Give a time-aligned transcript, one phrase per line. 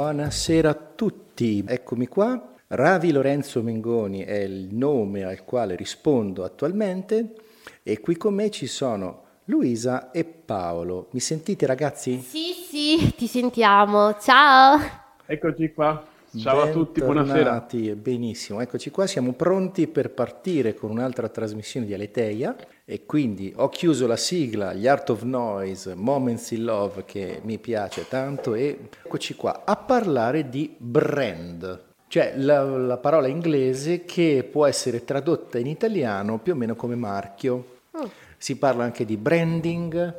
[0.00, 2.54] Buonasera a tutti, eccomi qua.
[2.68, 7.34] Ravi Lorenzo Mengoni è il nome al quale rispondo attualmente
[7.82, 11.08] e qui con me ci sono Luisa e Paolo.
[11.10, 12.18] Mi sentite ragazzi?
[12.18, 14.16] Sì, sì, ti sentiamo.
[14.18, 14.78] Ciao.
[15.26, 16.02] Eccoci qua.
[16.38, 17.66] Ciao a tutti, buonasera.
[17.96, 23.68] Benissimo, eccoci qua, siamo pronti per partire con un'altra trasmissione di Aleteia e quindi ho
[23.68, 28.90] chiuso la sigla, gli Art of Noise, Moments in Love che mi piace tanto e
[29.02, 35.58] eccoci qua a parlare di brand, cioè la, la parola inglese che può essere tradotta
[35.58, 37.78] in italiano più o meno come marchio.
[37.98, 38.04] Mm.
[38.36, 40.14] Si parla anche di branding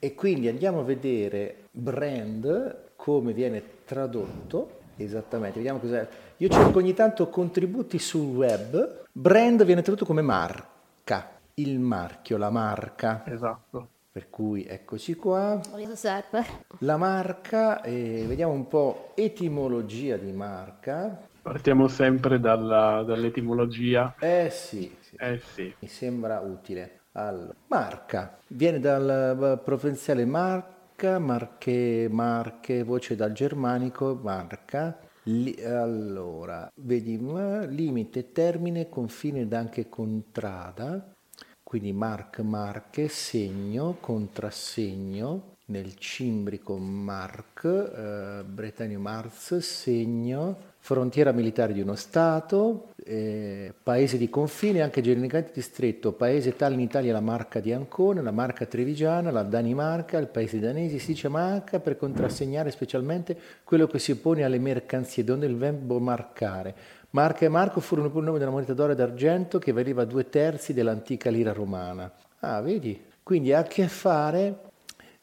[0.00, 6.08] e quindi andiamo a vedere brand come viene tradotto Esattamente, vediamo cos'è.
[6.38, 9.04] Io cerco ogni tanto contributi sul web.
[9.12, 13.22] Brand viene tradotto come marca, il marchio, la marca.
[13.26, 13.88] Esatto.
[14.10, 15.60] Per cui eccoci qua.
[16.78, 21.20] La marca, e vediamo un po' etimologia di marca.
[21.42, 24.14] Partiamo sempre dalla, dall'etimologia.
[24.18, 25.16] Eh sì, sì.
[25.16, 25.74] Eh sì.
[25.78, 27.00] Mi sembra utile.
[27.12, 34.98] Allora, marca viene dal provenzale marca Marca, Marche, Marche, voce dal germanico, Marca.
[35.24, 41.14] Li, allora, vedi, limite, termine, confine ed anche contrada,
[41.62, 51.80] quindi Marc, Marche, segno, contrassegno, nel cimbrico Marc, eh, Bretanio Mars, segno, frontiera militare di
[51.80, 57.58] uno Stato, eh, paese di confine, anche genericamente distretto, paese tale in Italia la marca
[57.58, 62.70] di Ancona, la marca trevigiana, la Danimarca, il paese danese, si dice marca per contrassegnare
[62.70, 66.72] specialmente quello che si oppone alle mercanzie, donde il verbo marcare.
[67.10, 70.28] Marca e Marco furono pure il nome della moneta d'oro e d'argento che valeva due
[70.28, 72.08] terzi dell'antica lira romana.
[72.40, 73.02] Ah, vedi?
[73.24, 74.65] Quindi ha a che fare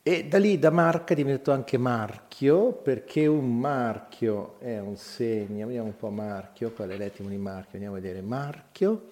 [0.05, 5.65] e da lì da marca è diventato anche marchio, perché un marchio è un segno,
[5.67, 9.09] vediamo un po' marchio, qual è l'etimo di marchio, andiamo a vedere marchio.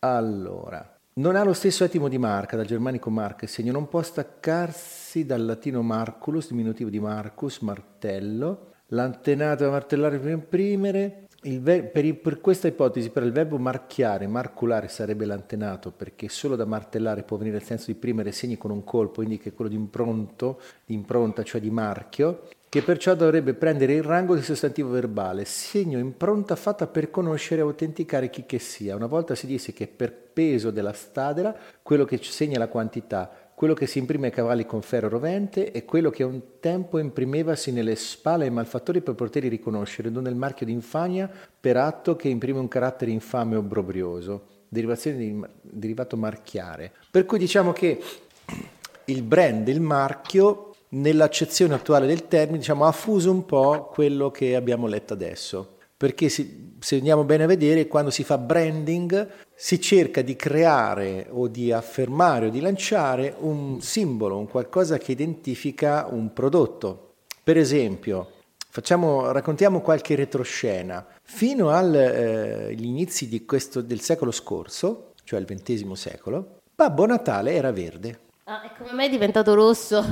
[0.00, 4.02] Allora, non ha lo stesso etimo di marca, dal germanico marca, il segno non può
[4.02, 12.16] staccarsi dal latino marculus, diminutivo di marcus, martello, l'antenato da martellare per imprimere, Ver- per,
[12.16, 17.36] per, questa ipotesi, per il verbo marchiare, marculare sarebbe l'antenato, perché solo da martellare può
[17.36, 21.44] venire il senso di primere segni con un colpo, indica quello di impronto, di impronta,
[21.44, 26.88] cioè di marchio, che perciò dovrebbe prendere il rango di sostantivo verbale, segno impronta fatta
[26.88, 28.96] per conoscere e autenticare chi che sia.
[28.96, 33.74] Una volta si disse che per peso della stadera, quello che segna la quantità, quello
[33.74, 37.96] che si imprime ai cavalli con ferro rovente e quello che un tempo imprimevasi nelle
[37.96, 42.60] spalle ai malfattori per poterli riconoscere, donde il marchio di infamia per atto che imprime
[42.60, 46.92] un carattere infame o obbrobrioso, derivazione di derivato marchiare.
[47.10, 48.00] Per cui diciamo che
[49.06, 54.54] il brand, il marchio, nell'accezione attuale del termine, diciamo, ha fuso un po' quello che
[54.54, 59.28] abbiamo letto adesso perché se andiamo bene a vedere, quando si fa branding
[59.60, 65.10] si cerca di creare o di affermare o di lanciare un simbolo, un qualcosa che
[65.10, 67.14] identifica un prodotto.
[67.42, 68.34] Per esempio,
[68.68, 71.04] facciamo, raccontiamo qualche retroscena.
[71.20, 78.20] Fino agli eh, inizi del secolo scorso, cioè il XX secolo, Babbo Natale era verde.
[78.44, 80.04] Ah, e come mai è diventato rosso?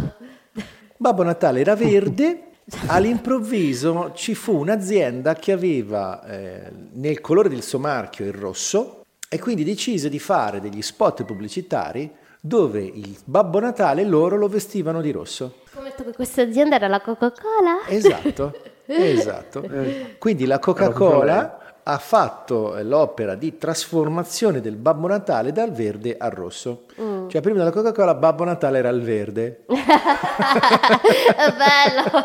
[0.98, 2.48] Babbo Natale era verde
[2.88, 9.04] all'improvviso ci fu un'azienda che aveva eh, nel colore del suo marchio il rosso
[9.36, 12.10] e quindi decise di fare degli spot pubblicitari
[12.40, 15.56] dove il Babbo Natale loro lo vestivano di rosso.
[15.70, 17.86] Scommetto che questa azienda era la Coca-Cola?
[17.86, 18.54] Esatto,
[18.86, 19.62] esatto.
[20.18, 26.86] Quindi la Coca-Cola ha fatto l'opera di trasformazione del Babbo Natale dal verde al rosso.
[26.98, 27.28] Mm.
[27.28, 29.64] Cioè prima della Coca-Cola Babbo Natale era il verde.
[29.68, 29.84] Bello,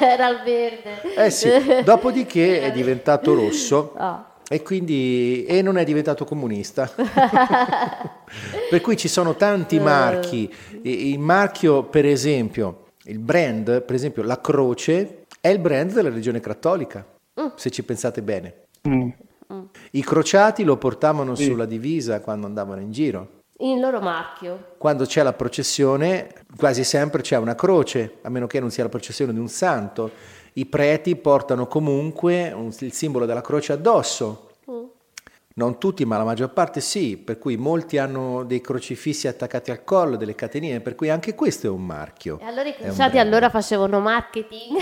[0.00, 1.00] era il verde.
[1.16, 1.48] Eh sì,
[1.82, 3.94] dopodiché è diventato rosso.
[3.96, 4.28] Oh.
[4.52, 6.90] E quindi e non è diventato comunista.
[8.68, 9.80] per cui ci sono tanti eh.
[9.80, 10.52] marchi.
[10.82, 16.40] Il marchio, per esempio, il brand, per esempio, la croce è il brand della regione
[16.40, 17.06] cattolica
[17.54, 18.66] se ci pensate bene.
[18.88, 19.08] Mm.
[19.92, 21.44] I crociati lo portavano sì.
[21.44, 23.38] sulla divisa quando andavano in giro.
[23.58, 24.74] Il loro marchio.
[24.78, 28.88] Quando c'è la processione, quasi sempre c'è una croce, a meno che non sia la
[28.88, 30.10] processione di un santo.
[30.54, 34.49] I preti portano comunque un, il simbolo della croce addosso.
[35.50, 35.62] Mm.
[35.62, 39.84] Non tutti, ma la maggior parte sì, per cui molti hanno dei crocifissi attaccati al
[39.84, 42.38] collo, delle catenine, per cui anche questo è un marchio.
[42.40, 44.78] E allora i crociati allora facevano marketing?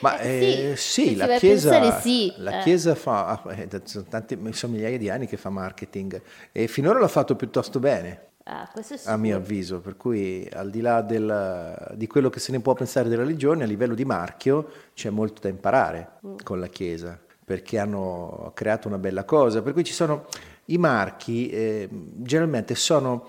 [0.00, 2.32] Ma eh, eh, sì, sì la, chiesa, sì.
[2.38, 2.62] la eh.
[2.62, 6.20] Chiesa fa, eh, sono tante sono migliaia di anni che fa marketing
[6.52, 8.28] e finora l'ha fatto piuttosto bene.
[8.46, 8.70] Ah,
[9.06, 12.74] a mio avviso, per cui al di là del- di quello che se ne può
[12.74, 17.78] pensare delle religioni, a livello di marchio c'è molto da imparare con la Chiesa, perché
[17.78, 19.62] hanno creato una bella cosa.
[19.62, 20.26] Per cui ci sono
[20.66, 23.28] i marchi, eh, generalmente sono...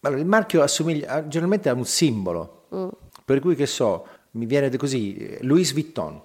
[0.00, 2.64] Allora, il marchio assomiglia, a- generalmente ha un simbolo,
[3.24, 6.20] per cui che so, mi viene così, Louis Vuitton.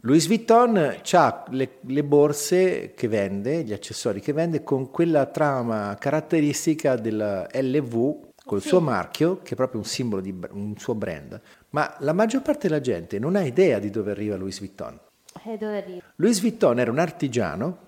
[0.00, 5.96] Louis Vuitton ha le, le borse che vende, gli accessori che vende con quella trama
[5.98, 11.40] caratteristica della LV, col suo marchio, che è proprio un simbolo di un suo brand.
[11.70, 15.00] Ma la maggior parte della gente non ha idea di dove arriva Louis Vuitton.
[15.42, 16.02] E arriva?
[16.16, 17.78] Louis Vuitton era un artigiano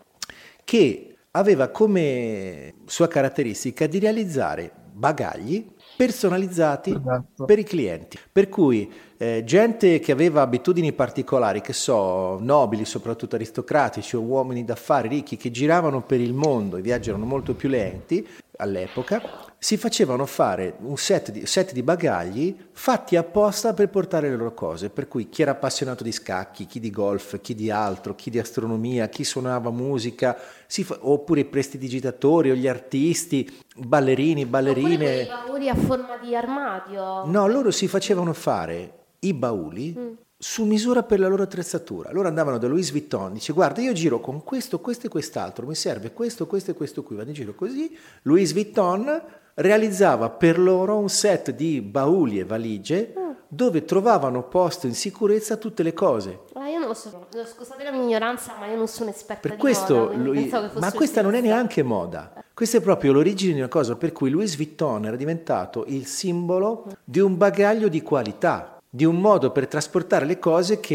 [0.65, 7.45] che aveva come sua caratteristica di realizzare bagagli personalizzati Esatto.
[7.45, 8.19] per i clienti.
[8.33, 14.65] Per cui eh, gente che aveva abitudini particolari, che so, nobili, soprattutto aristocratici o uomini
[14.65, 18.27] d'affari ricchi che giravano per il mondo, i viaggi erano molto più lenti
[18.57, 19.23] all'epoca,
[19.59, 24.55] si facevano fare un set di, set di bagagli fatti apposta per portare le loro
[24.55, 24.91] cose.
[24.91, 28.39] Per cui chi era appassionato di scacchi, chi di golf, chi di altro, chi di
[28.39, 30.37] astronomia, chi suonava musica,
[30.67, 34.97] si fa- oppure i prestidigitatori o gli artisti, ballerini, ballerine.
[34.97, 37.25] quei bauli a forma di armadio.
[37.27, 42.13] No, loro si facevano fare i bauli su misura per la loro attrezzatura.
[42.13, 45.75] Loro andavano da Louis Vuitton, dice guarda io giro con questo, questo e quest'altro, mi
[45.75, 47.97] serve questo, questo e questo qui, vado in giro così.
[48.23, 49.23] Louis Vuitton
[49.57, 53.15] realizzava per loro un set di bauli e valigie
[53.49, 56.41] dove trovavano posto in sicurezza tutte le cose.
[56.55, 59.53] Ah, io non lo so, scusate la mia ignoranza, ma io non sono esperta Per
[59.53, 63.59] di questo, moda, lui- ma questa non è neanche moda, questa è proprio l'origine di
[63.61, 68.79] una cosa per cui Louis Vuitton era diventato il simbolo di un bagaglio di qualità,
[68.89, 70.95] di un modo per trasportare le cose che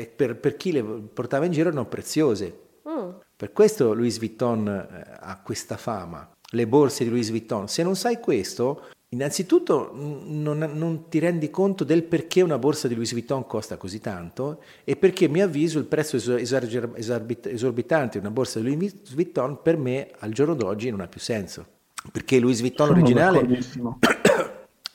[0.00, 2.58] eh, per, per chi le portava in giro erano preziose.
[2.88, 3.08] Mm.
[3.36, 7.68] Per questo Louis Vuitton eh, ha questa fama, le borse di Louis Vuitton.
[7.68, 12.94] Se non sai questo, innanzitutto non, non ti rendi conto del perché una borsa di
[12.94, 18.30] Louis Vuitton costa così tanto e perché, a mio avviso, il prezzo esorbitante di una
[18.30, 21.66] borsa di Louis Vuitton per me al giorno d'oggi non ha più senso.
[22.10, 23.60] Perché Louis Vuitton Sono originale,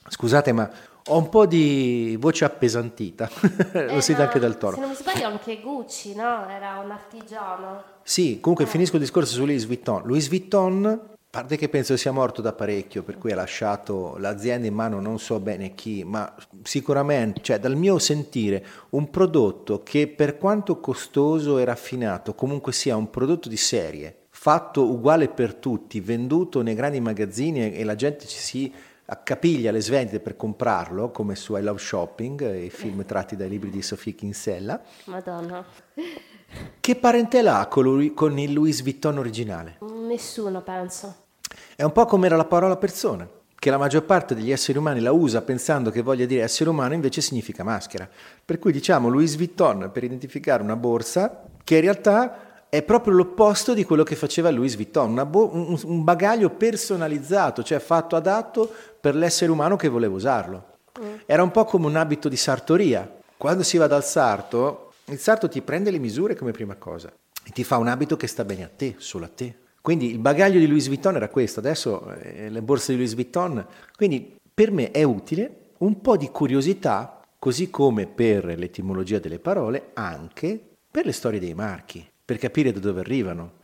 [0.08, 0.68] scusate, ma
[1.08, 3.30] ho un po' di voce appesantita,
[3.72, 4.74] lo Eh, sento ma anche dal tono.
[4.74, 6.48] Se non mi sbaglio anche Gucci, no?
[6.48, 7.82] Era un artigiano.
[8.02, 10.02] Sì, comunque finisco il discorso su Louis Vuitton.
[10.04, 11.00] Louis Vuitton,
[11.36, 15.18] parte che penso sia morto da parecchio, per cui ha lasciato l'azienda in mano non
[15.18, 21.58] so bene chi, ma sicuramente, cioè dal mio sentire, un prodotto che per quanto costoso
[21.58, 27.00] e raffinato, comunque sia un prodotto di serie, fatto uguale per tutti, venduto nei grandi
[27.00, 28.72] magazzini e, la gente ci si
[29.04, 33.50] accapiglia alle svendite per comprarlo, come su I Love Shopping, eh, i film tratti dai
[33.50, 34.80] libri di Sofia Kinsella.
[35.04, 35.62] Madonna.
[36.80, 39.76] Che parentela ha con, lui- con il Louis Vuitton originale?
[39.80, 41.24] Nessuno, penso.
[41.76, 44.98] È un po' come era la parola persona, che la maggior parte degli esseri umani
[44.98, 48.08] la usa pensando che voglia dire essere umano, invece significa maschera.
[48.42, 53.74] Per cui diciamo Louis Vuitton per identificare una borsa che in realtà è proprio l'opposto
[53.74, 59.14] di quello che faceva Louis Vuitton, bo- un, un bagaglio personalizzato, cioè fatto adatto per
[59.14, 60.78] l'essere umano che voleva usarlo.
[61.26, 63.18] Era un po' come un abito di sartoria.
[63.36, 67.12] Quando si va dal sarto, il sarto ti prende le misure come prima cosa
[67.44, 69.56] e ti fa un abito che sta bene a te, solo a te.
[69.86, 73.64] Quindi il bagaglio di Louis Vuitton era questo, adesso eh, le borse di Louis Vuitton.
[73.94, 79.90] Quindi per me è utile un po' di curiosità, così come per l'etimologia delle parole,
[79.94, 83.58] anche per le storie dei marchi, per capire da dove arrivano.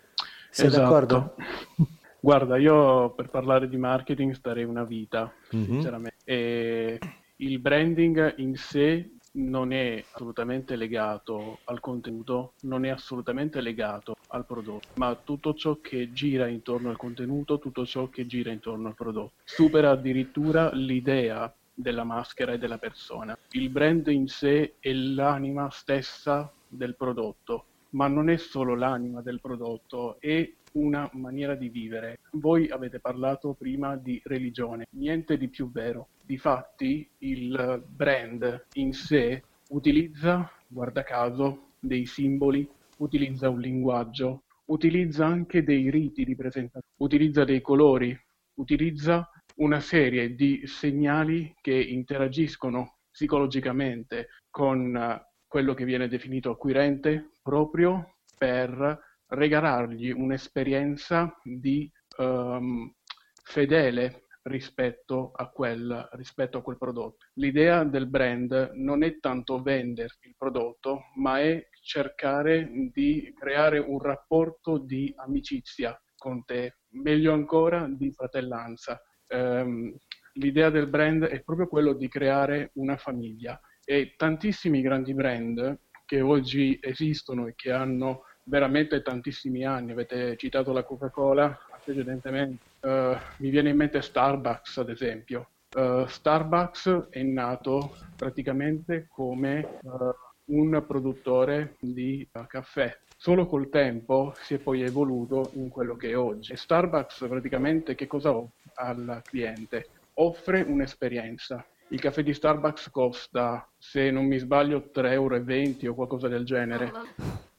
[0.48, 0.82] Sei Esatto.
[0.82, 1.34] d'accordo?
[2.22, 5.64] Guarda, io per parlare di marketing starei una vita, Mhm.
[5.64, 6.14] sinceramente.
[6.22, 6.98] E
[7.38, 14.44] il branding in sé non è assolutamente legato al contenuto, non è assolutamente legato al
[14.44, 18.94] prodotto, ma tutto ciò che gira intorno al contenuto, tutto ciò che gira intorno al
[18.94, 19.32] prodotto.
[19.44, 23.36] Supera addirittura l'idea della maschera e della persona.
[23.52, 29.40] Il brand in sé è l'anima stessa del prodotto, ma non è solo l'anima del
[29.40, 32.20] prodotto, è una maniera di vivere.
[32.32, 36.08] Voi avete parlato prima di religione, niente di più vero.
[36.24, 45.64] Difatti il brand in sé utilizza, guarda caso, dei simboli, utilizza un linguaggio, utilizza anche
[45.64, 48.16] dei riti di presentazione, utilizza dei colori,
[48.54, 57.32] utilizza una serie di segnali che interagiscono psicologicamente con eh, quello che viene definito acquirente
[57.42, 58.98] proprio per
[59.32, 62.94] regalargli un'esperienza di ehm,
[63.42, 67.26] fedele rispetto a, quel, rispetto a quel prodotto.
[67.34, 74.00] L'idea del brand non è tanto venderti il prodotto, ma è cercare di creare un
[74.00, 79.96] rapporto di amicizia con te, meglio ancora di fratellanza, ehm,
[80.34, 86.20] l'idea del brand è proprio quello di creare una famiglia e tantissimi grandi brand che
[86.20, 93.50] oggi esistono e che hanno veramente tantissimi anni, avete citato la Coca-Cola precedentemente, uh, mi
[93.50, 95.48] viene in mente Starbucks ad esempio.
[95.74, 100.14] Uh, Starbucks è nato praticamente come uh,
[100.46, 102.96] un produttore di caffè.
[103.16, 106.52] Solo col tempo si è poi evoluto in quello che è oggi.
[106.52, 109.86] E Starbucks praticamente che cosa offre al cliente?
[110.14, 111.64] Offre un'esperienza.
[111.88, 116.90] Il caffè di Starbucks costa, se non mi sbaglio, 3,20 euro o qualcosa del genere.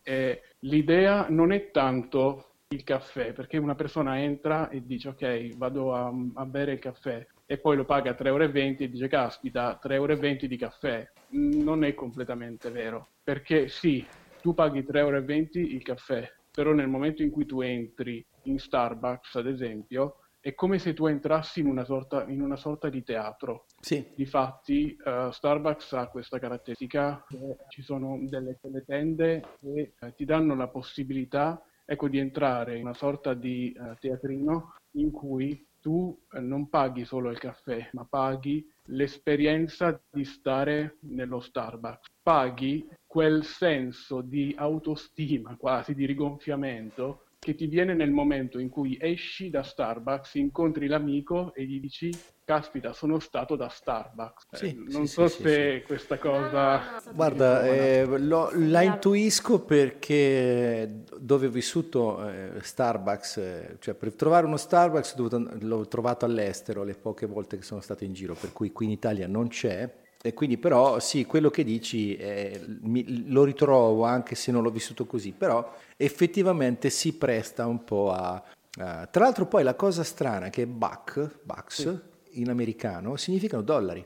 [0.03, 5.93] E l'idea non è tanto il caffè, perché una persona entra e dice ok, vado
[5.93, 9.91] a, a bere il caffè e poi lo paga 3,20 euro e dice caspita, 3,20
[9.93, 11.11] euro di caffè.
[11.35, 14.07] Non è completamente vero, perché sì,
[14.41, 15.17] tu paghi 3,20 euro
[15.53, 20.77] il caffè, però nel momento in cui tu entri in Starbucks, ad esempio, è come
[20.77, 23.67] se tu entrassi in una sorta, in una sorta di teatro.
[23.79, 24.05] Sì.
[24.13, 30.25] Difatti, uh, Starbucks ha questa caratteristica, che ci sono delle, delle tende che uh, ti
[30.25, 36.17] danno la possibilità ecco, di entrare in una sorta di uh, teatrino in cui tu
[36.39, 42.09] non paghi solo il caffè, ma paghi l'esperienza di stare nello Starbucks.
[42.21, 48.97] Paghi quel senso di autostima, quasi di rigonfiamento, che ti viene nel momento in cui
[48.99, 52.11] esci da Starbucks, incontri l'amico e gli dici
[52.45, 54.47] caspita, sono stato da Starbucks.
[54.51, 57.01] Sì, eh, non sì, so sì, se sì, questa cosa...
[57.13, 64.45] Guarda, eh, lo, la intuisco perché dove ho vissuto eh, Starbucks, eh, cioè per trovare
[64.45, 68.51] uno Starbucks dovuto, l'ho trovato all'estero le poche volte che sono stato in giro, per
[68.53, 70.01] cui qui in Italia non c'è.
[70.25, 74.69] E quindi però sì, quello che dici eh, mi, lo ritrovo anche se non l'ho
[74.69, 78.41] vissuto così, però effettivamente si presta un po' a...
[78.79, 82.39] a tra l'altro poi la cosa strana è che buck, bucks sì.
[82.39, 84.05] in americano significano dollari.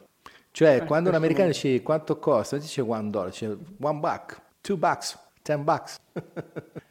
[0.49, 4.75] Cioè eh, quando un americano dice quanto costa, dice one dollar, dice one buck, two
[4.75, 5.99] bucks, ten bucks.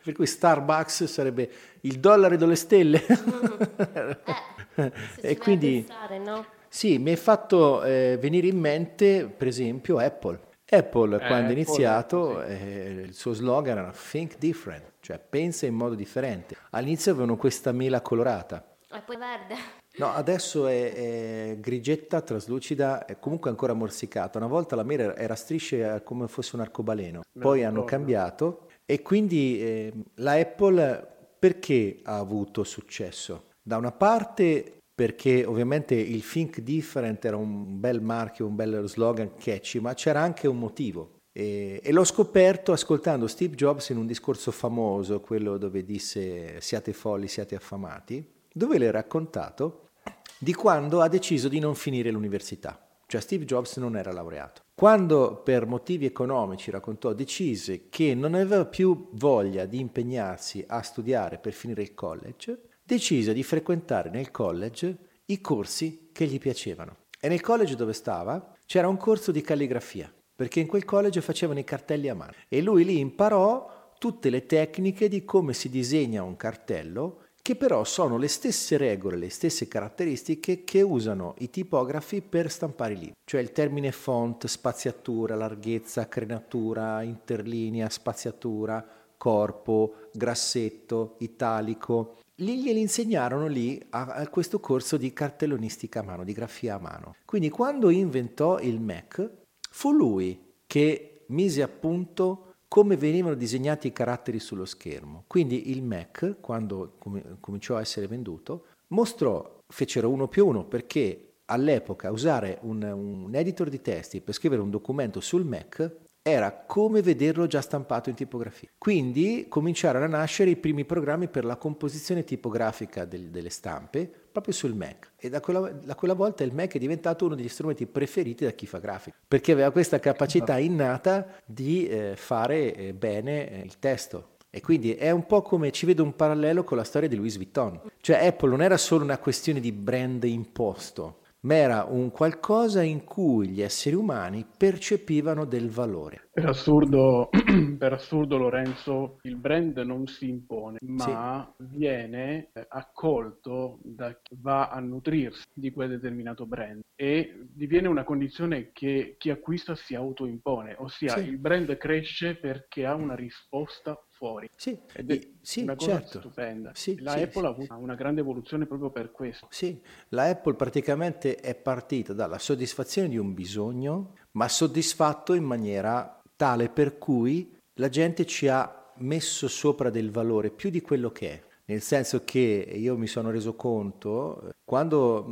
[0.06, 3.04] per cui Starbucks sarebbe il dollaro delle stelle.
[4.76, 5.82] eh, e quindi...
[5.84, 6.46] Pensare, no?
[6.68, 10.40] Sì, mi è fatto eh, venire in mente, per esempio, Apple.
[10.68, 12.52] Apple, eh, quando ha iniziato, sì.
[12.52, 16.56] eh, il suo slogan era Think Different, cioè pensa in modo differente.
[16.70, 18.76] All'inizio avevano questa mela colorata.
[18.90, 19.54] E poi verde.
[19.98, 24.38] No, adesso è, è, grigetta, traslucida, è comunque ancora morsicata.
[24.38, 29.60] Una volta la mela era strisce come fosse un arcobaleno, poi hanno cambiato e quindi
[29.60, 33.46] eh, la Apple perché ha avuto successo?
[33.62, 39.34] Da una parte perché ovviamente il Think Different era un bel marchio, un bel slogan
[39.36, 41.18] catchy, ma c'era anche un motivo.
[41.32, 46.94] E, e, l'ho scoperto ascoltando Steve Jobs in un discorso famoso, quello dove disse siate
[46.94, 49.90] folli, siate affamati, dove le ha raccontato
[50.38, 52.80] di quando ha deciso di non finire l'università.
[53.06, 54.62] Cioè Steve Jobs non era laureato.
[54.74, 61.36] Quando per motivi economici, raccontò, decise che non aveva più voglia di impegnarsi a studiare
[61.36, 66.98] per finire il college, decise di frequentare nel college i corsi che gli piacevano.
[67.20, 71.58] E nel college dove stava c'era un corso di calligrafia, perché in quel college facevano
[71.58, 72.32] i cartelli a mano.
[72.48, 77.82] E lui lì imparò tutte le tecniche di come si disegna un cartello, che però
[77.84, 83.14] sono le stesse regole, le stesse caratteristiche che usano i tipografi per stampare i libri.
[83.24, 88.84] Cioè il termine font, spaziatura, larghezza, crenatura, interlinea, spaziatura,
[89.16, 96.22] corpo, grassetto, italico, Lì glieli insegnarono lì a, a, questo corso di cartellonistica a mano,
[96.22, 97.16] di grafia a mano.
[97.24, 99.30] Quindi quando inventò il Mac,
[99.70, 105.24] fu lui che mise a punto come venivano disegnati i caratteri sullo schermo.
[105.26, 111.36] Quindi il Mac, quando com- cominciò a essere venduto, mostrò, fecero uno più uno perché
[111.46, 117.02] all'epoca usare un, un editor di testi per scrivere un documento sul Mac era come
[117.02, 118.68] vederlo già stampato in tipografia.
[118.76, 124.52] Quindi cominciarono a nascere i primi programmi per la composizione tipografica del, delle stampe proprio
[124.52, 127.86] sul Mac e da quella, da quella, volta il Mac è diventato uno degli strumenti
[127.86, 133.48] preferiti da chi fa grafica perché aveva questa capacità innata di eh, fare eh, bene
[133.48, 134.34] eh, il testo.
[134.50, 137.36] E quindi è un po' come ci vedo un parallelo con la storia di Louis
[137.36, 137.80] Vuitton.
[138.00, 143.04] Cioè Apple non era solo una questione di brand imposto, ma era un qualcosa in
[143.04, 146.28] cui gli esseri umani percepivano del valore.
[146.32, 147.30] Per assurdo,
[147.78, 151.64] per assurdo, Lorenzo, il brand non si impone, ma sì.
[151.70, 158.04] viene eh, accolto da chi va a nutrirsi di quel determinato brand e diviene una
[158.04, 161.28] condizione che chi acquista si autoimpone, ossia sì.
[161.28, 164.48] il brand cresce perché ha una risposta fuori.
[164.56, 166.20] Sì, Ed è sì, una cosa certo.
[166.20, 166.70] stupenda.
[166.74, 169.46] Sì, la sì, Apple ha avuto una grande evoluzione proprio per questo.
[169.50, 176.22] Sì, la Apple praticamente è partita dalla soddisfazione di un bisogno, ma soddisfatto in maniera
[176.34, 181.30] tale per cui la gente ci ha messo sopra del valore più di quello che
[181.30, 181.42] è.
[181.68, 185.26] Nel senso che io mi sono reso conto, quando,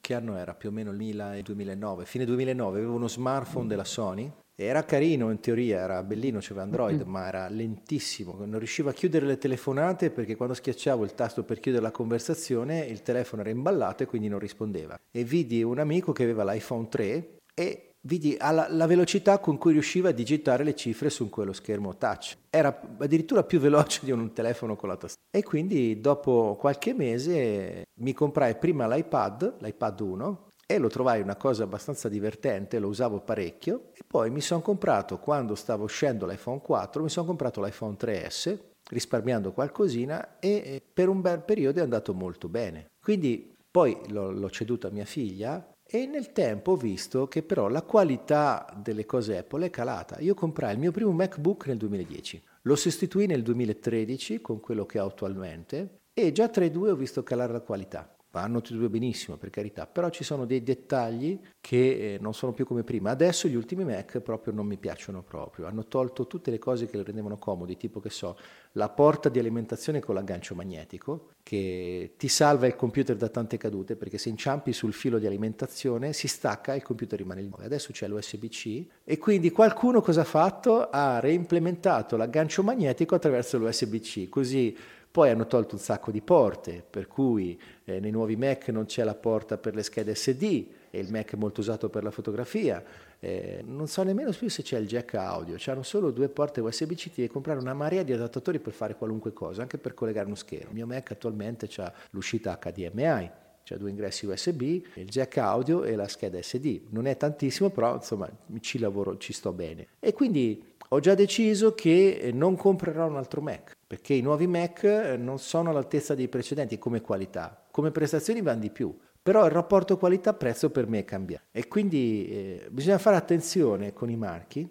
[0.00, 0.54] che anno era?
[0.54, 5.38] Più o meno il 2009, fine 2009, avevo uno smartphone della Sony, era carino in
[5.38, 7.10] teoria, era bellino, c'era Android, mm.
[7.10, 11.60] ma era lentissimo, non riuscivo a chiudere le telefonate perché quando schiacciavo il tasto per
[11.60, 14.98] chiudere la conversazione il telefono era imballato e quindi non rispondeva.
[15.10, 19.72] E vidi un amico che aveva l'iPhone 3 e vidi alla, la velocità con cui
[19.72, 22.36] riusciva a digitare le cifre su quello schermo touch.
[22.48, 25.28] Era addirittura più veloce di un telefono con la tastiera.
[25.30, 31.36] E quindi dopo qualche mese mi comprai prima l'iPad, l'iPad 1, e lo trovai una
[31.36, 36.60] cosa abbastanza divertente, lo usavo parecchio, e poi mi sono comprato, quando stavo uscendo l'iPhone
[36.60, 38.58] 4, mi sono comprato l'iPhone 3S,
[38.90, 42.90] risparmiando qualcosina, e per un bel periodo è andato molto bene.
[43.00, 47.68] Quindi poi l'ho, l'ho ceduto a mia figlia e nel tempo ho visto che però
[47.68, 50.18] la qualità delle cose Apple è calata.
[50.18, 54.98] Io comprai il mio primo MacBook nel 2010, lo sostituì nel 2013 con quello che
[54.98, 58.90] ho attualmente e già tra i due ho visto calare la qualità vanno tutti due
[58.90, 63.10] benissimo per carità, però ci sono dei dettagli che eh, non sono più come prima.
[63.10, 66.98] Adesso gli ultimi Mac proprio non mi piacciono proprio, hanno tolto tutte le cose che
[66.98, 68.36] le rendevano comodi, tipo che so,
[68.72, 73.96] la porta di alimentazione con l'aggancio magnetico che ti salva il computer da tante cadute
[73.96, 77.50] perché se inciampi sul filo di alimentazione si stacca e il computer rimane lì.
[77.58, 80.90] Adesso c'è l'USB-C e quindi qualcuno cosa ha fatto?
[80.90, 84.76] Ha reimplementato l'aggancio magnetico attraverso l'USB-C, così
[85.16, 89.02] poi hanno tolto un sacco di porte, per cui eh, nei nuovi Mac non c'è
[89.02, 90.42] la porta per le schede SD
[90.90, 92.84] e il Mac è molto usato per la fotografia.
[93.18, 97.12] Eh, non so nemmeno più se c'è il jack audio, c'hanno solo due porte USB-C,
[97.14, 100.68] devi comprare una marea di adattatori per fare qualunque cosa, anche per collegare uno schermo.
[100.68, 103.30] Il mio Mac attualmente ha l'uscita HDMI,
[103.64, 106.88] c'è due ingressi USB, il jack audio e la scheda SD.
[106.90, 109.86] Non è tantissimo, però insomma ci lavoro, ci sto bene.
[109.98, 114.82] E quindi ho già deciso che non comprerò un altro Mac perché i nuovi Mac
[114.84, 119.50] eh, non sono all'altezza dei precedenti come qualità, come prestazioni vanno di più, però il
[119.50, 124.68] rapporto qualità-prezzo per me è cambiato e quindi eh, bisogna fare attenzione con i marchi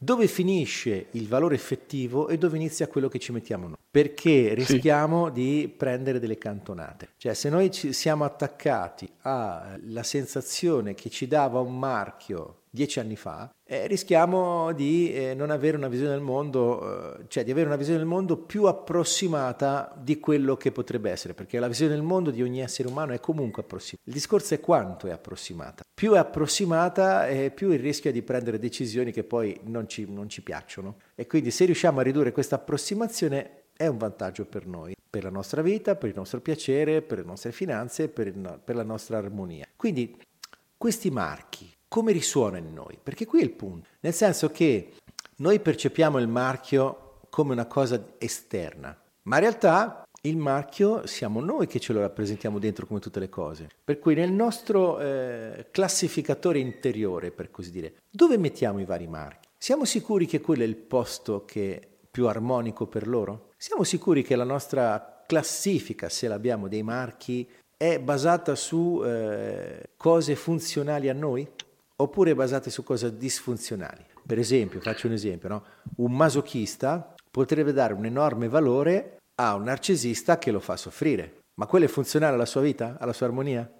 [0.00, 5.26] dove finisce il valore effettivo e dove inizia quello che ci mettiamo noi, perché rischiamo
[5.26, 5.32] sì.
[5.32, 7.08] di prendere delle cantonate.
[7.16, 13.16] Cioè se noi ci siamo attaccati alla sensazione che ci dava un marchio dieci anni
[13.16, 17.66] fa, eh, rischiamo di eh, non avere una visione del mondo, eh, cioè di avere
[17.66, 22.02] una visione del mondo più approssimata di quello che potrebbe essere, perché la visione del
[22.02, 24.08] mondo di ogni essere umano è comunque approssimata.
[24.08, 25.84] Il discorso è quanto è approssimata.
[25.92, 30.42] Più è approssimata, più il rischio di prendere decisioni che poi non ci, non ci
[30.42, 30.98] piacciono.
[31.14, 35.30] E quindi se riusciamo a ridurre questa approssimazione è un vantaggio per noi, per la
[35.30, 39.18] nostra vita, per il nostro piacere, per le nostre finanze, per, il, per la nostra
[39.18, 39.66] armonia.
[39.76, 40.16] Quindi
[40.76, 42.98] questi marchi come risuona in noi?
[43.02, 43.88] Perché qui è il punto.
[44.00, 44.94] Nel senso che
[45.36, 51.66] noi percepiamo il marchio come una cosa esterna, ma in realtà il marchio siamo noi
[51.66, 53.68] che ce lo rappresentiamo dentro come tutte le cose.
[53.84, 59.48] Per cui nel nostro eh, classificatore interiore, per così dire, dove mettiamo i vari marchi?
[59.56, 63.52] Siamo sicuri che quello è il posto che è più armonico per loro?
[63.56, 70.34] Siamo sicuri che la nostra classifica, se l'abbiamo dei marchi, è basata su eh, cose
[70.34, 71.48] funzionali a noi?
[72.00, 74.04] Oppure basate su cose disfunzionali.
[74.24, 75.64] Per esempio, faccio un esempio, no?
[75.96, 81.66] un masochista potrebbe dare un enorme valore a un narcisista che lo fa soffrire, ma
[81.66, 83.70] quello è funzionale alla sua vita, alla sua armonia?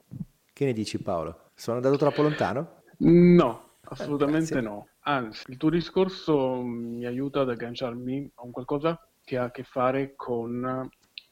[0.52, 1.50] Che ne dici Paolo?
[1.54, 2.82] Sono andato troppo lontano?
[2.98, 4.88] No, assolutamente eh, no.
[5.00, 9.62] Anzi, il tuo discorso mi aiuta ad agganciarmi a un qualcosa che ha a che
[9.62, 10.88] fare con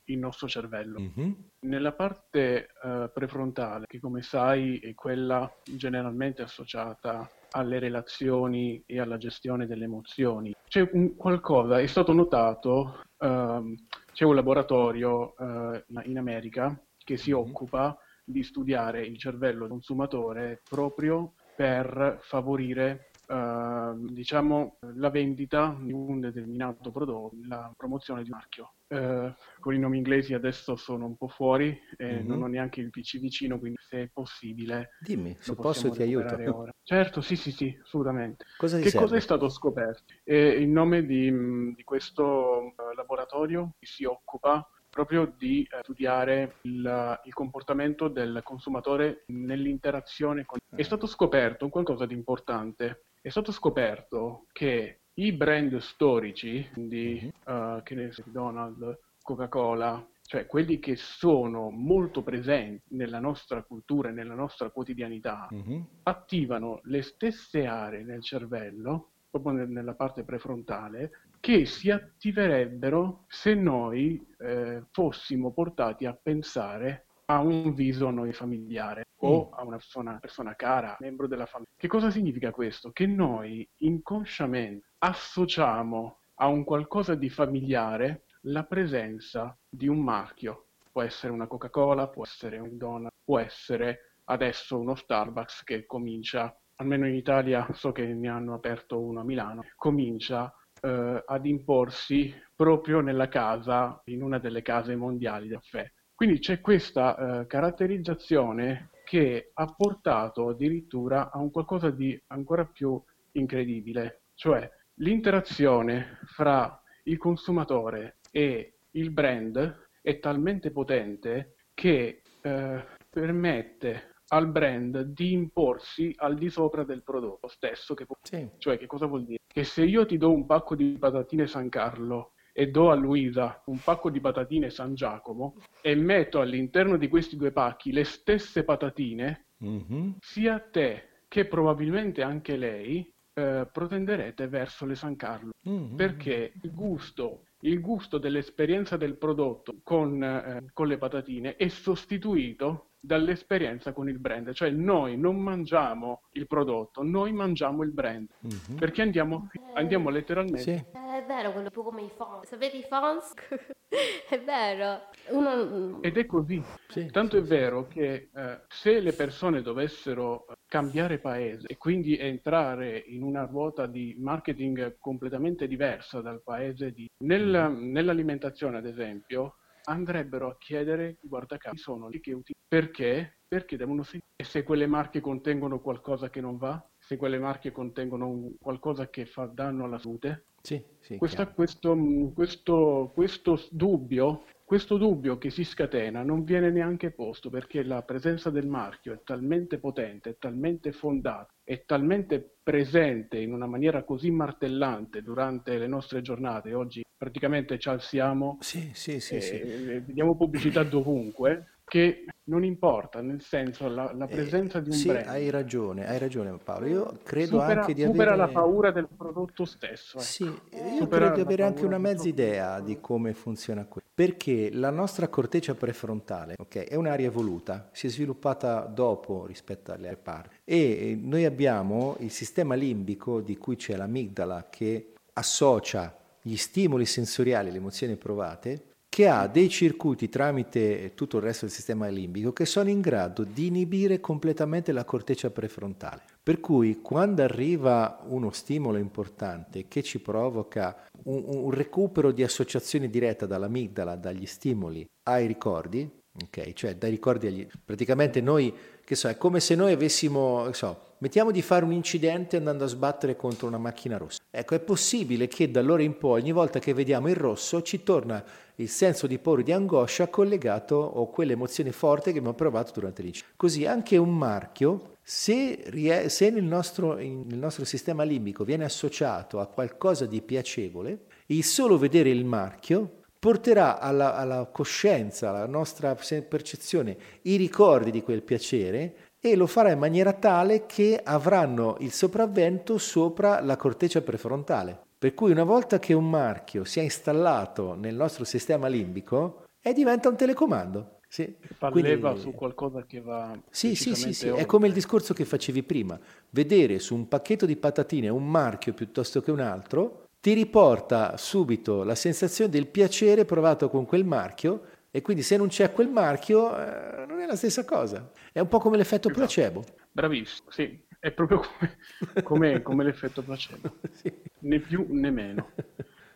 [0.07, 1.01] il nostro cervello.
[1.01, 1.33] Mm-hmm.
[1.61, 9.17] Nella parte uh, prefrontale, che come sai è quella generalmente associata alle relazioni e alla
[9.17, 13.75] gestione delle emozioni, c'è un qualcosa, è stato notato, uh,
[14.13, 17.41] c'è un laboratorio uh, in America che si mm-hmm.
[17.41, 26.21] occupa di studiare il cervello consumatore proprio per favorire uh, diciamo, la vendita di un
[26.21, 28.73] determinato prodotto, la promozione di un marchio.
[28.89, 32.27] Uh, con i nomi inglesi adesso sono un po' fuori e mm-hmm.
[32.27, 34.91] non ho neanche il PC vicino, quindi se è possibile...
[35.01, 36.37] Dimmi, se posso ti aiuto.
[36.57, 36.73] Ora.
[36.83, 38.45] Certo, sì, sì, sì, assolutamente.
[38.57, 38.99] Cosa che serve?
[38.99, 40.05] cosa è stato scoperto?
[40.23, 41.31] Eh, il nome di,
[41.75, 48.41] di questo uh, laboratorio che si occupa proprio di eh, studiare il, il, comportamento del
[48.43, 50.59] consumatore nell'interazione con...
[50.75, 53.09] È stato scoperto qualcosa di importante.
[53.21, 60.47] È stato scoperto che i brand storici, quindi uh, che ne so, McDonald's, Coca-Cola, cioè
[60.47, 65.85] quelli che sono molto presenti nella nostra cultura e nella nostra quotidianità, uh-huh.
[66.03, 74.25] attivano le stesse aree nel cervello, proprio nella parte prefrontale, che si attiverebbero se noi
[74.39, 79.59] eh, fossimo portati a pensare a un viso a noi familiare o mm.
[79.59, 81.71] a una persona, persona cara, membro della famiglia.
[81.77, 82.91] Che cosa significa questo?
[82.91, 90.67] Che noi inconsciamente associamo a un qualcosa di familiare la presenza di un marchio.
[90.91, 96.53] Può essere una Coca-Cola, può essere un Donald, può essere adesso uno Starbucks che comincia,
[96.77, 102.35] almeno in Italia so che ne hanno aperto uno a Milano, comincia eh, ad imporsi
[102.57, 105.89] proprio nella casa, in una delle case mondiali del caffè.
[106.15, 113.01] Quindi c'è questa eh, caratterizzazione che ha portato addirittura a un qualcosa di ancora più
[113.33, 124.15] incredibile, cioè l'interazione fra il consumatore e il brand è talmente potente che eh, permette
[124.29, 127.95] al brand di imporsi al di sopra del prodotto stesso.
[127.95, 128.17] Che può...
[128.23, 128.49] sì.
[128.59, 129.41] Cioè, che cosa vuol dire?
[129.47, 133.63] Che se io ti do un pacco di patatine San Carlo e do a Luisa
[133.67, 138.65] un pacco di patatine San Giacomo e metto all'interno di questi due pacchi le stesse
[138.65, 140.13] patatine, mm-hmm.
[140.21, 145.95] sia te che probabilmente anche lei eh, protenderete verso le San Carlo mm-hmm.
[145.95, 152.93] perché il gusto il gusto dell'esperienza del prodotto con, eh, con le patatine è sostituito
[153.07, 158.79] dall'esperienza con il brand, cioè noi non mangiamo il prodotto, noi mangiamo il brand, mm-hmm.
[158.79, 160.61] perché andiamo, andiamo letteralmente...
[160.61, 161.05] Sì.
[161.17, 163.33] È vero, quello più come i fans, sapete i fans?
[164.29, 165.03] è vero.
[165.29, 166.03] Uno...
[166.03, 171.19] Ed è così, sì, tanto sì, è vero che eh, se le persone dovessero cambiare
[171.19, 177.09] paese e quindi entrare in una ruota di marketing completamente diversa dal paese di...
[177.19, 177.93] Nel, mm-hmm.
[177.93, 179.55] nell'alimentazione, ad esempio,
[179.87, 182.55] andrebbero a chiedere, guarda caso, sono lì che utilizzano.
[182.69, 183.39] Perché?
[183.47, 188.53] Perché devono sentire se quelle marche contengono qualcosa che non va, se quelle marche contengono
[188.61, 190.47] qualcosa che fa danno alla salute.
[190.61, 191.97] Sì, sì, Questa, questo,
[192.35, 198.51] questo, questo dubbio questo dubbio che si scatena non viene neanche posto perché la presenza
[198.51, 204.33] del marchio è talmente potente, è talmente fondata, è talmente presente in una maniera così
[204.33, 206.75] martellante durante le nostre giornate.
[206.75, 213.41] Oggi praticamente ci alziamo sì, sì, sì, e vediamo pubblicità dovunque che non importa, nel
[213.41, 215.29] senso la, la eh, presenza eh, di un sì, brand.
[215.29, 216.87] hai ragione, hai ragione Paolo.
[216.87, 218.37] Io credo supera, anche di supera avere...
[218.37, 220.17] la paura del prodotto stesso.
[220.17, 220.27] Ecco.
[220.27, 224.03] Sì, io supera credo di avere anche una mezza idea di come funziona qui.
[224.13, 230.09] Perché la nostra corteccia prefrontale okay, è un'area evoluta, si è sviluppata dopo rispetto alle
[230.09, 230.57] altre parti.
[230.65, 237.71] E noi abbiamo il sistema limbico di cui c'è l'amigdala che associa gli stimoli sensoriali,
[237.71, 242.67] le emozioni provate che ha dei circuiti tramite tutto il resto del sistema limbico che
[242.67, 246.21] sono in grado di inibire completamente la corteccia prefrontale.
[246.43, 253.09] Per cui quando arriva uno stimolo importante che ci provoca un, un recupero di associazione
[253.09, 256.07] diretta dall'amigdala, dagli stimoli ai ricordi,
[256.39, 257.67] ok, cioè dai ricordi agli...
[257.83, 258.71] praticamente noi,
[259.03, 262.89] che so, è come se noi avessimo, so, mettiamo di fare un incidente andando a
[262.89, 264.41] sbattere contro una macchina rossa.
[264.51, 268.03] Ecco, è possibile che da allora in poi, ogni volta che vediamo il rosso, ci
[268.03, 268.45] torna
[268.77, 273.23] il senso di paura e di angoscia collegato o quell'emozione forte che abbiamo provato durante
[273.23, 273.55] l'incidente.
[273.57, 279.67] Così anche un marchio, se, se nel, nostro, nel nostro sistema limbico viene associato a
[279.67, 287.17] qualcosa di piacevole, il solo vedere il marchio porterà alla, alla, coscienza, alla nostra percezione,
[287.43, 289.15] i ricordi di quel piacere
[289.53, 294.99] e lo farà in maniera tale che avranno il sopravvento sopra la corteccia prefrontale.
[295.19, 299.93] Per cui una volta che un marchio si è installato nel nostro sistema limbico, è
[299.93, 301.19] diventa un telecomando.
[301.29, 301.57] Sì.
[301.93, 302.41] Leva Quindi...
[302.41, 303.59] su qualcosa che va.
[303.71, 304.49] Sì, sì, sì, sì.
[304.49, 306.19] è come il discorso che facevi prima.
[306.51, 312.05] Vedere su un pacchetto di patatine un marchio piuttosto che un altro ti riporta subito
[312.05, 314.83] la sensazione del piacere provato con quel marchio
[315.17, 318.31] e quindi se non c'è quel marchio eh, non è la stessa cosa.
[318.53, 319.41] È un po' come l'effetto esatto.
[319.47, 319.85] placebo.
[320.13, 321.03] Bravissimo, sì.
[321.19, 321.97] È proprio come,
[322.45, 324.31] come, come l'effetto placebo, Sì.
[324.61, 325.71] né più né meno.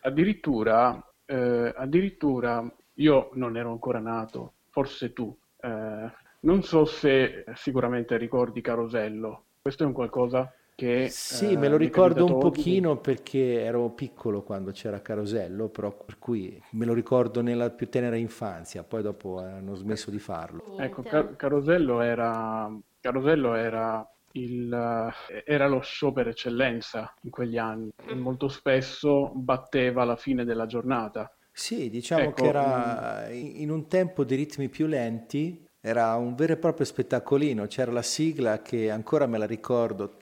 [0.01, 5.35] Addirittura, eh, addirittura io non ero ancora nato, forse tu.
[5.61, 6.11] eh,
[6.43, 9.45] non so se sicuramente ricordi Carosello.
[9.61, 14.43] Questo è un qualcosa che Sì, eh, me lo ricordo un pochino perché ero piccolo
[14.43, 19.39] quando c'era Carosello, però per cui me lo ricordo nella più tenera infanzia, poi dopo
[19.39, 20.59] hanno smesso di farlo.
[20.75, 21.05] Ecco, Niente.
[21.05, 25.11] Car- Carosello era, Carosello era, il,
[25.45, 30.65] era lo show per eccellenza in quegli anni e molto spesso batteva la fine della
[30.65, 31.31] giornata.
[31.53, 36.35] Sì, diciamo Ecco, che era in in un tempo di ritmi più lenti, era un
[36.35, 40.13] vero e proprio spettacolino, c'era la sigla che ancora me la ricordo,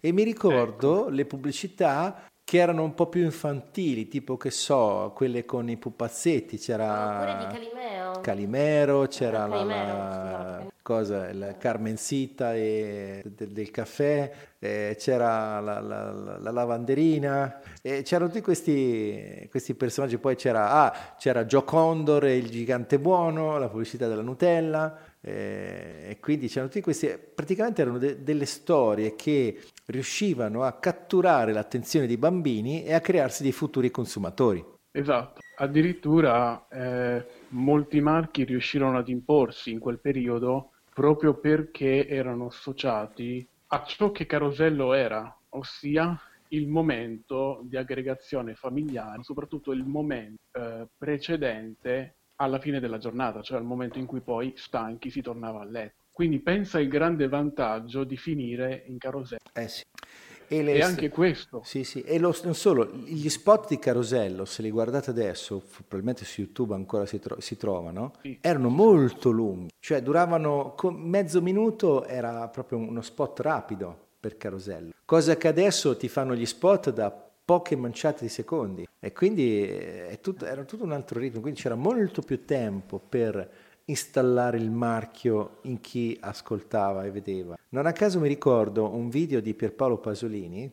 [0.00, 5.44] e mi ricordo le pubblicità che erano un po' più infantili, tipo che so, quelle
[5.44, 8.20] con i pupazzetti, Oppure di c'era Calimeo.
[8.22, 10.72] Calimero, c'era la, Calimero, la- scusate.
[10.80, 18.00] cosa, il Carmencita e del, del caffè, eh, c'era la, la- la- la lavanderina, e
[18.00, 23.58] c'erano tutti questi, questi personaggi, poi c'era, ah, c'era Joe Condor e il gigante buono,
[23.58, 29.16] la pubblicità della Nutella, eh, e quindi c'erano tutti questi, praticamente erano de- delle storie
[29.16, 34.64] che riuscivano a catturare l'attenzione dei bambini e a crearsi dei futuri consumatori.
[34.90, 43.46] Esatto, addirittura eh, molti marchi riuscirono ad imporsi in quel periodo proprio perché erano associati
[43.68, 50.86] a ciò che Carosello era, ossia il momento di aggregazione familiare, soprattutto il momento eh,
[50.96, 55.64] precedente alla fine della giornata, cioè al momento in cui poi stanchi si tornava a
[55.64, 56.04] letto.
[56.12, 59.40] Quindi pensa il grande vantaggio di finire in Carosello.
[59.52, 59.82] Eh sì.
[60.50, 64.44] E, le- E anche questo, Sì, sì, e lo- non solo, gli spot di Carosello,
[64.46, 68.38] se li guardate adesso, probabilmente su YouTube ancora si, tro- si trovano, Sì.
[68.40, 74.92] erano molto lunghi, cioè duravano co- mezzo minuto, era proprio uno spot rapido per Carosello,
[75.04, 80.18] cosa che adesso ti fanno gli spot da poche manciate di secondi e quindi eh,
[80.20, 83.50] tutto- era tutto un altro ritmo, quindi c'era molto più tempo per
[83.86, 87.56] installare il marchio in chi ascoltava e vedeva.
[87.70, 90.70] Non a caso mi ricordo un video di Pierpaolo Pasolini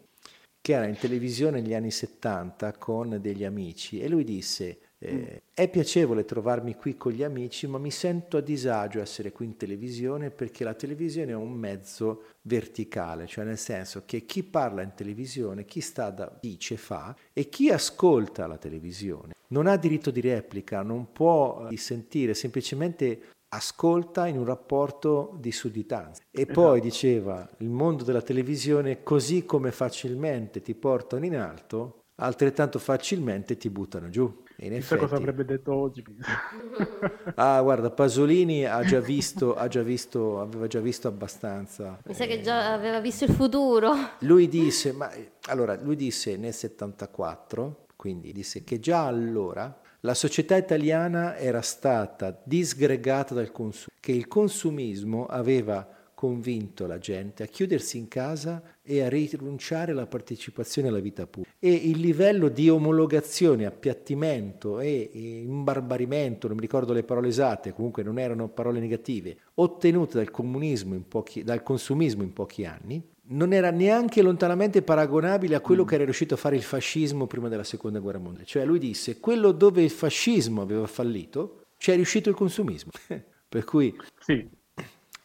[0.59, 5.69] che era in televisione negli anni 70 con degli amici e lui disse eh, è
[5.69, 10.29] piacevole trovarmi qui con gli amici ma mi sento a disagio essere qui in televisione
[10.29, 15.65] perché la televisione è un mezzo verticale, cioè nel senso che chi parla in televisione,
[15.65, 20.81] chi sta da dice fa e chi ascolta la televisione non ha diritto di replica,
[20.81, 26.21] non può eh, sentire, semplicemente ascolta in un rapporto di sudditanza.
[26.29, 32.79] E poi diceva, il mondo della televisione così come facilmente ti portano in alto, altrettanto
[32.79, 34.43] facilmente ti buttano giù.
[34.57, 36.03] In chissà cosa avrebbe detto oggi.
[37.35, 41.99] ah, guarda, Pasolini ha già visto, ha già visto, aveva già visto abbastanza.
[42.05, 43.93] Mi sa che già aveva visto il futuro.
[44.19, 50.13] Lui disse, ma eh, allora, lui disse nel 74, quindi disse che già allora la
[50.13, 55.85] società italiana era stata disgregata dal consumo, che il consumismo aveva
[56.15, 61.56] convinto la gente a chiudersi in casa e a rinunciare alla partecipazione alla vita pubblica.
[61.60, 68.01] E il livello di omologazione, appiattimento e imbarbarimento, non mi ricordo le parole esatte, comunque
[68.01, 73.54] non erano parole negative, ottenute dal comunismo in pochi, dal consumismo in pochi anni, non
[73.54, 77.63] era neanche lontanamente paragonabile a quello che era riuscito a fare il fascismo prima della
[77.63, 78.45] seconda guerra mondiale.
[78.45, 82.91] Cioè lui disse, quello dove il fascismo aveva fallito, ci è riuscito il consumismo.
[83.47, 84.47] per cui Sì,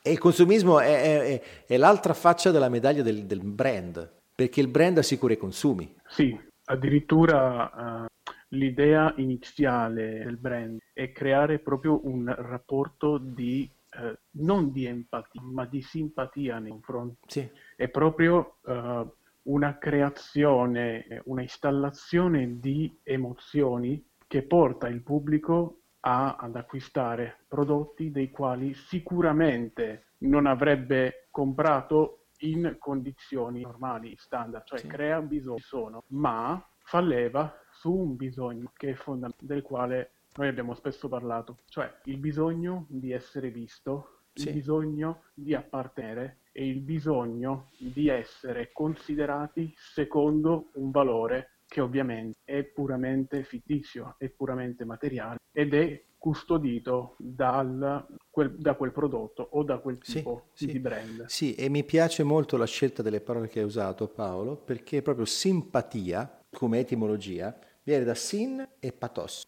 [0.02, 4.60] e il consumismo è, è- è- è l'altra faccia della medaglia del, del brand, perché
[4.60, 5.94] il brand assicura i consumi.
[6.06, 8.08] Sì, addirittura eh,
[8.48, 15.66] l'idea iniziale del brand è creare proprio un rapporto di, eh, non di empatia, ma
[15.66, 17.18] di simpatia nei confronti.
[17.26, 19.06] Sì, È proprio eh,
[19.42, 28.30] una creazione, una installazione di emozioni che porta il pubblico a- ad acquistare prodotti dei
[28.30, 34.86] quali sicuramente non avrebbe comprato in condizioni normali, standard, cioè Sì.
[34.86, 40.48] crea bisogni, sono, ma fa leva su un bisogno che è fondamentale, del quale noi
[40.48, 44.52] abbiamo spesso parlato, cioè il bisogno di essere visto, il Sì.
[44.52, 52.64] bisogno di appartenere e il bisogno di essere considerati secondo un valore che ovviamente è
[52.64, 59.78] puramente fittizio, è puramente materiale ed è custodito dal, quel, da quel prodotto o da
[59.78, 60.66] quel Sì, tipo sì.
[60.66, 61.26] di brand.
[61.26, 65.24] Sì, e mi piace molto la scelta delle parole che hai usato Paolo, perché proprio
[65.24, 69.42] simpatia, come etimologia, viene da sin e pathos,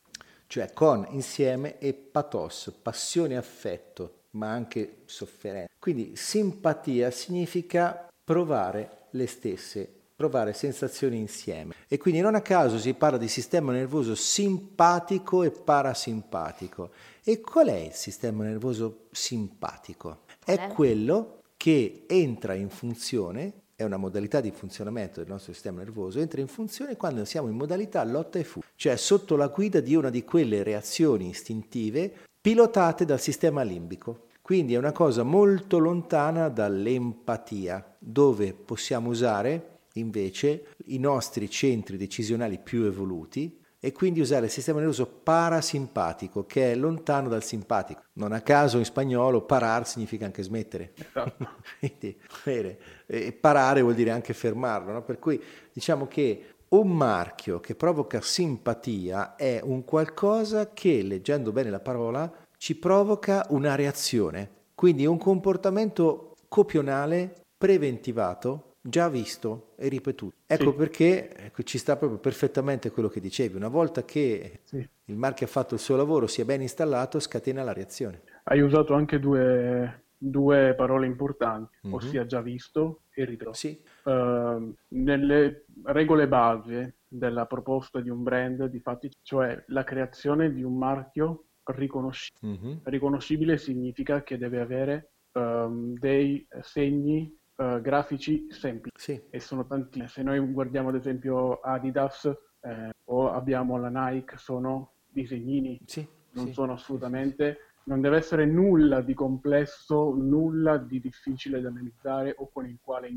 [0.47, 5.75] cioè con insieme e pathos, passione e affetto, ma anche sofferenza.
[5.77, 11.75] Quindi simpatia significa provare le stesse, provare sensazioni insieme.
[11.89, 16.91] E quindi non a caso si parla di sistema nervoso simpatico e parasimpatico.
[17.25, 20.21] E qual è il sistema nervoso simpatico?
[20.45, 26.21] È quello che entra in funzione è una modalità di funzionamento del nostro sistema nervoso,
[26.21, 29.97] entra in funzione quando siamo in modalità lotta e fuga, cioè sotto la guida di
[29.97, 34.27] una di quelle reazioni istintive pilotate dal sistema limbico.
[34.41, 42.59] Quindi è una cosa molto lontana dall'empatia, dove possiamo usare invece i nostri centri decisionali
[42.59, 48.03] più evoluti e quindi usare il sistema nervoso parasimpatico che è lontano dal simpatico.
[48.13, 50.93] Non a caso in spagnolo parar significa anche smettere.
[50.95, 51.49] Esatto.
[51.81, 55.03] quindi, bene, e parare vuol dire anche fermarlo, no?
[55.03, 61.69] per cui diciamo che un marchio che provoca simpatia è un qualcosa che, leggendo bene
[61.69, 70.37] la parola, ci provoca una reazione, quindi un comportamento copionale preventivato già visto e ripetuto.
[70.47, 70.77] Ecco sì.
[70.77, 73.57] perché ecco, ci sta proprio perfettamente quello che dicevi.
[73.57, 74.87] Una volta che sì.
[75.05, 78.23] il marchio ha fatto il suo lavoro, si è ben installato, scatena la reazione.
[78.45, 81.95] Hai usato anche due, due parole importanti, mm-hmm.
[81.95, 83.59] ossia già visto e ritrovato.
[83.59, 83.81] Sì.
[84.05, 90.77] Uh, nelle regole base della proposta di un brand, difatti, cioè la creazione di un
[90.77, 92.59] marchio riconoscibile.
[92.59, 92.77] Mm-hmm.
[92.83, 99.23] Riconoscibile significa che deve avere um, dei segni uh, grafici semplici sì.
[99.31, 100.07] e sono tanti.
[100.09, 102.25] Se noi guardiamo ad esempio Adidas
[102.63, 108.47] eh, o abbiamo la Nike, sono disegnini, sì, non sì, sono assolutamente, non deve essere
[108.47, 113.17] nulla di complesso, nulla di difficile da analizzare o con il quale,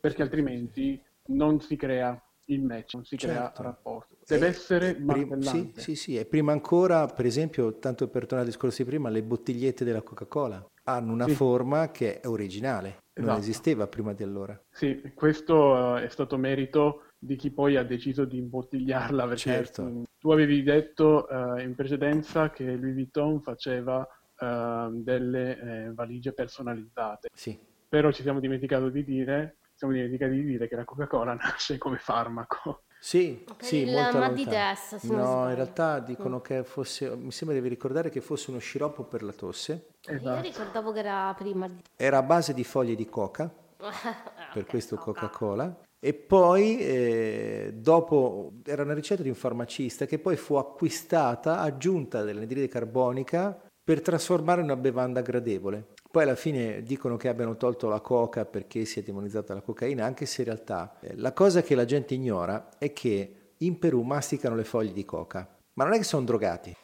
[0.00, 3.34] perché altrimenti non si crea il match, non si certo.
[3.34, 4.16] crea rapporto.
[4.26, 8.42] Deve e essere prim- sì, sì, sì, e prima ancora, per esempio, tanto per tornare
[8.42, 11.34] al discorso di prima, le bottigliette della Coca-Cola hanno una sì.
[11.34, 13.32] forma che è originale, esatto.
[13.32, 14.60] non esisteva prima di allora.
[14.70, 20.04] Sì, questo uh, è stato merito di chi poi ha deciso di imbottigliarla, perché certo.
[20.18, 27.28] tu avevi detto uh, in precedenza che Louis Vuitton faceva uh, delle eh, valigie personalizzate.
[27.32, 27.58] Sì.
[27.88, 31.98] Però ci siamo dimenticati di dire, siamo dimenticati di dire che la Coca-Cola nasce come
[31.98, 32.84] farmaco.
[33.02, 36.42] Sì, per sì, il molto mal di testa, No, in realtà dicono mm.
[36.42, 39.92] che fosse, mi sembra di ricordare che fosse uno sciroppo per la tosse.
[40.06, 40.36] Esatto.
[40.36, 41.82] Io ricordavo che era prima di...
[41.96, 43.50] Era a base di foglie di coca,
[44.52, 45.74] per questo Coca-Cola.
[45.98, 52.22] E poi, eh, dopo, era una ricetta di un farmacista che poi fu acquistata, aggiunta
[52.22, 55.94] dell'anidride carbonica per trasformare in una bevanda gradevole.
[56.10, 60.04] Poi alla fine dicono che abbiano tolto la coca perché si è demonizzata la cocaina,
[60.04, 64.02] anche se in realtà eh, la cosa che la gente ignora è che in Perù
[64.02, 66.74] masticano le foglie di coca, ma non è che sono drogati,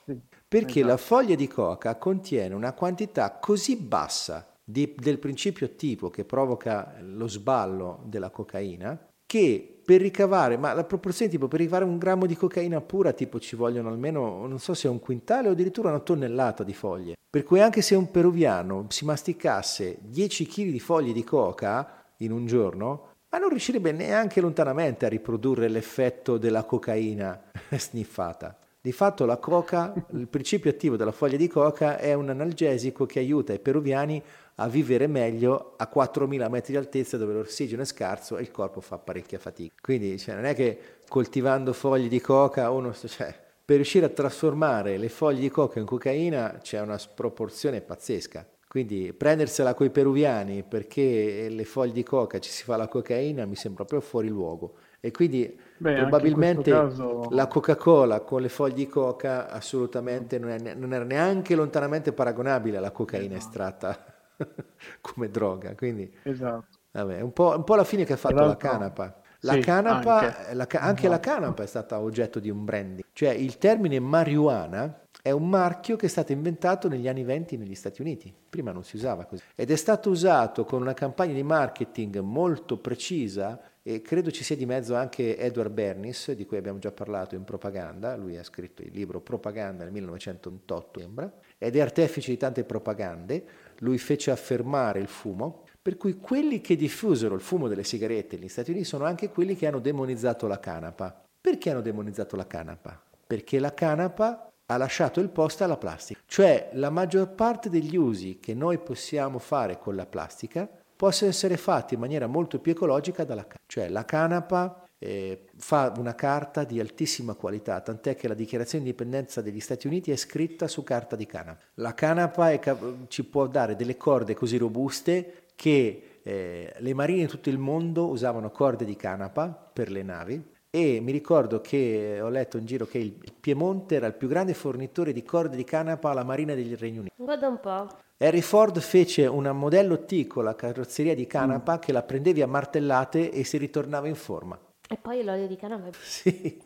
[0.47, 0.87] perché esatto.
[0.87, 6.95] la foglia di coca contiene una quantità così bassa di, del principio attivo che provoca
[7.01, 12.27] lo sballo della cocaina che per ricavare, ma la proporzione tipo per ricavare un grammo
[12.27, 15.91] di cocaina pura tipo ci vogliono almeno, non so se è un quintale o addirittura
[15.91, 17.15] una tonnellata di foglie.
[17.31, 22.33] Per cui anche se un peruviano si masticasse 10 kg di foglie di coca in
[22.33, 28.59] un giorno, ma non riuscirebbe neanche lontanamente a riprodurre l'effetto della cocaina sniffata.
[28.81, 33.21] Di fatto la coca, il principio attivo della foglia di coca è un analgesico che
[33.21, 34.21] aiuta i peruviani
[34.59, 38.81] a vivere meglio a 4.000 metri di altezza dove l'ossigeno è scarso e il corpo
[38.81, 39.75] fa parecchia fatica.
[39.81, 42.95] Quindi cioè, non è che coltivando foglie di coca uno...
[42.95, 48.47] Cioè, per riuscire a trasformare le foglie di coca in cocaina c'è una sproporzione pazzesca.
[48.69, 53.57] Quindi prendersela coi peruviani perché le foglie di coca ci si fa la cocaina mi
[53.57, 54.75] sembra proprio fuori luogo.
[55.01, 57.27] E quindi Beh, probabilmente caso...
[57.31, 62.79] la Coca-Cola con le foglie di coca assolutamente non, è, non era neanche lontanamente paragonabile
[62.79, 63.49] alla cocaina esatto.
[63.49, 64.16] estratta
[65.01, 65.75] come droga.
[65.75, 66.79] Quindi, esatto.
[66.93, 68.49] Vabbè, un, po', un po' la fine che ha fatto esatto.
[68.49, 69.21] la canapa.
[69.41, 73.05] La sì, canapa, anche, la, anche la canapa è stata oggetto di un branding.
[73.13, 77.75] Cioè il termine marijuana è un marchio che è stato inventato negli anni 20 negli
[77.75, 78.33] Stati Uniti.
[78.49, 79.43] Prima non si usava così.
[79.55, 84.57] Ed è stato usato con una campagna di marketing molto precisa e credo ci sia
[84.57, 88.17] di mezzo anche Edward Bernis, di cui abbiamo già parlato in propaganda.
[88.17, 93.45] Lui ha scritto il libro Propaganda nel 1988, sembra, ed è artefice di tante propagande
[93.79, 98.49] lui fece affermare il fumo, per cui quelli che diffusero il fumo delle sigarette negli
[98.49, 101.23] Stati Uniti sono anche quelli che hanno demonizzato la canapa.
[101.41, 103.01] Perché hanno demonizzato la canapa?
[103.27, 106.21] Perché la canapa ha lasciato il posto alla plastica.
[106.27, 111.57] Cioè la maggior parte degli usi che noi possiamo fare con la plastica possono essere
[111.57, 113.65] fatti in maniera molto più ecologica dalla canapa.
[113.67, 118.91] Cioè la canapa eh, fa una carta di altissima qualità, tant'è che la dichiarazione di
[118.91, 121.63] indipendenza degli Stati Uniti è scritta su carta di canapa.
[121.75, 122.61] La canapa è,
[123.09, 128.09] ci può dare delle corde così robuste che eh, le marine di tutto il mondo
[128.09, 132.87] usavano corde di canapa per le navi e mi ricordo che ho letto in giro
[132.87, 136.75] che il Piemonte era il più grande fornitore di corde di canapa alla Marina degli
[136.75, 137.15] Regni Uniti.
[137.17, 137.89] Guarda un po'.
[138.19, 141.79] Harry Ford fece un modello T con la carrozzeria di canapa mm.
[141.79, 144.59] che la prendevi a martellate e si ritornava in forma.
[144.89, 145.89] E poi l'olio di canapa.
[146.03, 146.63] Sì.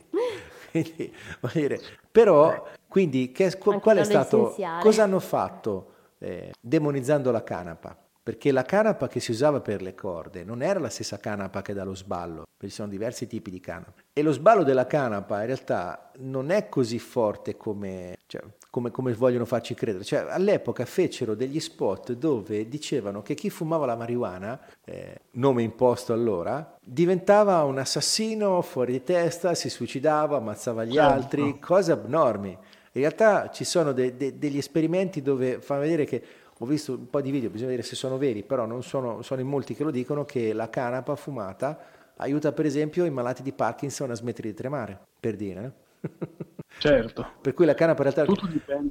[0.71, 1.12] quindi,
[1.53, 7.97] dire, però, quindi, che, qual è stato, cosa hanno fatto eh, demonizzando la canapa?
[8.23, 11.73] perché la canapa che si usava per le corde non era la stessa canapa che
[11.73, 14.03] dà lo sballo, perché ci sono diversi tipi di canapa.
[14.12, 19.12] E lo sballo della canapa in realtà non è così forte come, cioè, come, come
[19.12, 20.05] vogliono farci credere.
[20.05, 26.12] Cioè, all'epoca fecero degli spot dove dicevano che chi fumava la marijuana, eh, nome imposto
[26.12, 31.12] allora, diventava un assassino fuori di testa, si suicidava, ammazzava gli certo.
[31.12, 32.51] altri, cose abnormi.
[32.93, 36.23] In realtà ci sono de, de, degli esperimenti dove fanno vedere che
[36.59, 39.41] ho visto un po' di video, bisogna vedere se sono veri, però non sono, sono
[39.41, 41.79] in molti che lo dicono, che la canapa fumata
[42.16, 45.61] aiuta per esempio i malati di Parkinson a smettere di tremare, per dire.
[45.61, 45.73] No?
[46.79, 47.27] Certo.
[47.41, 48.33] Per cui la canapa in realtà...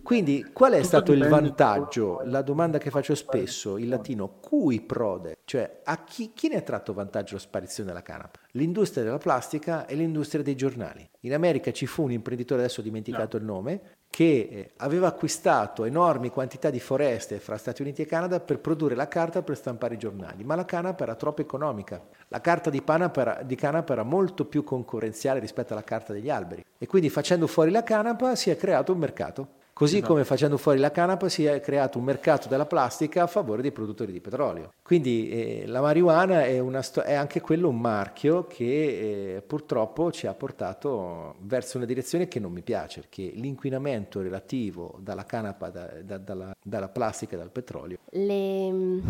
[0.03, 2.21] Quindi qual è stato il vantaggio?
[2.25, 5.37] La domanda che faccio spesso, in latino, cui prode?
[5.43, 8.39] Cioè, a chi, chi ne ha tratto vantaggio la sparizione della canapa?
[8.51, 11.07] L'industria della plastica e l'industria dei giornali.
[11.21, 13.43] In America ci fu un imprenditore, adesso ho dimenticato no.
[13.43, 18.39] il nome, che eh, aveva acquistato enormi quantità di foreste fra Stati Uniti e Canada
[18.39, 22.01] per produrre la carta per stampare i giornali, ma la canapa era troppo economica.
[22.27, 26.65] La carta di, canapa, di canapa era molto più concorrenziale rispetto alla carta degli alberi
[26.77, 29.47] e quindi facendo fuori la canapa si è creato un mercato.
[29.79, 30.11] Così esatto.
[30.11, 33.71] come facendo fuori la canapa si è creato un mercato della plastica a favore dei
[33.71, 34.73] produttori di petrolio.
[34.83, 40.27] Quindi eh, la marijuana è, sto- è, anche quello un marchio che eh, purtroppo ci
[40.27, 45.85] ha portato verso una direzione che non mi piace, perché l'inquinamento relativo dalla canapa, da,
[46.03, 47.99] da, dalla, dalla, plastica e dal petrolio.
[48.09, 49.01] Le,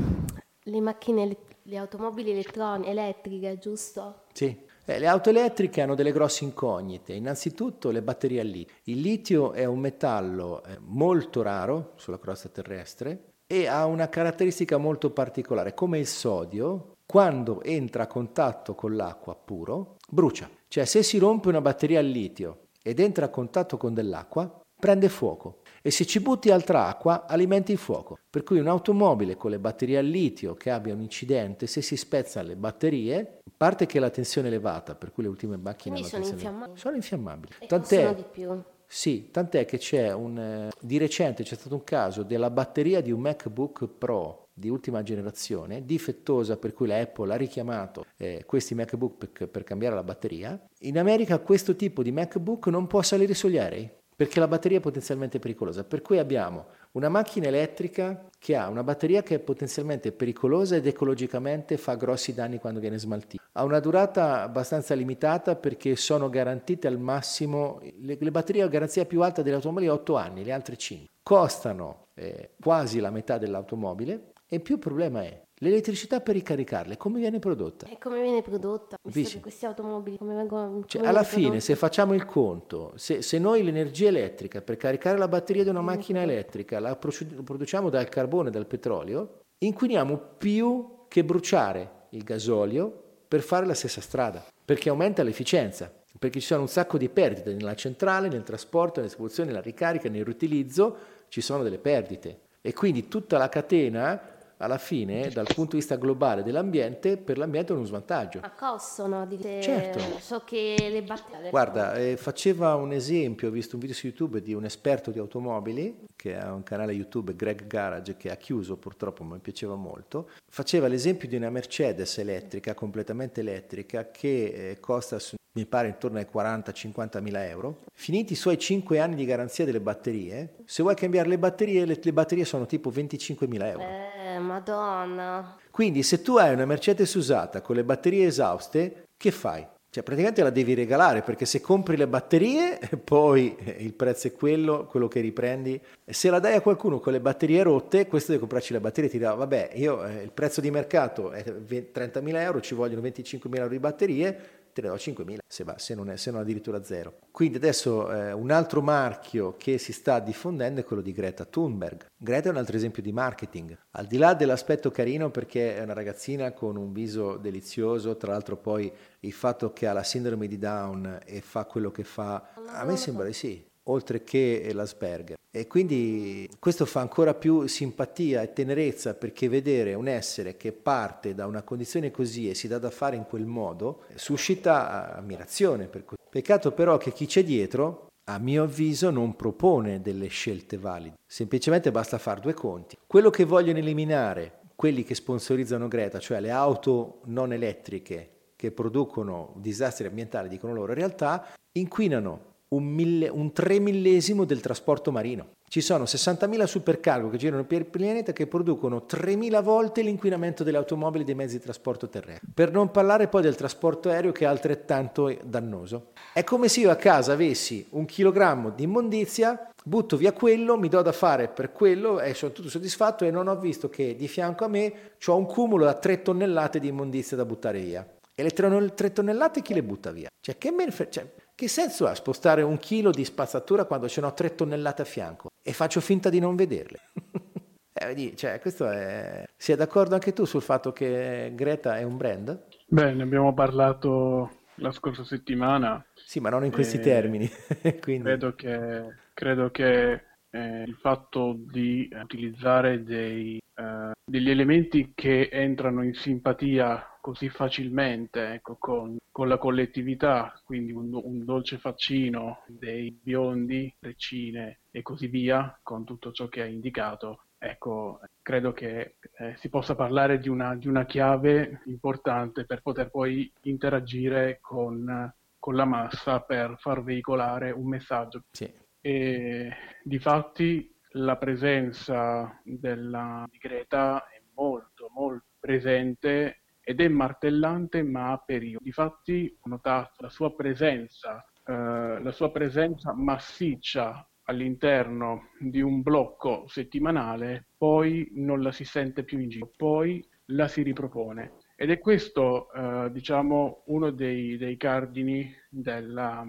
[0.62, 4.26] le macchine, le automobili elettron- elettriche, giusto?
[4.34, 4.68] Sì.
[4.90, 7.14] Eh, le auto elettriche hanno delle grosse incognite.
[7.14, 8.74] Innanzitutto le batterie al litio.
[8.86, 14.78] Il litio è un metallo eh, molto raro sulla crosta terrestre e ha una caratteristica
[14.78, 15.76] molto particolare.
[15.76, 20.50] Come il sodio, quando entra a contatto con l'acqua puro, brucia.
[20.68, 25.08] Cioè se si rompe una batteria al litio ed entra a contatto con dell'acqua, prende
[25.08, 28.20] fuoco e se ci butti altra acqua alimenti il fuoco.
[28.30, 32.48] Per cui un'automobile con le batterie al litio che abbia un incidente, se si spezzano
[32.48, 36.10] le batterie, a parte che la tensione è elevata, per cui le ultime macchine Quindi
[36.10, 36.78] sono infiammabili.
[36.78, 37.54] Sono infiammabili.
[37.60, 38.62] E tant'è, di più.
[38.86, 43.12] Sì, tant'è che c'è un eh, di recente c'è stato un caso della batteria di
[43.12, 48.76] un MacBook Pro di ultima generazione, difettosa per cui la Apple ha richiamato eh, questi
[48.76, 50.60] MacBook per, per cambiare la batteria.
[50.80, 54.82] In America questo tipo di MacBook non può salire sugli aerei perché la batteria è
[54.82, 55.86] potenzialmente pericolosa.
[55.86, 60.86] Per cui abbiamo una macchina elettrica che ha una batteria che è potenzialmente pericolosa ed
[60.86, 63.42] ecologicamente fa grossi danni quando viene smaltita.
[63.54, 69.06] Ha una durata abbastanza limitata perché sono garantite al massimo, le, le batterie a garanzia
[69.06, 71.08] più alta delle automobili 8 anni, le altre 5.
[71.24, 77.20] Costano eh, quasi la metà dell'automobile e il più problema è L'elettricità per ricaricarle, come
[77.20, 77.86] viene prodotta?
[77.88, 78.98] E come viene prodotta?
[79.04, 81.66] Visto che questi automobili, come vengono come cioè, Alla fine, prodotti?
[81.66, 85.82] se facciamo il conto, se, se, noi l'energia elettrica per caricare la batteria di una
[85.82, 93.04] macchina elettrica la produciamo dal carbone e dal petrolio, inquiniamo più che bruciare il gasolio
[93.28, 97.54] per fare la stessa strada, perché aumenta l'efficienza, perché ci sono un sacco di perdite
[97.54, 100.96] nella centrale, nel trasporto, nella distribuzione, nella ricarica, nel riutilizzo,
[101.28, 102.48] ci sono delle perdite.
[102.62, 107.72] E quindi tutta la catena alla fine, dal punto di vista globale dell'ambiente, per l'ambiente
[107.72, 108.40] è uno svantaggio.
[108.42, 109.26] A costo, no?
[109.26, 110.00] Di certo.
[110.20, 111.50] So che le batterie...
[111.50, 115.20] Guarda, eh, faceva un esempio, ho visto un video su YouTube di un esperto di
[115.20, 119.76] automobili, che ha un canale YouTube, Greg Garage, che ha chiuso purtroppo, ma mi piaceva
[119.76, 120.30] molto.
[120.50, 125.20] Faceva l'esempio di una Mercedes elettrica, completamente elettrica, che eh, costa
[125.54, 127.84] mi pare intorno ai 40-50 mila euro.
[127.94, 132.00] Finiti i suoi 5 anni di garanzia delle batterie, se vuoi cambiare le batterie, le,
[132.02, 133.84] le batterie sono tipo 25 mila euro.
[133.84, 135.58] Eh, madonna.
[135.72, 139.66] Quindi se tu hai una Mercedes usata con le batterie esauste, che fai?
[139.92, 144.86] Cioè praticamente la devi regalare perché se compri le batterie poi il prezzo è quello,
[144.86, 145.82] quello che riprendi.
[146.06, 149.18] Se la dai a qualcuno con le batterie rotte, questo deve comprarci le batterie ti
[149.18, 153.70] dà vabbè io eh, il prezzo di mercato è 30.000 euro, ci vogliono 25.000 euro
[153.70, 154.40] di batterie,
[154.82, 157.20] te ne do 5.000 se, va, se, non, è, se non addirittura zero.
[157.32, 162.06] Quindi adesso eh, un altro marchio che si sta diffondendo è quello di Greta Thunberg.
[162.18, 163.78] Greta è un altro esempio di marketing.
[163.92, 168.58] Al di là dell'aspetto carino perché è una ragazzina con un viso delizioso, tra l'altro
[168.58, 172.86] poi il fatto che ha la sindrome di Down e fa quello che fa, a
[172.86, 175.38] me sembra di sì, oltre che l'Asperger.
[175.52, 181.34] E quindi questo fa ancora più simpatia e tenerezza perché vedere un essere che parte
[181.34, 185.90] da una condizione così e si dà da fare in quel modo suscita ammirazione.
[186.30, 191.16] Peccato però che chi c'è dietro, a mio avviso, non propone delle scelte valide.
[191.26, 192.96] Semplicemente basta fare due conti.
[193.08, 199.54] Quello che vogliono eliminare quelli che sponsorizzano Greta, cioè le auto non elettriche che producono
[199.58, 205.58] disastri ambientali, dicono loro, in realtà inquinano un, mille, un 3 millesimo del trasporto marino.
[205.68, 210.78] Ci sono 60.000 supercargo che girano per il pianeta che producono 3.000 volte l'inquinamento delle
[210.78, 212.48] automobili e dei mezzi di trasporto terrestre.
[212.54, 216.12] Per non parlare poi del trasporto aereo che è altrettanto dannoso.
[216.34, 220.90] È come se io a casa avessi un chilogrammo di immondizia, butto via quello, mi
[220.90, 224.28] do da fare per quello e sono tutto soddisfatto e non ho visto che di
[224.28, 224.94] fianco a me
[225.24, 228.08] ho un cumulo da 3 tonnellate di immondizia da buttare via.
[228.34, 230.30] E le 3 tonnellate chi le butta via?
[230.40, 231.30] Cioè, che, me, cioè,
[231.60, 235.50] che senso ha spostare un chilo di spazzatura quando ce n'ho 3 tonnellate a fianco
[235.62, 237.00] e faccio finta di non vederle?
[237.92, 239.44] eh, cioè, questo è...
[239.58, 242.64] Sei d'accordo anche tu sul fatto che Greta è un brand?
[242.88, 246.02] Beh, ne abbiamo parlato la scorsa settimana.
[246.14, 247.50] Sì, ma non in questi termini.
[248.00, 248.24] Quindi...
[248.24, 250.12] Credo che, credo che
[250.52, 258.54] eh, il fatto di utilizzare dei, eh, degli elementi che entrano in simpatia così facilmente
[258.54, 265.28] ecco, con, con, la collettività, quindi un, un, dolce faccino dei biondi, treccine e così
[265.28, 270.50] via, con tutto ciò che hai indicato, ecco, credo che eh, si possa parlare di
[270.50, 277.04] una, di una, chiave importante per poter poi interagire con, con la massa per far
[277.04, 278.42] veicolare un messaggio.
[278.50, 278.74] Sì.
[279.02, 279.72] E
[280.04, 288.40] difatti la presenza della, di Greta è molto, molto presente ed è martellante ma a
[288.40, 288.84] periodi.
[288.86, 296.66] Difatti ho notato la sua presenza, eh, la sua presenza massiccia all'interno di un blocco
[296.68, 301.58] settimanale, poi non la si sente più in giro, poi la si ripropone.
[301.76, 306.44] Ed è questo, eh, diciamo, uno dei, dei cardini della,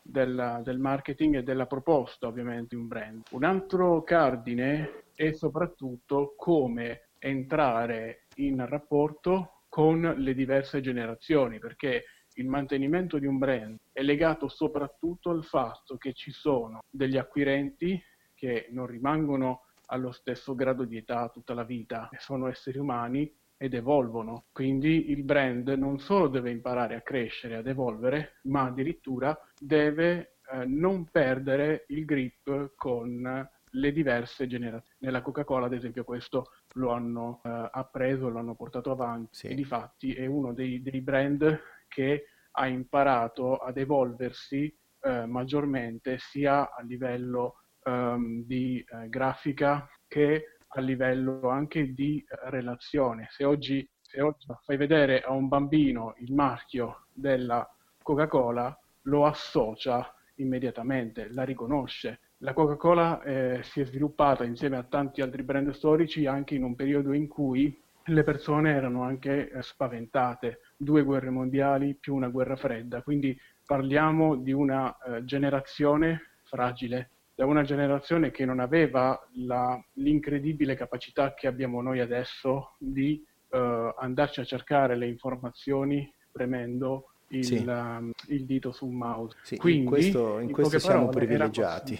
[0.00, 3.22] della, del marketing e della proposta, ovviamente, di un brand.
[3.32, 12.04] Un altro cardine è soprattutto come entrare in rapporto con le diverse generazioni, perché
[12.34, 18.00] il mantenimento di un brand è legato soprattutto al fatto che ci sono degli acquirenti
[18.34, 23.74] che non rimangono allo stesso grado di età tutta la vita, sono esseri umani ed
[23.74, 24.44] evolvono.
[24.52, 30.64] Quindi il brand non solo deve imparare a crescere, ad evolvere, ma addirittura deve eh,
[30.64, 34.96] non perdere il grip con le diverse generazioni.
[35.00, 39.46] Nella Coca-Cola, ad esempio, questo lo hanno eh, appreso, lo hanno portato avanti sì.
[39.48, 46.18] e di fatti è uno dei, dei, brand che ha imparato ad evolversi eh, maggiormente
[46.18, 53.26] sia a livello um, di eh, grafica che a livello anche di relazione.
[53.30, 57.68] Se oggi, se oggi fai vedere a un bambino il marchio della
[58.02, 65.20] Coca-Cola, lo associa immediatamente, la riconosce la Coca-Cola eh, si è sviluppata insieme a tanti
[65.20, 70.60] altri brand storici anche in un periodo in cui le persone erano anche eh, spaventate,
[70.76, 77.44] due guerre mondiali più una guerra fredda, quindi parliamo di una eh, generazione fragile, da
[77.44, 84.40] una generazione che non aveva la, l'incredibile capacità che abbiamo noi adesso di eh, andarci
[84.40, 87.64] a cercare le informazioni premendo il, sì.
[87.66, 89.36] um, il dito su un mouse.
[89.42, 91.98] Sì, Quindi, in questo, in questo siamo privilegiati.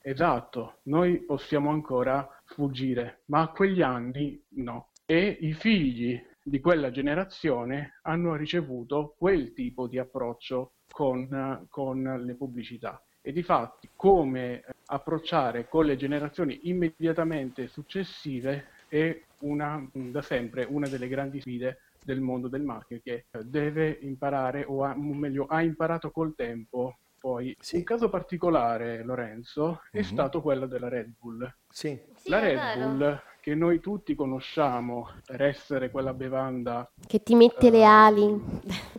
[0.00, 4.90] esatto, noi possiamo ancora fuggire, ma a quegli anni no.
[5.04, 12.34] E i figli di quella generazione hanno ricevuto quel tipo di approccio con, con le
[12.34, 13.02] pubblicità.
[13.20, 20.88] E di fatti come approcciare con le generazioni immediatamente successive è una, da sempre una
[20.88, 26.10] delle grandi sfide del mondo del marketing che deve imparare, o ha, meglio, ha imparato
[26.10, 26.98] col tempo.
[27.18, 27.76] Poi, sì.
[27.76, 30.06] un caso particolare, Lorenzo, è mm-hmm.
[30.06, 31.52] stato quello della Red Bull.
[31.68, 32.00] Sì.
[32.26, 36.88] La Red Bull, che noi tutti conosciamo per essere quella bevanda...
[37.04, 38.40] Che ti mette uh, le ali.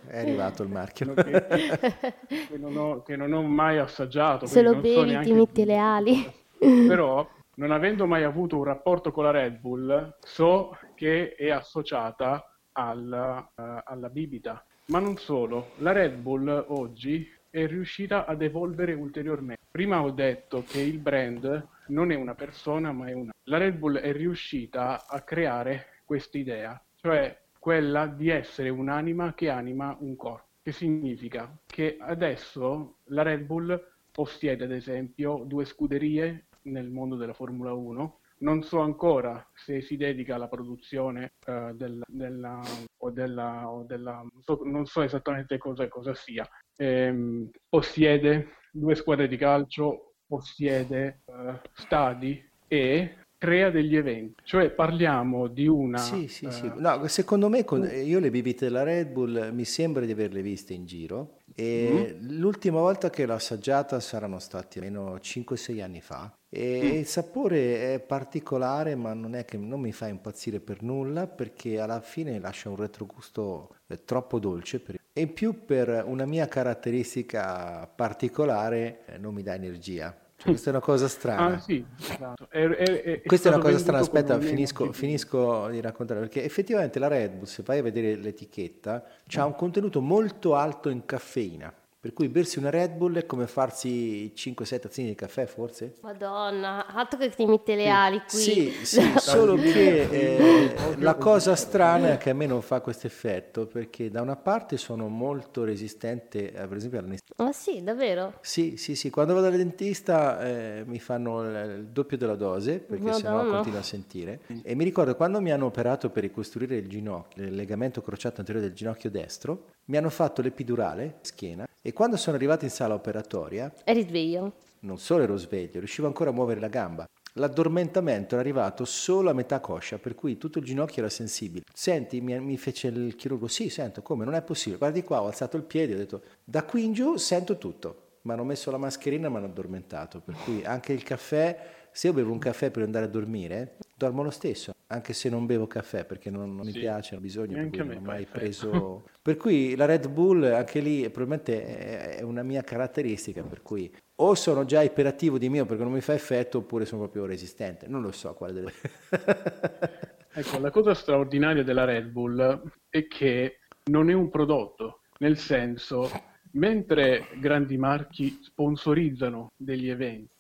[0.06, 1.14] È arrivato il marchio.
[1.14, 1.48] Che,
[2.28, 4.46] che, non, ho, che non, ho, mai assaggiato.
[4.46, 6.34] Se lo bevi so ti mette le ali.
[6.60, 12.44] Però, non avendo mai avuto un rapporto con la Red Bull, so che è associata
[12.78, 14.64] alla, uh, alla bibita.
[14.88, 19.64] Ma non solo, la Red Bull oggi è riuscita ad evolvere ulteriormente.
[19.70, 23.32] Prima ho detto che il brand non è una persona, ma è una.
[23.44, 29.50] La Red Bull è riuscita a creare questa idea, cioè quella di essere un'anima che
[29.50, 30.46] anima un corpo.
[30.62, 37.34] Che significa che adesso la Red Bull possiede, ad esempio, due scuderie nel mondo della
[37.34, 42.62] Formula 1 non so ancora se si dedica alla produzione uh, del, della,
[42.98, 46.48] o della, o della non, so, non, so, esattamente cosa, cosa sia.
[46.76, 55.48] Ehm, possiede due squadre di calcio, possiede uh, stadi e crea degli eventi, cioè parliamo
[55.48, 56.00] di una...
[56.00, 56.66] Sì, sì, sì.
[56.66, 60.42] Uh, no, secondo me con, io le bibite della Red Bull mi sembra di averle
[60.42, 62.40] viste in giro e mm.
[62.40, 66.96] l'ultima volta che l'ho assaggiata saranno stati almeno 5-6 anni fa e mm.
[66.98, 71.80] il sapore è particolare ma non è che non mi fa impazzire per nulla perché
[71.80, 75.00] alla fine lascia un retrogusto eh, troppo dolce per...
[75.14, 80.70] e in più per una mia caratteristica particolare eh, non mi dà energia cioè, questa
[80.70, 81.56] è una cosa strana.
[81.56, 82.48] Ah, sì, esatto.
[82.50, 84.02] è, è, è questa è una cosa strana.
[84.02, 89.04] Aspetta, finisco, finisco, di raccontare perché effettivamente la Red Bull, se vai a vedere l'etichetta,
[89.34, 91.74] ha un contenuto molto alto in caffeina.
[92.08, 95.96] Per cui bersi una Red Bull è come farsi 5-7 tazzine di caffè, forse?
[96.04, 98.40] Madonna, altro che ti mette le ali qui.
[98.40, 103.08] Sì, sì solo che eh, la cosa strana è che a me non fa questo
[103.08, 107.46] effetto, perché da una parte sono molto resistente, eh, per esempio, all'anestesia.
[107.46, 108.36] Ah sì, davvero?
[108.40, 109.10] Sì, sì, sì.
[109.10, 113.80] Quando vado al dentista eh, mi fanno il, il, doppio della dose, perché sennò continuo
[113.80, 114.40] a sentire.
[114.64, 118.66] E mi ricordo quando mi hanno operato per ricostruire il ginocchio, il legamento crociato anteriore
[118.66, 123.72] del ginocchio destro, mi hanno fatto l'epidurale, schiena, e quando sono arrivato in sala operatoria...
[123.86, 124.56] Eri sveglio?
[124.80, 127.08] Non solo ero sveglio, riuscivo ancora a muovere la gamba.
[127.36, 131.64] L'addormentamento era arrivato solo a metà coscia, per cui tutto il ginocchio era sensibile.
[131.74, 134.80] Senti, mi, mi fece il chirurgo, sì, sento, come, non è possibile.
[134.80, 138.18] Guardi qua, ho alzato il piede, ho detto, da qui in giù sento tutto.
[138.24, 142.06] Mi hanno messo la mascherina e mi hanno addormentato, per cui anche il caffè se
[142.06, 145.66] io bevo un caffè per andare a dormire, dormo lo stesso, anche se non bevo
[145.66, 146.74] caffè perché non, non sì.
[146.74, 149.06] mi piace, non ho bisogno, non ho mai preso...
[149.20, 154.36] per cui la Red Bull anche lì probabilmente è una mia caratteristica, per cui o
[154.36, 158.04] sono già iperattivo di mio perché non mi fa effetto oppure sono proprio resistente, non
[158.04, 158.72] lo so quale delle...
[160.34, 166.12] ecco, la cosa straordinaria della Red Bull è che non è un prodotto, nel senso,
[166.52, 170.36] mentre grandi marchi sponsorizzano degli eventi,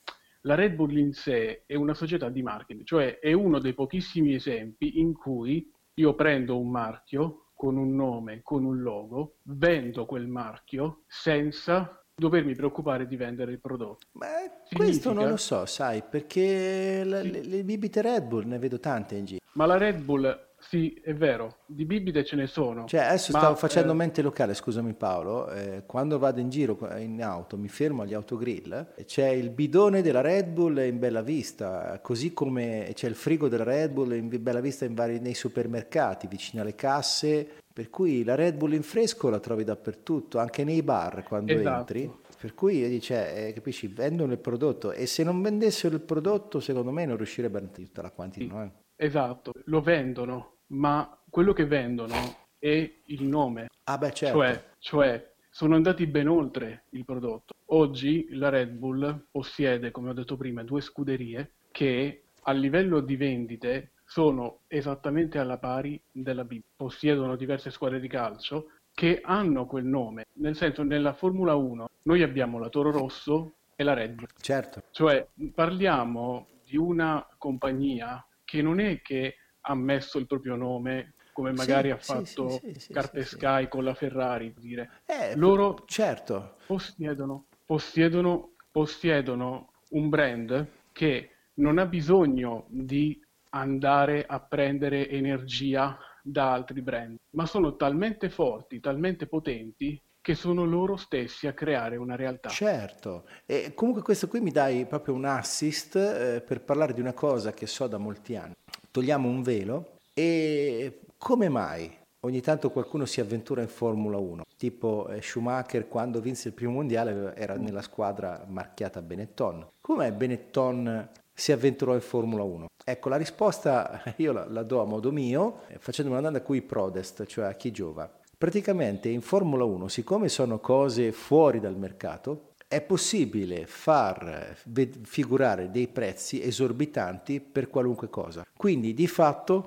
[0.48, 4.34] la Red Bull in sé è una società di marketing, cioè è uno dei pochissimi
[4.34, 10.28] esempi in cui io prendo un marchio con un nome, con un logo, vendo quel
[10.28, 14.08] marchio senza dovermi preoccupare di vendere il prodotto.
[14.14, 14.28] Ma
[14.64, 14.78] Significa...
[14.78, 17.32] questo non lo so, sai, perché la, sì.
[17.32, 19.42] le, le bibite Red Bull ne vedo tante in giro.
[19.54, 22.86] Ma la Red Bull sì, è vero, di bibite ce ne sono.
[22.86, 23.96] Cioè, adesso ma, stavo facendo eh...
[23.96, 28.94] mente locale, scusami Paolo, eh, quando vado in giro in auto, mi fermo agli autogrill,
[29.06, 33.64] c'è il bidone della Red Bull in Bella Vista, così come c'è il frigo della
[33.64, 38.36] Red Bull in Bella Vista in vari, nei supermercati, vicino alle casse, per cui la
[38.36, 41.78] Red Bull in fresco la trovi dappertutto, anche nei bar quando esatto.
[41.80, 42.12] entri.
[42.40, 46.92] Per cui dice, eh, capisci, vendono il prodotto e se non vendessero il prodotto, secondo
[46.92, 48.64] me non riuscirebbero a tutta la quantità.
[48.64, 48.68] Sì.
[48.68, 48.86] Eh.
[49.00, 52.16] Esatto, lo vendono, ma quello che vendono
[52.60, 53.68] è il nome.
[53.84, 54.38] Ah beh, certo.
[54.38, 57.56] Cioè, cioè sono andati ben oltre il prodotto.
[57.68, 63.16] Oggi la Red Bull possiede, come ho detto prima, due scuderie che a livello di
[63.16, 66.62] vendite sono esattamente alla pari della B.
[66.76, 70.26] Possiedono diverse squadre di calcio che hanno quel nome.
[70.34, 74.28] Nel senso, nella Formula 1 noi abbiamo la Toro Rosso e la Red Bull.
[74.40, 74.84] Certo.
[74.92, 79.36] Cioè, parliamo di una compagnia che non è che
[79.70, 83.84] ha messo il proprio nome come magari sì, ha fatto sì, sì, Carte Sky con
[83.84, 85.02] la Ferrari, dire.
[85.06, 86.56] Eh, loro certo.
[86.66, 93.20] possiedono, possiedono, possiedono un brand che non ha bisogno di
[93.52, 100.66] andare a prendere energia da altri brand, ma sono talmente forti, talmente potenti che sono
[100.66, 102.50] loro stessi a creare una realtà.
[102.50, 107.14] Certo, e comunque questo qui mi dai proprio un assist eh, per parlare di una
[107.14, 108.56] cosa che so da molti anni.
[108.98, 114.42] Togliamo un velo e come mai ogni tanto qualcuno si avventura in Formula 1?
[114.58, 119.68] Tipo eh, Schumacher quando vinse il primo mondiale era nella squadra marchiata Benetton.
[119.82, 122.66] Come Benetton si avventurò in Formula 1?
[122.84, 126.48] Ecco, la risposta io la, la do a modo mio, eh, facendo una domanda a
[126.48, 128.12] cui prodest, cioè a chi giova.
[128.36, 134.58] Praticamente in Formula 1, siccome sono cose fuori dal mercato, è possibile far
[135.04, 138.46] figurare dei prezzi esorbitanti per qualunque cosa.
[138.56, 139.66] Quindi di fatto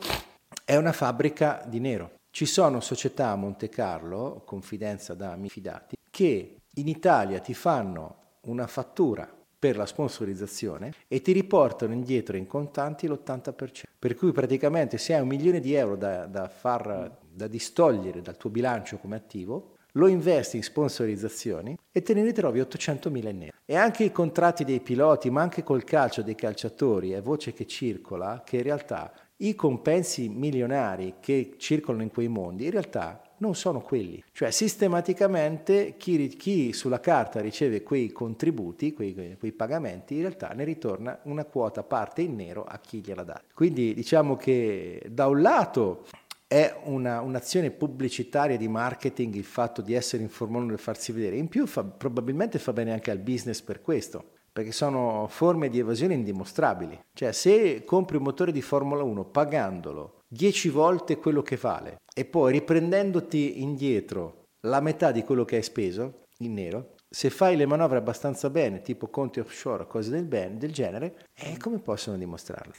[0.65, 2.19] è una fabbrica di nero.
[2.31, 8.17] Ci sono società a Monte Carlo, confidenza da amici fidati, che in Italia ti fanno
[8.43, 9.29] una fattura
[9.59, 13.83] per la sponsorizzazione e ti riportano indietro in contanti l'80%.
[13.99, 18.37] Per cui praticamente se hai un milione di euro da, da, far, da distogliere dal
[18.37, 23.57] tuo bilancio come attivo, lo investi in sponsorizzazioni e te ne ritrovi 800.000 in nero.
[23.65, 27.67] E anche i contratti dei piloti, ma anche col calcio dei calciatori, è voce che
[27.67, 29.13] circola che in realtà
[29.43, 34.23] i compensi milionari che circolano in quei mondi in realtà non sono quelli.
[34.33, 40.65] Cioè sistematicamente chi, chi sulla carta riceve quei contributi, quei, quei, pagamenti, in realtà ne
[40.65, 43.41] ritorna una quota parte in nero a chi gliela dà.
[43.55, 46.05] Quindi diciamo che da un lato
[46.53, 51.13] è una, un'azione pubblicitaria di marketing il fatto di essere in Formula 1 e farsi
[51.13, 55.69] vedere, in più fa, probabilmente fa bene anche al business per questo perché sono forme
[55.69, 56.99] di evasione indimostrabili.
[57.15, 62.25] Cioè, se compri un motore di Formula 1 pagandolo 10 volte quello che vale e
[62.25, 67.67] poi riprendendoti indietro la metà di quello che hai speso in nero, se fai le
[67.67, 72.17] manovre abbastanza bene, tipo conti offshore o cose del, ben, del genere, eh, come possono
[72.17, 72.75] dimostrarle?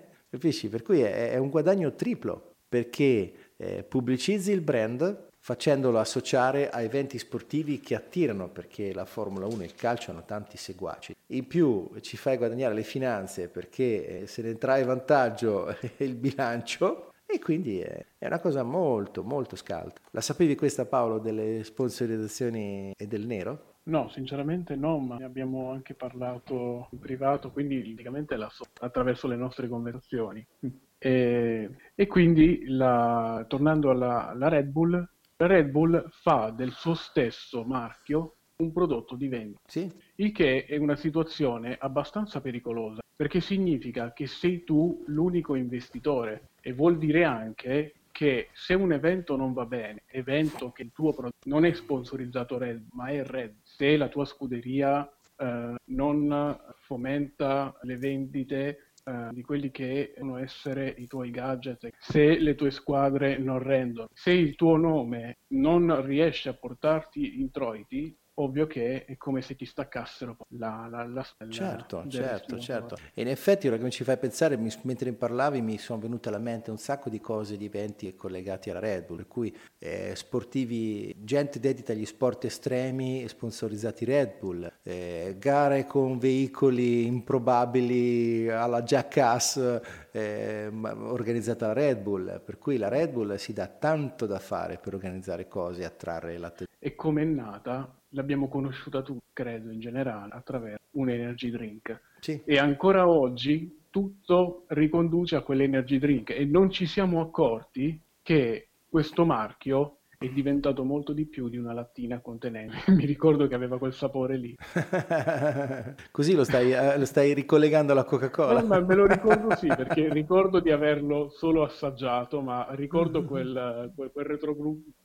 [0.32, 0.70] Capisci?
[0.70, 6.80] Per cui è, è, un guadagno triplo, perché eh, pubblicizzi il brand, facendolo associare a
[6.80, 11.14] eventi sportivi che attirano perché la Formula 1 e il calcio hanno tanti seguaci.
[11.26, 17.12] In più ci fai guadagnare le finanze perché eh, se ne trae vantaggio il bilancio
[17.26, 19.96] e quindi è, una cosa molto molto scalda.
[20.12, 23.71] La sapevi questa Paolo delle sponsorizzazioni e del nero?
[23.84, 29.26] No, sinceramente no, ma ne abbiamo anche parlato in privato, quindi praticamente la so attraverso
[29.26, 30.46] le nostre conversazioni.
[31.02, 34.92] E, e quindi, la, tornando alla, alla Red Bull,
[35.36, 39.60] la Red Bull fa del suo stesso marchio un prodotto di vendita.
[39.66, 39.90] Sì.
[40.14, 46.72] Il che è una situazione abbastanza pericolosa, perché significa che sei tu l'unico investitore e
[46.72, 51.48] vuol dire anche che se un evento non va bene, evento che il tuo prodotto
[51.48, 55.04] non è sponsorizzato Red, ma è Red, se la tua scuderia
[55.38, 62.38] eh, non fomenta le vendite eh, di quelli che devono essere i tuoi gadget, se
[62.38, 68.66] le tue squadre non rendono, se il tuo nome non riesce a portarti introiti, ovvio
[68.66, 71.50] che è come se ti staccassero la, la, la stella.
[71.50, 72.96] Certo, certo, certo.
[73.14, 76.28] E in effetti ora che mi ci fai pensare, mi, mentre parlavi mi sono venute
[76.28, 80.12] alla mente un sacco di cose, di eventi collegati alla Red Bull, per cui eh,
[80.14, 88.82] sportivi, gente dedita agli sport estremi sponsorizzati Red Bull, eh, gare con veicoli improbabili alla
[88.82, 89.80] Jackass
[90.12, 94.78] eh, organizzata la Red Bull, per cui la Red Bull si dà tanto da fare
[94.78, 96.78] per organizzare cose e attrarre l'attenzione.
[96.78, 97.92] E come è nata?
[98.10, 102.00] L'abbiamo conosciuta tutti, credo, in generale, attraverso un energy drink.
[102.20, 102.40] Sì.
[102.44, 109.24] E ancora oggi tutto riconduce a quell'energy drink e non ci siamo accorti che questo
[109.24, 112.76] marchio è diventato molto di più di una lattina contenente.
[112.92, 114.54] Mi ricordo che aveva quel sapore lì.
[116.10, 118.60] Così lo stai, eh, lo stai, ricollegando alla Coca-Cola?
[118.60, 123.92] No, ma me lo ricordo sì, perché ricordo di averlo solo assaggiato, ma ricordo quel,
[123.94, 124.26] quel, quel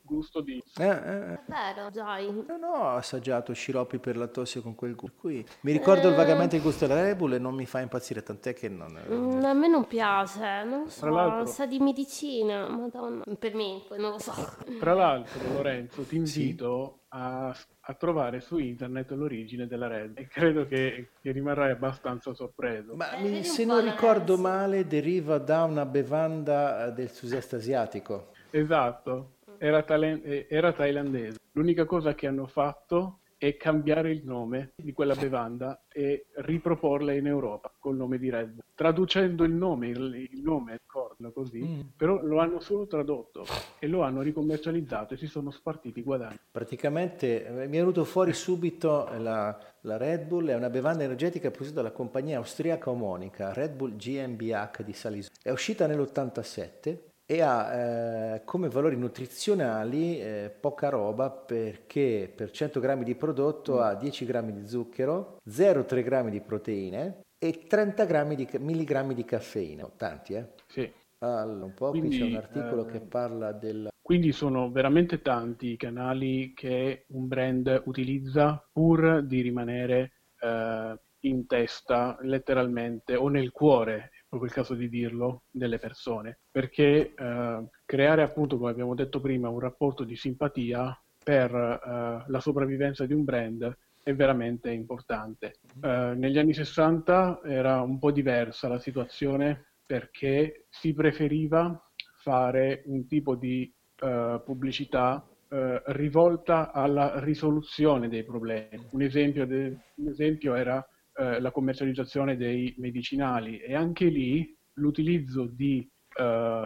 [0.08, 0.64] retrogusto di...
[0.78, 1.40] Eh, eh, eh.
[1.46, 2.32] Vero, dai.
[2.48, 5.18] Non ho assaggiato sciroppi per la tosse con quel gusto.
[5.20, 6.16] Qui mi ricordo eh...
[6.16, 8.98] vagamente il gusto della Red Bull e non mi fa impazzire, tant'è che non...
[9.10, 13.24] Mm, a me non piace, non so, sa di medicina, madonna.
[13.38, 14.34] Per me, poi non lo so.
[14.80, 17.08] Tra l'altro Lorenzo, ti invito sì.
[17.10, 22.96] a, a, trovare su internet l'origine della Red e credo che, che rimarrai abbastanza sorpreso.
[22.96, 28.32] Ma eh, se non ricordo male, deriva da una bevanda eh, del sud-est asiatico.
[28.50, 31.40] Esatto, era, tale- eh, era thailandese.
[31.54, 37.28] L'unica cosa che hanno fatto è cambiare il nome di quella bevanda e riproporla in
[37.28, 38.64] Europa col nome di Red Bull.
[38.74, 41.80] Traducendo il nome, il, nome, ricordo così, mm.
[41.96, 43.46] però lo hanno solo tradotto
[43.78, 46.38] e lo hanno ricommercializzato e si sono spartiti i guadagni.
[46.50, 51.52] Praticamente eh, mi è venuto fuori subito la, la Red Bull, è una bevanda energetica
[51.52, 55.30] prodotta dalla compagnia austriaca omonica Red Bull GmbH di Saliso.
[55.42, 62.80] È uscita nell'87 e ha eh, come valori nutrizionali eh, poca roba perché per 100
[62.80, 63.80] grammi di prodotto mm.
[63.80, 69.26] ha 10 grammi di zucchero, 0,3 grammi di proteine e 30 grammi di, milligrammi di
[69.26, 69.92] caffeina.
[69.98, 70.48] Tanti, eh?
[70.68, 70.90] Sì.
[71.20, 73.90] Allora, un po' quindi, qui c'è un articolo eh, che parla del...
[74.02, 81.46] Quindi sono veramente tanti i canali che un brand utilizza pur di rimanere eh, in
[81.46, 88.22] testa letteralmente o nel cuore proprio il caso di dirlo, delle persone, perché eh, creare
[88.22, 93.24] appunto, come abbiamo detto prima, un rapporto di simpatia per eh, la sopravvivenza di un
[93.24, 95.60] brand è veramente importante.
[95.82, 101.82] Eh, negli anni 60 era un po' diversa la situazione perché si preferiva
[102.22, 105.56] fare un tipo di uh, pubblicità uh,
[105.86, 108.86] rivolta alla risoluzione dei problemi.
[108.92, 110.86] Un esempio, de- un esempio era
[111.18, 115.88] uh, la commercializzazione dei medicinali e anche lì l'utilizzo di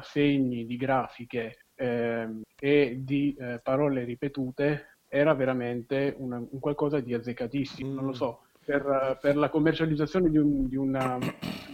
[0.01, 7.93] segni, di grafiche ehm, e di parole ripetute era veramente una, un qualcosa di azzeccatissimo.
[7.93, 8.13] Non lo mm.
[8.13, 11.17] so, per, per la commercializzazione di un, di, una,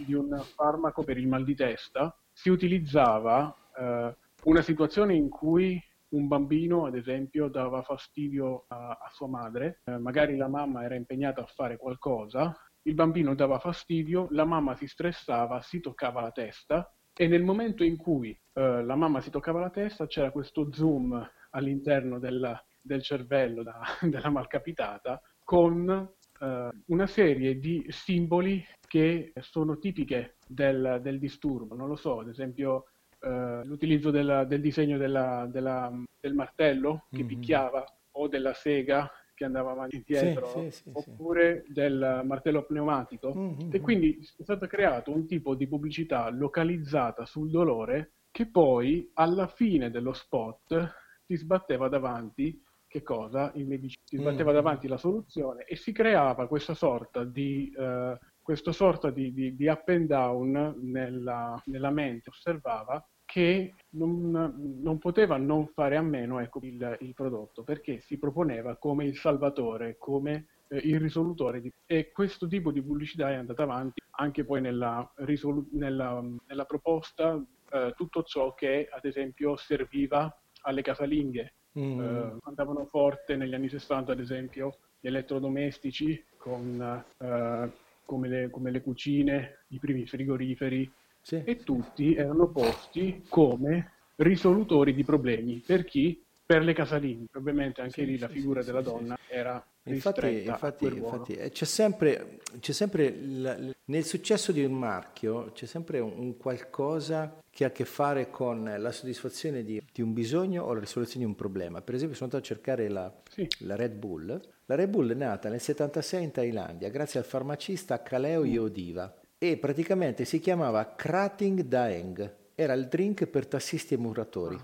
[0.04, 5.80] di un, farmaco per il mal di testa si utilizzava eh, una situazione in cui
[6.10, 10.94] un bambino, ad esempio, dava fastidio a, a sua madre, eh, magari la mamma era
[10.94, 16.30] impegnata a fare qualcosa, il bambino dava fastidio, la mamma si stressava, si toccava la
[16.30, 20.72] testa e nel momento in cui eh, la mamma si toccava la testa c'era questo
[20.72, 21.20] zoom
[21.50, 26.46] all'interno del, del cervello da, della malcapitata con uh,
[26.86, 31.74] una serie di simboli che sono tipiche del, del disturbo.
[31.74, 32.84] Non lo so, ad esempio
[33.20, 37.26] uh, l'utilizzo della, del disegno della, della, del martello che mm-hmm.
[37.26, 42.64] picchiava o della sega che andava avanti e indietro, sì, sì, sì, oppure del martello
[42.64, 43.32] pneumatico.
[43.32, 43.70] Mm-hmm.
[43.70, 49.46] E quindi è stato creato un tipo di pubblicità localizzata sul dolore che poi alla
[49.46, 50.92] fine dello spot
[51.24, 53.52] ti sbatteva davanti che cosa?
[53.54, 54.54] Il medicino si sbatteva mm.
[54.54, 59.68] davanti la soluzione e si creava questa sorta di, uh, questa sorta di, di, di
[59.68, 66.40] up and down nella, nella mente, osservava che non, non, poteva non fare a meno
[66.40, 71.70] ecco, il, il, prodotto perché si proponeva come il salvatore, come eh, il risolutore di...
[71.84, 75.68] e questo tipo di pubblicità è andata avanti anche poi nella, risolu...
[75.72, 77.38] nella, nella proposta
[77.70, 82.00] eh, tutto ciò che ad esempio serviva alle casalinghe Mm.
[82.00, 87.70] Eh, andavano forte negli anni 60, ad esempio, gli elettrodomestici con, eh,
[88.04, 90.90] come, le, come, le, cucine, i primi frigoriferi,
[91.28, 91.42] sì.
[91.44, 95.62] e tutti erano posti come risolutori di problemi.
[95.64, 96.24] Per chi?
[96.46, 97.26] Per le casalinghe.
[97.36, 102.40] Ovviamente anche sì, lì la figura della donna era Infatti, infatti, infatti eh, c'è sempre,
[102.60, 107.68] c'è sempre il, nel successo di un marchio c'è sempre un, un, qualcosa che ha
[107.68, 111.34] a che fare con la soddisfazione di, di, un bisogno o la risoluzione di un
[111.34, 111.80] problema.
[111.80, 113.48] Per esempio sono andato a cercare la, sì.
[113.60, 114.38] la, Red Bull.
[114.66, 118.46] La Red Bull è nata nel 76 in Thailandia grazie al farmacista Kaleo mm.
[118.46, 124.58] Yodiva e praticamente si chiamava Krating Daeng era il drink per tassisti e muratori.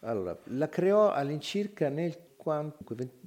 [0.00, 2.26] Allora, la creò all'incirca nel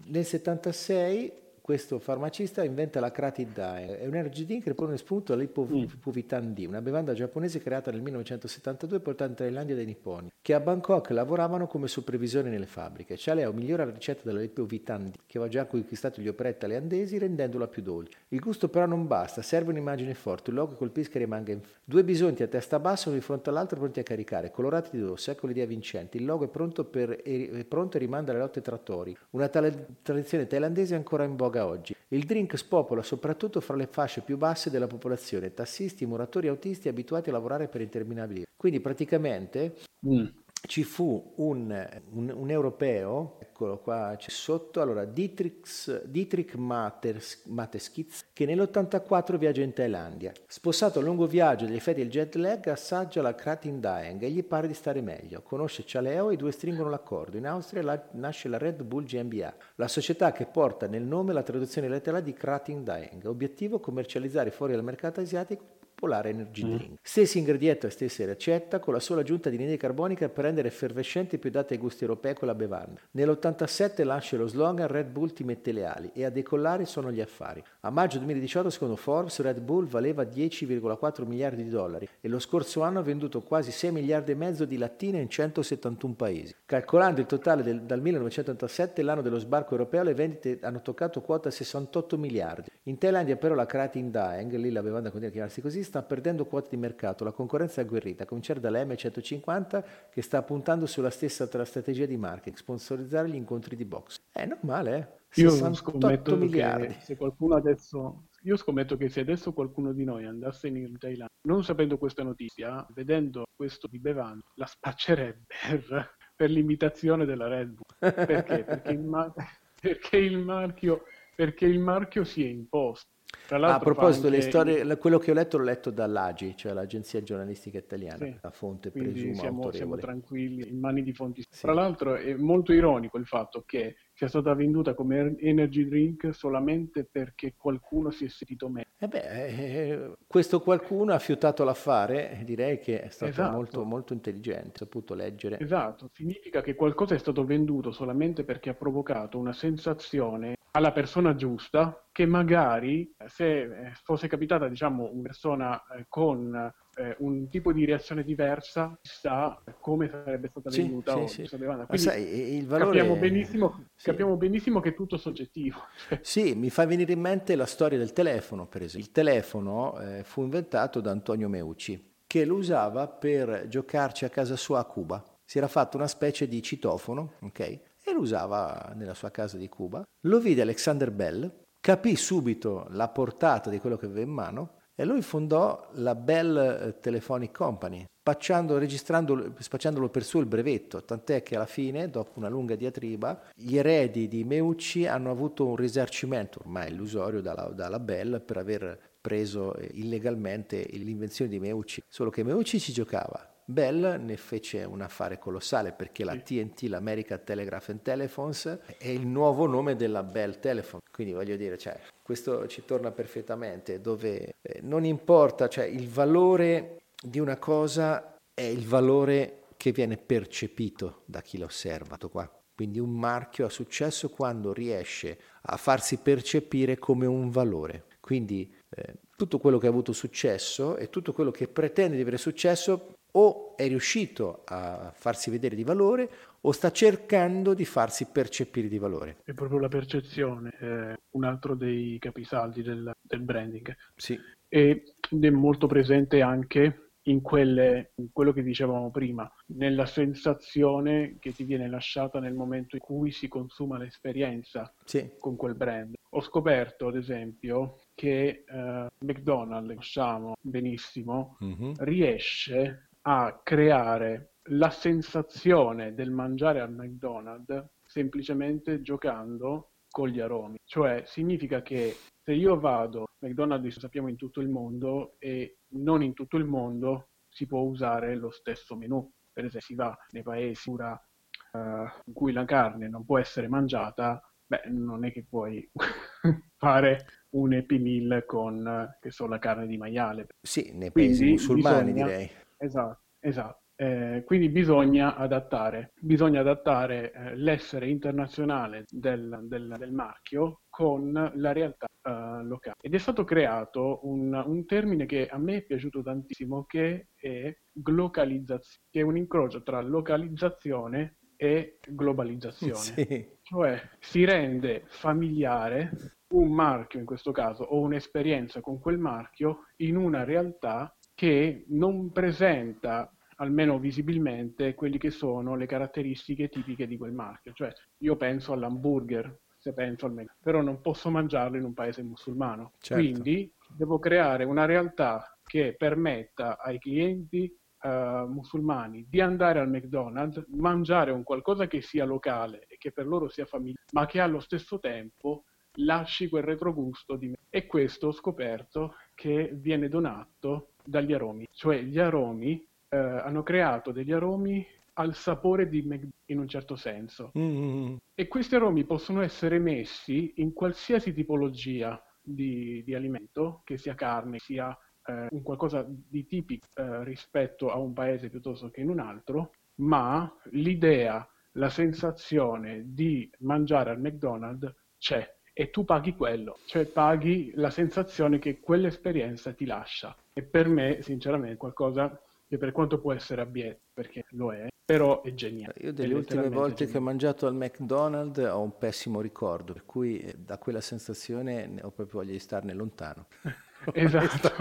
[0.07, 1.31] nel 76
[1.61, 6.81] questo farmacista inventa la Kratidai, è un energy drink che pone spunto all'Ipovitan D, una
[6.81, 11.87] bevanda giapponese creata nel 1972 portata in Thailandia dai nipponi, che a Bangkok lavoravano come
[11.87, 13.15] supervisori nelle fabbriche.
[13.17, 17.81] Chaleo migliora la ricetta dell'Ipovitan D, che aveva già conquistato gli operetti thailandesi rendendola più
[17.81, 18.17] dolce.
[18.29, 21.61] Il gusto però non basta, serve un'immagine forte, un logo colpisca e rimanga in...
[21.83, 25.31] Due bisonti a testa bassa uno di fronte all'altro pronti a caricare, colorati di rosso,
[25.31, 26.17] ecco l'idea vincente.
[26.17, 27.21] Il logo è pronto, per...
[27.21, 29.15] è pronto e rimanda alle lotte trattori.
[29.31, 31.95] Una tale tradizione thailandese ancora in voga oggi.
[32.09, 37.29] Il drink spopola soprattutto fra le fasce più basse della popolazione, tassisti, muratori autisti abituati
[37.29, 38.45] a lavorare per interminabili.
[38.57, 39.75] Quindi praticamente
[40.05, 48.25] mm ci fu un, un, un, europeo, eccolo qua c'è sotto, allora Dietrich, Dietrich Mateskitz,
[48.31, 50.31] che nell'84 viaggia in Thailandia.
[50.47, 54.43] Sposato a lungo viaggio degli effetti del jet lag, assaggia la Kratin Daeng e gli
[54.43, 55.41] pare di stare meglio.
[55.41, 57.37] Conosce Cialeo e i due stringono l'accordo.
[57.37, 61.43] In Austria la, nasce la Red Bull GmbH, la società che porta nel nome la
[61.43, 63.25] traduzione letterale di Kratin Daeng.
[63.25, 66.75] Obiettivo commercializzare fuori dal mercato asiatico Polar Energy mm.
[66.75, 66.99] Drink.
[67.03, 71.35] Stessi ingredienti e stessa ricetta, con la sola aggiunta di anidride carbonica per rendere effervescenti
[71.35, 72.99] e più date ai gusti europei con la bevanda.
[73.11, 77.21] Nell'87 lancia lo slogan Red Bull ti mette le ali e a decollare sono gli
[77.21, 77.63] affari.
[77.81, 82.81] A maggio 2018, secondo Forbes, Red Bull valeva 10,4 miliardi di dollari e lo scorso
[82.81, 86.55] anno ha venduto quasi 6 miliardi e mezzo di lattine in 171 paesi.
[86.65, 91.51] Calcolando il totale del, dal 1987, l'anno dello sbarco europeo, le vendite hanno toccato quota
[91.51, 92.69] 68 miliardi.
[92.85, 96.45] In Thailandia però la Kratin Daeng, lì la bevanda continua a chiamarsi così, sta perdendo
[96.45, 101.09] quote di mercato, la concorrenza è agguerrita, a cominciare dalla M150 che sta puntando sulla
[101.09, 104.21] stessa strategia di marketing, sponsorizzare gli incontri di box.
[104.31, 105.41] È normale, eh?
[105.41, 106.95] Io scommetto miliardi.
[107.01, 111.63] se qualcuno adesso io scommetto che se adesso qualcuno di noi andasse in Thailandia, non
[111.63, 118.13] sapendo questa notizia, vedendo questo di bevanda, la spaccerebbe per, per l'imitazione della Red Bull.
[118.13, 118.63] Perché?
[118.63, 119.33] Perché il, mar-
[119.79, 121.03] perché il marchio
[121.41, 123.09] perché il marchio si è imposto.
[123.49, 124.41] A proposito, anche...
[124.41, 128.37] storie, quello che ho letto l'ho letto dall'AGI, cioè l'agenzia giornalistica italiana, sì.
[128.41, 131.41] la fonte Quindi presumo siamo, siamo tranquilli, in mani di fonti.
[131.49, 131.61] Sì.
[131.61, 136.31] Tra l'altro è molto ironico il fatto che sia stata venduta come er-, energy drink
[136.31, 138.89] solamente perché qualcuno si è sentito meglio.
[138.99, 143.51] Eh beh, eh, questo qualcuno ha fiutato l'affare, direi che è stato Esatto.
[143.55, 145.59] molto, molto intelligente, ha saputo leggere.
[145.59, 151.33] Esatto, significa che qualcosa è stato venduto solamente perché ha provocato una sensazione alla persona
[151.35, 157.47] giusta che magari eh, se eh, fosse capitata, diciamo, una persona eh, con eh, un
[157.49, 161.55] tipo di reazione diversa, chissà come sarebbe stata Sì, venduta sì, o sì.
[161.55, 161.77] andata.
[161.77, 162.97] Ma Quindi sai, il valore...
[162.97, 164.05] capiamo benissimo, Sì.
[164.05, 165.79] capiamo benissimo che è tutto soggettivo.
[166.09, 169.07] Cioè, Sì, mi fa venire in mente la storia del telefono, per esempio.
[169.07, 174.55] Il telefono eh, fu inventato da Antonio Meucci, che lo usava per giocarci a casa
[174.55, 175.23] sua a Cuba.
[175.45, 177.59] Si era fatto una specie di citofono, ok?
[177.59, 180.03] E lo usava nella sua casa di Cuba.
[180.21, 185.05] Lo vide Alexander Bell, capì subito la portata di quello che aveva in mano e
[185.05, 191.65] lui fondò la Bell eh, Telephonic Company, spacciandolo per suo il brevetto, tant'è che alla
[191.65, 197.41] fine, dopo una lunga diatriba, gli eredi di Meucci hanno avuto un risarcimento ormai illusorio
[197.41, 202.93] dalla, dalla Bell per aver preso eh, illegalmente l'invenzione di Meucci, solo che Meucci ci
[202.93, 203.51] giocava.
[203.65, 209.25] Bell ne fece un affare colossale perché la TNT, l'American Telegraph and Telephones, è il
[209.25, 211.01] nuovo nome della Bell Telephone.
[211.11, 211.97] Quindi voglio dire, cioè,
[212.31, 218.61] questo ci torna perfettamente, dove eh, non importa, cioè il valore di una cosa è
[218.61, 222.15] il valore che viene percepito da chi la osserva.
[222.15, 222.49] Tutto qua.
[222.73, 228.05] Quindi un marchio ha successo quando riesce a farsi percepire come un valore.
[228.21, 232.37] Quindi eh, tutto quello che ha avuto successo e tutto quello che pretende di avere
[232.37, 236.29] successo o è riuscito a farsi vedere di valore
[236.61, 239.37] o sta cercando di farsi percepire di valore.
[239.43, 243.95] è proprio la percezione, è un altro dei capisaldi del, del branding.
[244.15, 245.03] Sì, ed
[245.41, 251.63] è molto presente anche in, quelle, in quello che dicevamo prima, nella sensazione che ti
[251.63, 256.13] viene lasciata nel momento in cui si consuma l'esperienza sì, con quel brand.
[256.33, 261.93] Ho scoperto, ad esempio, che eh, McDonald's, conosciamo benissimo, Mhm.
[261.99, 270.77] riesce a creare la sensazione del mangiare al McDonald's semplicemente giocando con gli aromi.
[270.83, 276.21] Cioè significa che se io vado, McDonald's lo sappiamo in tutto il mondo e non
[276.21, 279.29] in tutto il mondo si può usare lo stesso menù.
[279.53, 284.41] Per esempio si va nei paesi eh, in cui la carne non può essere mangiata,
[284.65, 285.89] beh, non è che puoi
[286.77, 290.47] fare un Happy Meal con, eh, che so, la carne di maiale.
[290.61, 292.51] sì, nei Quindi paesi musulmani bisogna- direi.
[292.77, 293.80] Esatto, esatto.
[294.01, 301.71] Eh, quindi bisogna adattare, bisogna adattare eh, l'essere internazionale del, del- del marchio con la
[301.71, 302.95] realtà eh, locale.
[302.99, 307.71] Ed è stato creato un, un termine che a me è piaciuto tantissimo, che è
[307.91, 312.95] glocalizzazione, che è un incrocio tra localizzazione e globalizzazione.
[312.95, 316.09] Sì, Cioè si rende familiare
[316.55, 322.31] un marchio in questo caso o un'esperienza con quel marchio in una realtà che non
[322.31, 323.31] presenta
[323.61, 327.73] almeno visibilmente quelle che sono le caratteristiche tipiche di quel marchio.
[327.73, 332.23] Cioè io penso all'hamburger, se penso al menù, però non posso mangiarlo in un paese
[332.23, 332.93] musulmano.
[332.99, 333.21] Certo.
[333.21, 340.65] Quindi devo creare una realtà che permetta ai clienti eh, musulmani di andare al McDonald's,
[340.69, 344.59] mangiare un qualcosa che sia locale e che per loro sia familiare, ma che allo
[344.59, 347.55] stesso tempo lasci quel retrogusto di me.
[347.69, 354.11] E questo ho scoperto che viene donato dagli aromi, cioè gli aromi eh, hanno creato
[354.11, 357.51] degli aromi al sapore di McDonald's in un certo senso.
[357.57, 364.15] Mm, E questi aromi possono essere messi in qualsiasi tipologia di, di alimento, che sia
[364.15, 369.09] carne, sia eh, un qualcosa di tipico eh, rispetto a un paese piuttosto che in
[369.09, 376.79] un altro, ma l'idea, la sensazione di mangiare al McDonald's c'è e tu paghi quello,
[376.85, 380.35] cioè paghi la sensazione che quell'esperienza ti lascia.
[380.53, 382.37] E per me, sinceramente, è qualcosa
[382.71, 385.93] che per quanto può essere abbietto, perché lo è, però è geniale.
[385.97, 387.25] Io delle ultime volte che ho geniale.
[387.25, 392.11] mangiato al McDonald's ho un pessimo ricordo, per cui eh, da quella sensazione ne ho
[392.11, 393.47] proprio voglia di starne lontano.
[394.13, 394.71] Esatto,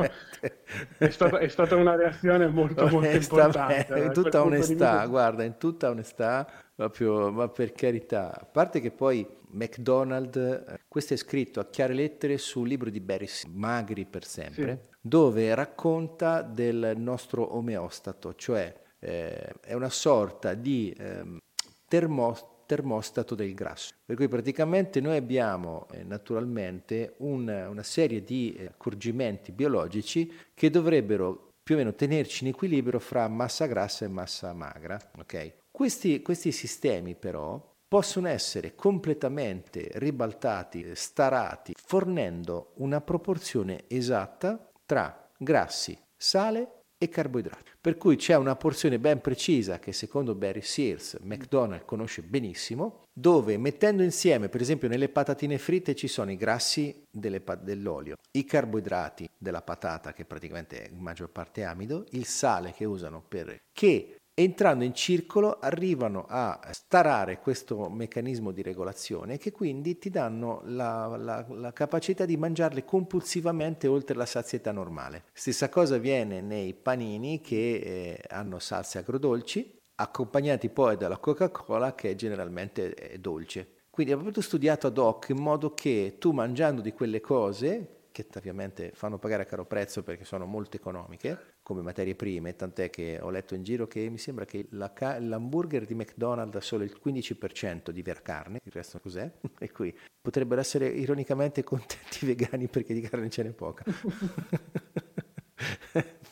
[0.96, 3.84] è stata, è stata una reazione molto, molto importante.
[3.86, 8.90] da in tutta onestà, guarda, in tutta onestà, proprio, ma per carità, a parte che
[8.90, 14.24] poi McDonald's, eh, questo è scritto a chiare lettere sul libro di Barry Magri per
[14.24, 21.38] sempre, dove racconta del nostro omeostato, cioè eh, è una sorta di ehm,
[21.88, 23.94] termo- termostato del grasso.
[24.04, 30.70] Per cui praticamente noi abbiamo eh, naturalmente un- una serie di eh, accorgimenti biologici che
[30.70, 34.98] dovrebbero più o meno tenerci in equilibrio fra massa grassa e massa magra.
[35.18, 35.54] ok?
[35.70, 45.96] Questi, questi sistemi però possono essere completamente ribaltati, starati, fornendo una proporzione esatta tra grassi,
[46.16, 47.70] sale e carboidrati.
[47.80, 53.56] Per cui c'è una porzione ben precisa che secondo Barry Sears McDonald's conosce benissimo, dove
[53.56, 59.30] mettendo insieme, per esempio nelle patatine fritte ci sono i grassi delle, dell'olio, i carboidrati
[59.38, 64.16] della patata che praticamente è in maggior parte amido, il sale che usano per che
[64.42, 71.16] entrando in circolo arrivano a starare questo meccanismo di regolazione che quindi ti danno la,
[71.16, 75.24] la, la, capacità di mangiarle compulsivamente oltre la sazietà normale.
[75.32, 82.14] Stessa cosa avviene nei panini che eh, hanno salse agrodolci accompagnati poi dalla Coca-Cola che
[82.14, 83.80] generalmente è dolce.
[83.90, 88.26] Quindi è proprio studiato ad hoc in modo che tu mangiando di quelle cose che
[88.36, 93.20] ovviamente fanno pagare a caro prezzo perché sono molto economiche come materie prime, tant'è che
[93.22, 96.98] ho letto in giro che mi sembra che la, l'hamburger di McDonald's ha solo il
[97.00, 99.30] 15% di vera carne, il resto cos'è?
[99.60, 103.84] E qui potrebbero essere ironicamente contenti i vegani perché di carne ce n'è poca.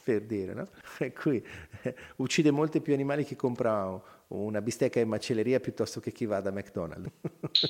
[0.02, 0.66] per dire, no?
[0.98, 1.40] E qui
[1.82, 6.40] eh, uccide molti più animali chi compra una bistecca in macelleria piuttosto che chi va
[6.40, 7.12] da McDonald's.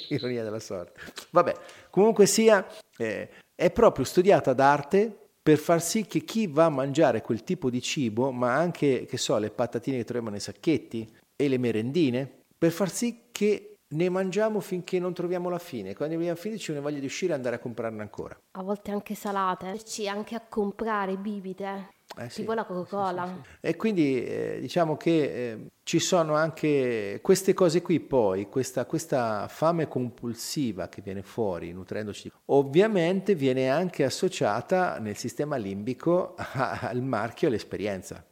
[0.08, 0.98] Ironia della sorte.
[1.32, 1.54] Vabbè,
[1.90, 2.66] comunque sia,
[2.96, 7.70] eh, è proprio studiata d'arte per far sì che chi va a mangiare quel tipo
[7.70, 12.30] di cibo, ma anche, che so, le patatine che troviamo nei sacchetti e le merendine,
[12.58, 15.94] per far sì che ne mangiamo finché non troviamo la fine.
[15.94, 18.38] Quando abbiamo finito ci viene voglia di uscire e andare a comprarne ancora.
[18.52, 21.96] A volte anche salate, ci anche a comprare bibite.
[22.18, 23.26] Eh sì, tipo la Coca-Cola.
[23.26, 28.48] Sì, sì, e quindi eh, diciamo che eh, ci sono anche queste cose qui poi,
[28.48, 36.34] questa, questa, fame compulsiva che viene fuori nutrendoci, ovviamente viene anche associata nel sistema limbico
[36.54, 38.26] al marchio e all'esperienza.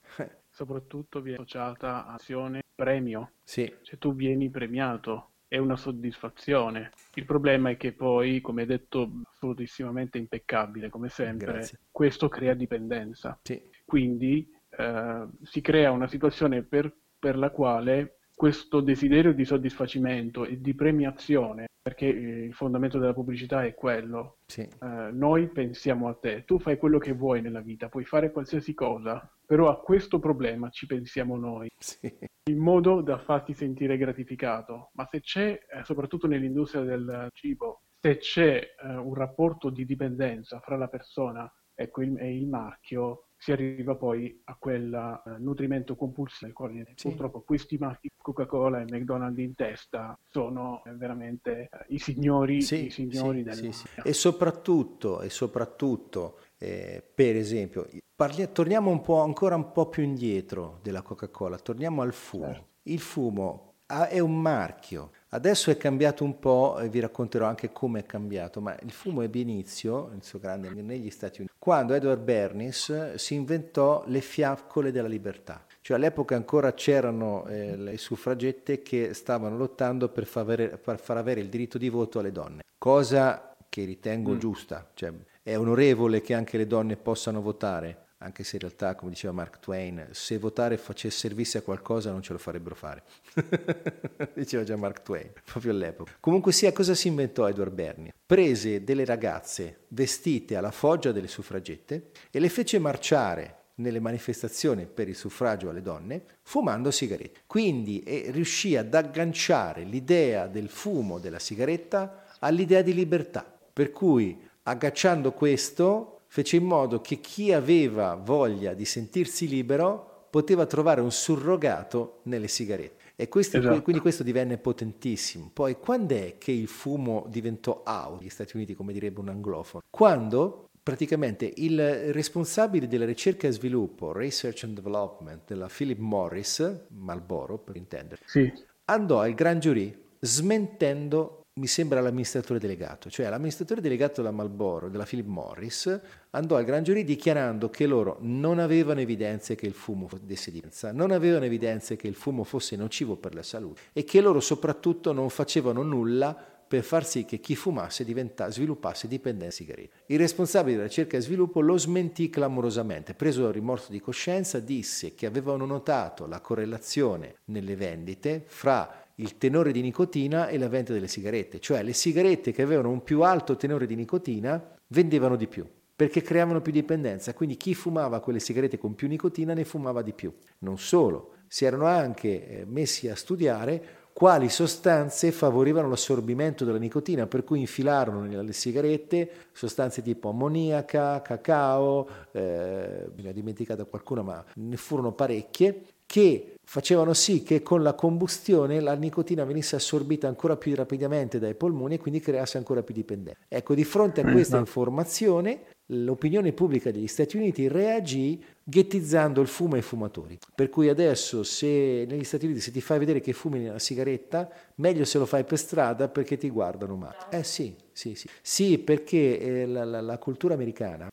[0.48, 3.32] Soprattutto viene associata a azione premio.
[3.44, 3.70] Sì.
[3.82, 6.90] Se tu vieni premiato è una soddisfazione.
[7.14, 11.80] Il problema è che poi, come hai detto, assolutissimamente impeccabile, come sempre, Grazie.
[11.90, 13.38] questo crea dipendenza.
[13.42, 13.60] Sì.
[13.84, 20.60] Quindi eh, si crea una situazione per, per, la quale questo desiderio di soddisfacimento e
[20.60, 24.60] di premiazione, perché eh, il fondamento della pubblicità è quello, sì.
[24.60, 28.74] eh, noi pensiamo a te, tu fai quello che vuoi nella vita, puoi fare qualsiasi
[28.74, 31.68] cosa, però a questo problema ci pensiamo noi.
[31.76, 32.12] Sì
[32.48, 34.90] in modo da farti sentire gratificato.
[34.92, 40.60] Ma se c'è, eh, soprattutto nell'industria del cibo, se c'è eh, un rapporto di dipendenza
[40.60, 46.70] fra la persona ecco, e il marchio, si arriva poi a quel uh, nutrimento compulsivo.
[46.94, 47.08] Sì.
[47.08, 52.86] Purtroppo questi marchi Coca-Cola e McDonald's in testa sono eh, veramente uh, i signori, sì,
[52.86, 59.00] i signori sì, del sì, E soprattutto, e soprattutto eh, per esempio, parli, torniamo un
[59.00, 62.46] po', ancora un po' più indietro della Coca-Cola, torniamo al fumo.
[62.46, 62.68] Certo.
[62.84, 67.70] Il fumo ha, è un marchio, adesso è cambiato un po' e vi racconterò anche
[67.70, 71.94] come è cambiato, ma il fumo ebbe inizio, il suo grande, negli Stati Uniti, quando
[71.94, 75.64] Edward Bernays si inventò le fiaccole della libertà.
[75.80, 81.18] Cioè all'epoca ancora c'erano eh, le suffragette che stavano lottando per far, avere, per far
[81.18, 84.38] avere il diritto di voto alle donne, cosa che ritengo mm.
[84.38, 84.90] giusta.
[84.94, 85.12] Cioè,
[85.42, 89.58] è onorevole che anche le donne possano votare, anche se in realtà, come diceva Mark
[89.58, 93.02] Twain, se votare facesse, servisse a qualcosa non ce lo farebbero fare.
[94.34, 96.12] diceva già Mark Twain, proprio all'epoca.
[96.20, 98.14] Comunque sia, cosa si inventò Edward Bernie?
[98.24, 105.08] Prese delle ragazze vestite alla foggia delle suffragette e le fece marciare nelle manifestazioni per
[105.08, 107.40] il suffragio alle donne fumando sigarette.
[107.46, 113.44] Quindi eh, riuscì ad agganciare l'idea del fumo della sigaretta all'idea di libertà.
[113.72, 120.66] Per cui Agganciando questo, fece in modo che chi aveva voglia di sentirsi libero poteva
[120.66, 123.04] trovare un surrogato nelle sigarette.
[123.16, 123.80] E questo, esatto.
[123.80, 125.48] quindi questo divenne potentissimo.
[125.50, 129.82] Poi quando è che il fumo diventò out negli Stati Uniti, come direbbe un anglofono?
[129.88, 137.56] Quando praticamente il responsabile della ricerca e sviluppo, Research and Development, della Philip Morris, Marlboro
[137.56, 138.52] per intendere, sì.
[138.84, 145.04] andò al Grand Jury smentendo mi sembra l'amministratore delegato, cioè l'amministratore delegato della Marlboro, della
[145.04, 146.00] Philip Morris,
[146.30, 150.92] andò al Gran Giurì dichiarando che loro non avevano evidenze che il fumo desse dipendenza,
[150.92, 155.12] non avevano evidenze che il fumo fosse nocivo per la salute e che loro soprattutto
[155.12, 156.36] non facevano nulla
[156.68, 160.02] per far sì che chi fumasse sviluppasse dipendenza sigarette.
[160.06, 165.14] Il responsabile della ricerca e sviluppo lo smentì clamorosamente, preso dal rimorso di coscienza, disse
[165.14, 170.92] che avevano notato la correlazione nelle vendite fra il tenore di nicotina e la vendita
[170.92, 175.46] delle sigarette, cioè le sigarette che avevano un più alto tenore di nicotina vendevano di
[175.46, 175.66] più
[175.96, 180.12] perché creavano più dipendenza, quindi chi fumava quelle sigarette con più nicotina ne fumava di
[180.12, 180.30] più.
[180.58, 187.26] Non solo, si erano anche eh, messi a studiare quali sostanze favorivano l'assorbimento della nicotina,
[187.26, 194.44] per cui infilarono nelle sigarette sostanze tipo ammoniaca, cacao, eh, mi ha dimenticato qualcuna, ma
[194.54, 200.56] ne furono parecchie, che facevano sì che con la combustione la nicotina venisse assorbita ancora
[200.56, 203.38] più rapidamente dai polmoni e quindi creasse ancora più dipendenza.
[203.48, 209.76] Ecco, di fronte a questa informazione, l'opinione pubblica degli Stati Uniti reagì ghettizzando il fumo
[209.76, 210.38] ai fumatori.
[210.54, 214.50] Per cui adesso se negli Stati Uniti se ti fai vedere che fumi una sigaretta,
[214.76, 217.16] meglio se lo fai per strada perché ti guardano male.
[217.30, 218.28] Eh sì, sì, sì.
[218.42, 221.08] Sì, perché eh, la, la, la, cultura americana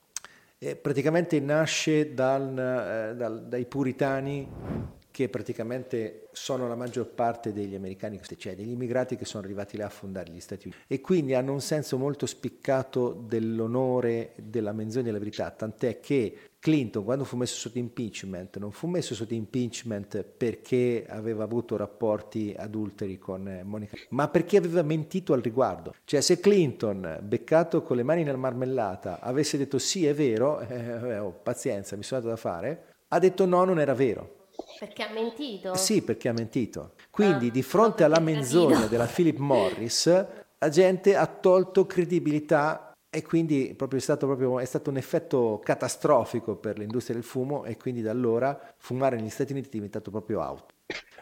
[0.58, 7.76] eh, praticamente nasce dal, eh, dal, dai puritani che praticamente sono la maggior parte degli
[7.76, 11.36] americani, cioè degli immigrati che sono arrivati là a fondare gli Stati Uniti e quindi
[11.36, 17.26] hanno un senso molto spiccato dell'onore, della menzogna e della verità, tant'è che Clinton quando
[17.26, 23.48] fu messo sotto impeachment non fu messo sotto impeachment perché aveva avuto rapporti adulteri con
[23.48, 25.94] eh, Monica, ma perché aveva mentito al riguardo.
[26.06, 31.20] Cioè se Clinton, beccato con le mani nella marmellata, avesse detto sì è vero, eh,
[31.20, 34.42] oh, pazienza, mi sono dato da fare, ha detto no, non era vero.
[34.80, 35.76] Perché ha mentito?
[35.76, 36.94] Sì, perché ha mentito.
[37.10, 40.06] Quindi ah, di fronte alla menzogna della Philip Morris,
[40.58, 46.56] la gente ha tolto credibilità e quindi è stato, proprio, è stato un effetto catastrofico
[46.56, 50.40] per l'industria del fumo e quindi da allora fumare negli Stati Uniti è diventato proprio
[50.40, 50.74] out.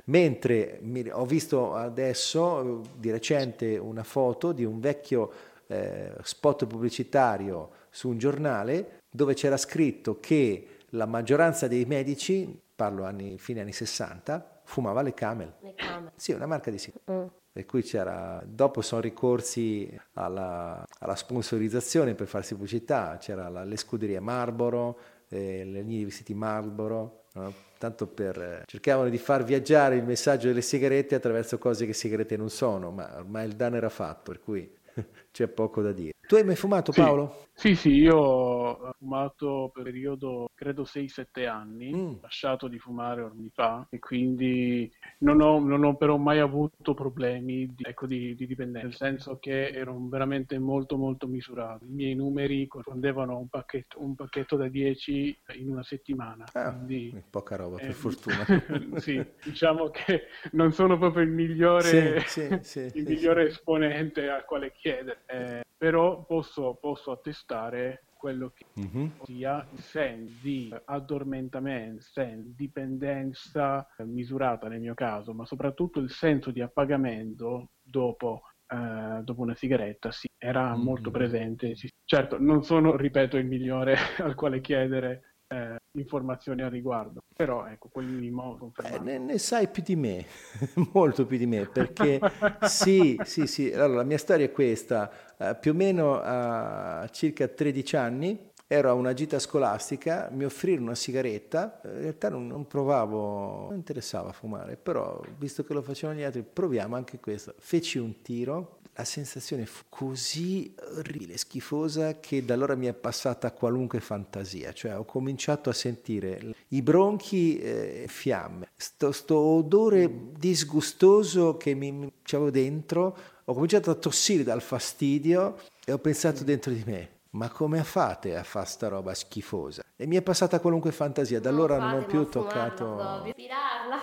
[0.05, 0.79] Mentre
[1.11, 5.31] ho visto adesso di recente una foto di un vecchio
[5.67, 13.05] eh, spot pubblicitario su un giornale dove c'era scritto che la maggioranza dei medici parlo
[13.05, 15.53] anni, fine anni 60, fumava le Camel.
[15.61, 16.11] Le Camel.
[16.15, 17.11] Sì, una marca di sigarette.
[17.11, 17.25] Mm.
[17.51, 23.77] Per cui c'era, dopo sono ricorsi alla, alla sponsorizzazione per farsi pubblicità, c'era la, le
[23.77, 24.97] scuderie Marlboro,
[25.27, 27.53] eh, le linee di vestiti Marlboro, no?
[27.77, 32.35] tanto per eh, cercavano di far viaggiare il messaggio delle sigarette attraverso cose che sigarette
[32.35, 34.73] non sono, ma ormai il danno era fatto, per cui
[35.29, 36.13] c'è poco da dire.
[36.27, 37.01] Tu hai mai fumato sì.
[37.01, 37.47] Paolo?
[37.53, 42.13] Sì, sì, io ho fumato per periodo credo 6-7 anni, mm.
[42.21, 47.73] lasciato di fumare anni fa e quindi non ho, non ho però mai avuto problemi
[47.73, 51.85] di, ecco, di, di, dipendenza, nel senso che ero veramente molto molto misurato.
[51.85, 56.45] I miei numeri corrispondevano a un pacchetto, un pacchetto da 10 in una settimana.
[56.53, 58.45] Ah, quindi, poca roba, eh, per fortuna.
[59.01, 64.45] sì, diciamo che non sono proprio il migliore, sì, sì, sì, il migliore esponente al
[64.45, 69.07] quale chiedere, eh, però posso, posso attestare quello che mm-hmm.
[69.23, 76.11] sia il senso di addormentamento, senso di dipendenza misurata nel mio caso, ma soprattutto il
[76.11, 80.81] senso di appagamento dopo Uh, dopo una sigaretta, sì, era mm-hmm.
[80.81, 81.75] molto presente.
[81.75, 81.89] Sì.
[82.05, 87.89] Certo, non sono, ripeto, il migliore al quale chiedere eh, informazioni al riguardo, però ecco,
[87.91, 90.25] quel minimo eh, ne, ne, sai più di me,
[90.93, 92.19] molto più di me, perché
[92.63, 97.47] sì, sì, sì, allora la mia storia è questa, uh, più o meno a circa
[97.47, 102.67] 13 anni ero a una gita scolastica, mi offrirono una sigaretta, in realtà non, non
[102.67, 107.53] provavo, non interessava fumare, però visto che lo facevano gli altri, proviamo anche questo.
[107.57, 113.51] Feci un tiro, la sensazione fu così orribile, schifosa, che da allora mi è passata
[113.51, 121.57] qualunque fantasia, cioè ho cominciato a sentire i bronchi eh, fiamme, sto, sto, odore disgustoso
[121.57, 126.71] che mi, mi avevo dentro, ho cominciato a tossire dal fastidio e ho pensato dentro
[126.71, 129.83] di me, ma come fate a fare sta roba schifosa?
[130.01, 133.21] E mi è passata qualunque fantasia, da allora non, non ho più toccato...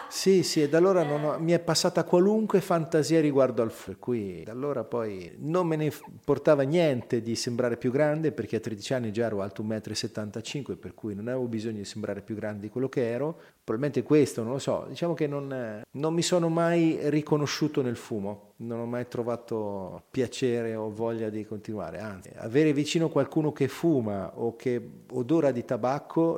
[0.08, 1.40] Sì, sì, e da allora ho...
[1.40, 5.92] mi è passata qualunque fantasia riguardo al fuoco, cui da allora poi non me ne
[6.24, 10.76] portava niente di sembrare più grande, perché a 13 anni già ero alto 1,75 m,
[10.76, 14.44] per cui non avevo bisogno di sembrare più grande di quello che ero, probabilmente questo,
[14.44, 18.86] non lo so, diciamo che non, non mi sono mai riconosciuto nel fumo, non ho
[18.86, 24.80] mai trovato piacere o voglia di continuare, anzi, avere vicino qualcuno che fuma o che
[25.10, 25.87] odora di tabacco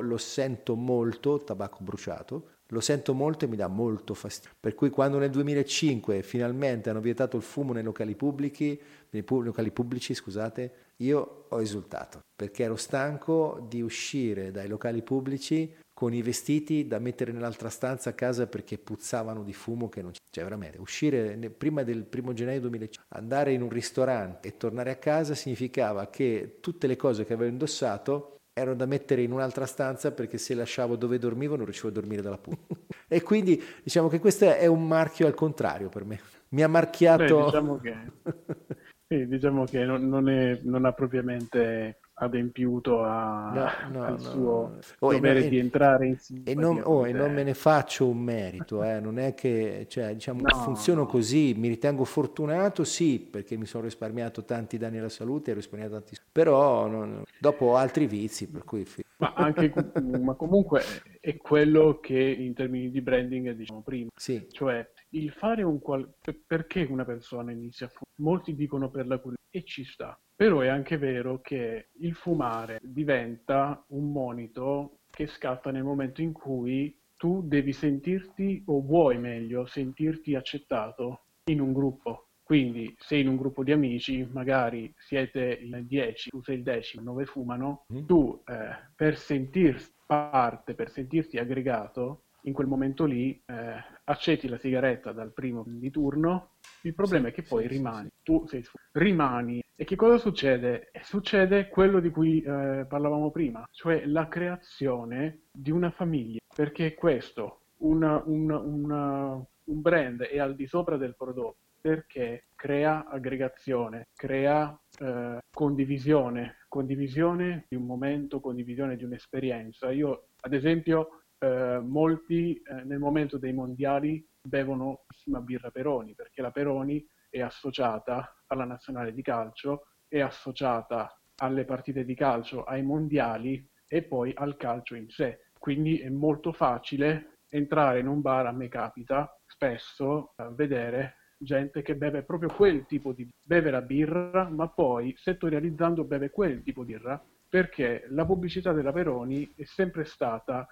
[0.01, 4.55] lo sento molto, tabacco bruciato, lo sento molto e mi dà molto fastidio.
[4.59, 8.79] Per cui quando nel 2005 finalmente hanno vietato il fumo nei locali pubblici,
[9.09, 15.01] nei pu- locali pubblici, scusate, io ho esultato perché ero stanco di uscire dai locali
[15.01, 20.01] pubblici con i vestiti da mettere nell'altra stanza a casa perché puzzavano di fumo che
[20.01, 20.19] non c'è.
[20.31, 24.95] Cioè veramente, uscire prima del primo gennaio 2005, andare in un ristorante e tornare a
[24.95, 30.11] casa significava che tutte le cose che avevo indossato erano da mettere in un'altra stanza
[30.11, 32.75] perché se lasciavo dove dormivo non riuscivo a dormire dalla puzza.
[33.07, 36.19] e quindi diciamo che questo è un marchio al contrario per me.
[36.49, 37.37] Mi ha marchiato...
[37.37, 37.95] Beh, diciamo che,
[39.07, 44.35] sì, diciamo che non, non, è, non ha propriamente adempiuto a, No, no, al no,
[44.35, 44.79] suo no.
[44.99, 47.31] Oh, e dovere no- di e- entrare in E simpatia non, con oh, e non
[47.33, 51.05] me ne faccio un merito, eh, non è che, cioè, diciamo, No, funziono no.
[51.05, 56.17] così, mi ritengo fortunato, sì, perché mi sono risparmiato tanti danni alla salute, risparmiato tanti,
[56.31, 58.85] però non- dopo altri vizi, per cui...
[59.21, 59.71] Ma, anche,
[60.01, 60.81] ma comunque
[61.19, 66.11] è quello che in termini di branding diciamo prima, Sì, cioè il fare un qual...
[66.19, 68.09] per- perché una persona inizia a fumare?
[68.15, 72.79] Molti dicono per la curiosità e ci sta, però è anche vero che il fumare
[72.81, 79.67] diventa un monito che scatta nel momento in cui tu devi sentirti, o vuoi meglio,
[79.67, 82.29] sentirti accettato in un gruppo.
[82.51, 87.01] Quindi, se in un gruppo di amici, magari siete in 10, tu sei il decimo,
[87.01, 88.05] 9 fumano, Mm.
[88.05, 94.57] tu eh, per sentirti parte, per sentirti aggregato, in quel momento lì eh, accetti la
[94.57, 96.55] sigaretta dal primo di turno.
[96.81, 98.61] Il problema Sì, è che poi sì, sì, rimani, tu sei
[98.93, 99.61] rimani.
[99.73, 100.89] E che cosa succede?
[100.91, 106.95] Eh, Succede quello di cui eh, parlavamo prima, cioè la creazione di una famiglia, perché
[106.95, 114.07] questo, una- una- una- un brand è al di sopra del prodotto perché crea aggregazione,
[114.15, 119.91] crea eh, condivisione, condivisione di un momento, condivisione di un'esperienza.
[119.91, 126.41] Io, ad esempio, eh, molti eh, nel momento dei mondiali bevono la birra Peroni, perché
[126.41, 132.83] la Peroni è associata alla nazionale di calcio, è associata alle partite di calcio, ai
[132.83, 135.47] mondiali e poi al calcio in sé.
[135.57, 141.95] Quindi è molto facile entrare in un bar, a me capita spesso vedere gente che
[141.95, 146.93] beve proprio quel tipo di beve la birra, ma poi settorializzando beve quel tipo di
[146.93, 150.67] birra, perché la pubblicità della Peroni è sempre stata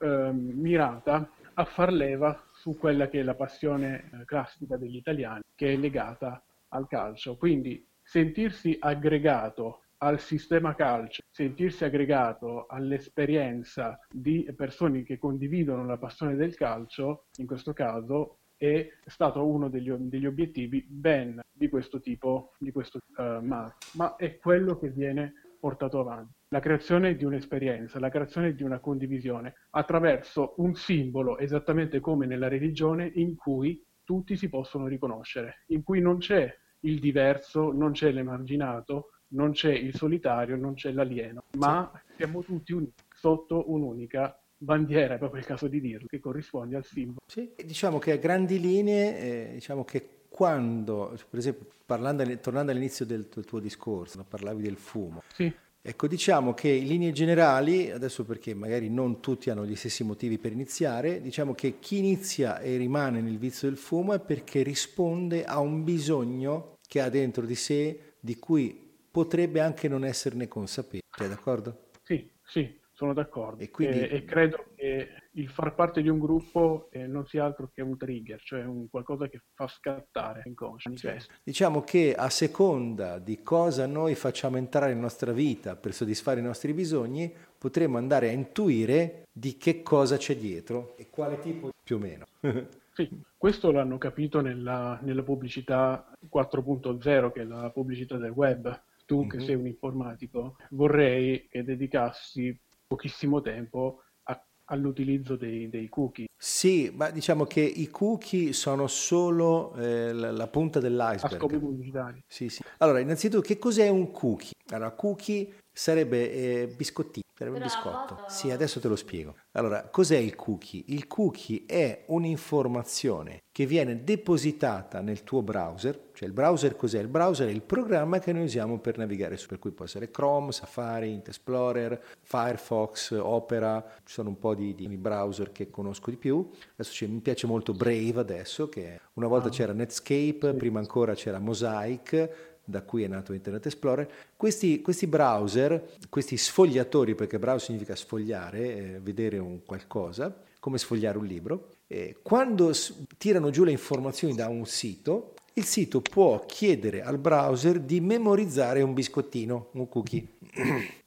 [0.00, 5.42] ehm, mirata a far leva su quella che è la passione eh, classica degli italiani,
[5.54, 7.36] che è legata al calcio.
[7.36, 16.34] Quindi sentirsi aggregato al sistema calcio, sentirsi aggregato all'esperienza di persone che condividono la passione
[16.34, 22.52] del calcio, in questo caso, è stato uno degli, degli obiettivi ben di questo tipo,
[22.58, 26.32] di questo eh, marchio, ma è quello che viene portato avanti.
[26.48, 32.48] La creazione di un'esperienza, la creazione di una condivisione attraverso un simbolo, esattamente come nella
[32.48, 38.12] religione, in cui tutti si possono riconoscere, in cui non c'è il diverso, non c'è
[38.12, 45.14] l'emarginato, non c'è il solitario, non c'è l'alieno, ma siamo tutti uniti sotto un'unica bandiera,
[45.14, 47.20] è proprio il caso di dirlo, che corrisponde al simbolo.
[47.26, 53.04] Sì, diciamo che a grandi linee, eh, diciamo che quando, per esempio, parlando, tornando all'inizio
[53.04, 55.52] del tuo, tuo discorso, parlavi del fumo, Sì,
[55.86, 60.38] Ecco, diciamo che in linee generali, adesso perché magari non tutti hanno gli stessi motivi
[60.38, 65.44] per iniziare, diciamo che chi inizia e rimane nel vizio del fumo è perché risponde
[65.44, 71.02] a un bisogno che ha dentro di sé di cui potrebbe anche non esserne consapevole.
[71.14, 71.90] Sei d'accordo?
[72.02, 73.62] sì, sì, sono d'accordo.
[73.62, 77.44] E quindi- e, e credo che il far parte di un gruppo eh, non sia
[77.44, 81.32] altro che un trigger, cioè un qualcosa che fa scattare l'inconscio, manifesto.
[81.42, 86.44] Diciamo che a seconda di cosa noi facciamo entrare in nostra vita per soddisfare i
[86.44, 91.96] nostri bisogni, potremo andare a intuire di che cosa c'è dietro e quale tipo più
[91.96, 92.24] o meno.
[92.94, 98.82] Sì, questo l'hanno capito nella, nella pubblicità 4.0, che è la pubblicità del web.
[99.04, 99.42] Tu che Mhm.
[99.42, 102.56] sei un informatico, vorrei che dedicassi
[102.94, 109.74] pochissimo tempo a- all'utilizzo dei, dei cookie, Sì, ma diciamo che i cookie sono solo
[109.76, 111.58] eh, la, la punta a scopi dell'iceberg.
[111.58, 112.22] pubblicitari.
[112.26, 112.62] Sì, sì.
[112.78, 114.52] Allora, innanzitutto, che cos'è un cookie?
[114.72, 118.24] Allora, cookie sarebbe eh, biscottino, sarebbe un biscotto.
[118.28, 119.34] Sì, adesso te lo spiego.
[119.52, 120.84] Allora, cos'è il cookie?
[120.86, 126.10] Il cookie è un'informazione che viene depositata nel tuo browser.
[126.14, 127.00] Cioè, il browser cos'è?
[127.00, 130.12] Il browser è il programma che noi usiamo per navigare, su- per cui può essere
[130.12, 133.84] Chrome, Safari, Internet Explorer, Firefox, Opera.
[134.04, 136.48] Ci sono un po' di, di browser che conosco di più.
[136.76, 142.53] Adesso mi piace molto Brave adesso, che una volta c'era Netscape, prima ancora c'era Mosaic,
[142.64, 144.08] da cui è nato Internet Explorer.
[144.36, 151.18] Questi, questi browser, questi sfogliatori, perché browser significa sfogliare, eh, vedere un qualcosa, come sfogliare
[151.18, 152.72] un libro, eh, quando
[153.18, 158.82] tirano giù le informazioni da un sito, il sito può chiedere al browser di memorizzare
[158.82, 160.26] un biscottino, un cookie.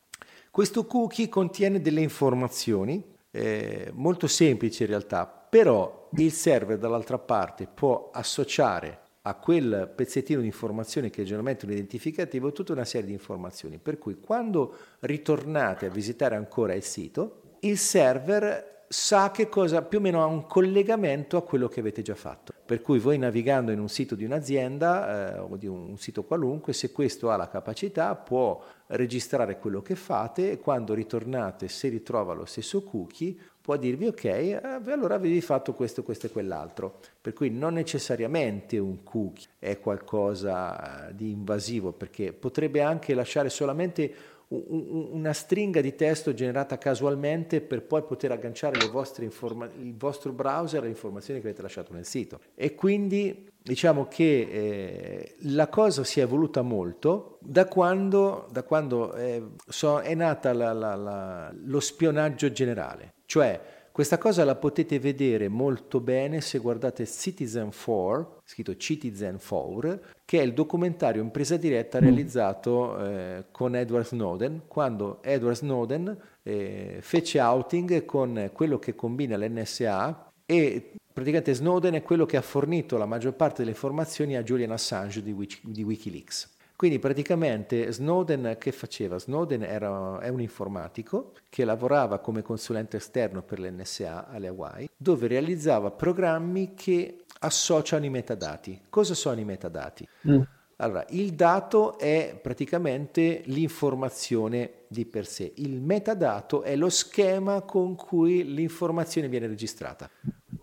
[0.51, 7.67] Questo cookie contiene delle informazioni eh, molto semplici in realtà, però il server dall'altra parte
[7.67, 13.07] può associare a quel pezzettino di informazioni che è generalmente un identificativo tutta una serie
[13.07, 13.77] di informazioni.
[13.77, 19.97] Per cui quando ritornate a visitare ancora il sito, il server sa che cosa più
[19.97, 22.53] o meno ha un collegamento a quello che avete già fatto.
[22.65, 26.71] Per cui voi navigando in un sito di un'azienda eh, o di un sito qualunque,
[26.71, 32.33] se questo ha la capacità, può registrare quello che fate e quando ritornate, se ritrova
[32.33, 33.37] lo stesso cookie,
[33.67, 36.99] può dirvi ok, eh, allora avevi fatto questo, questo e quell'altro.
[37.19, 44.13] Per cui non necessariamente un cookie è qualcosa di invasivo, perché potrebbe anche lasciare solamente
[44.47, 48.79] una stringa di testo generata casualmente per poi poter agganciare
[49.19, 52.39] informa- il vostro browser alle informazioni che avete lasciato nel sito.
[52.55, 59.11] E quindi diciamo che eh, la cosa si è evoluta molto da quando, da quando
[59.11, 63.15] è, so, è nata la, la, la, lo spionaggio generale.
[63.27, 63.59] Cioè,
[63.91, 70.39] questa cosa la potete vedere molto bene se guardate Citizen 4, scritto Citizen 4, che
[70.39, 76.99] è il documentario in presa diretta realizzato eh, con Edward Snowden, quando Edward Snowden eh,
[77.01, 82.95] fece outing con quello che combina l'NSA e praticamente Snowden è quello che ha fornito
[82.95, 86.55] la maggior parte delle informazioni a Julian Assange di, Wiki, di Wikileaks.
[86.77, 89.17] Quindi praticamente Snowden che faceva?
[89.17, 95.25] Snowden era, è un informatico che lavorava come consulente esterno per l'NSA alle Hawaii, dove
[95.25, 98.79] realizzava programmi che associano i metadati.
[98.89, 100.07] Cosa sono i metadati?
[100.27, 100.41] Mm.
[100.75, 105.53] Allora, il dato è praticamente l'informazione di per sé.
[105.55, 110.07] Il metadato è lo schema con cui l'informazione viene registrata.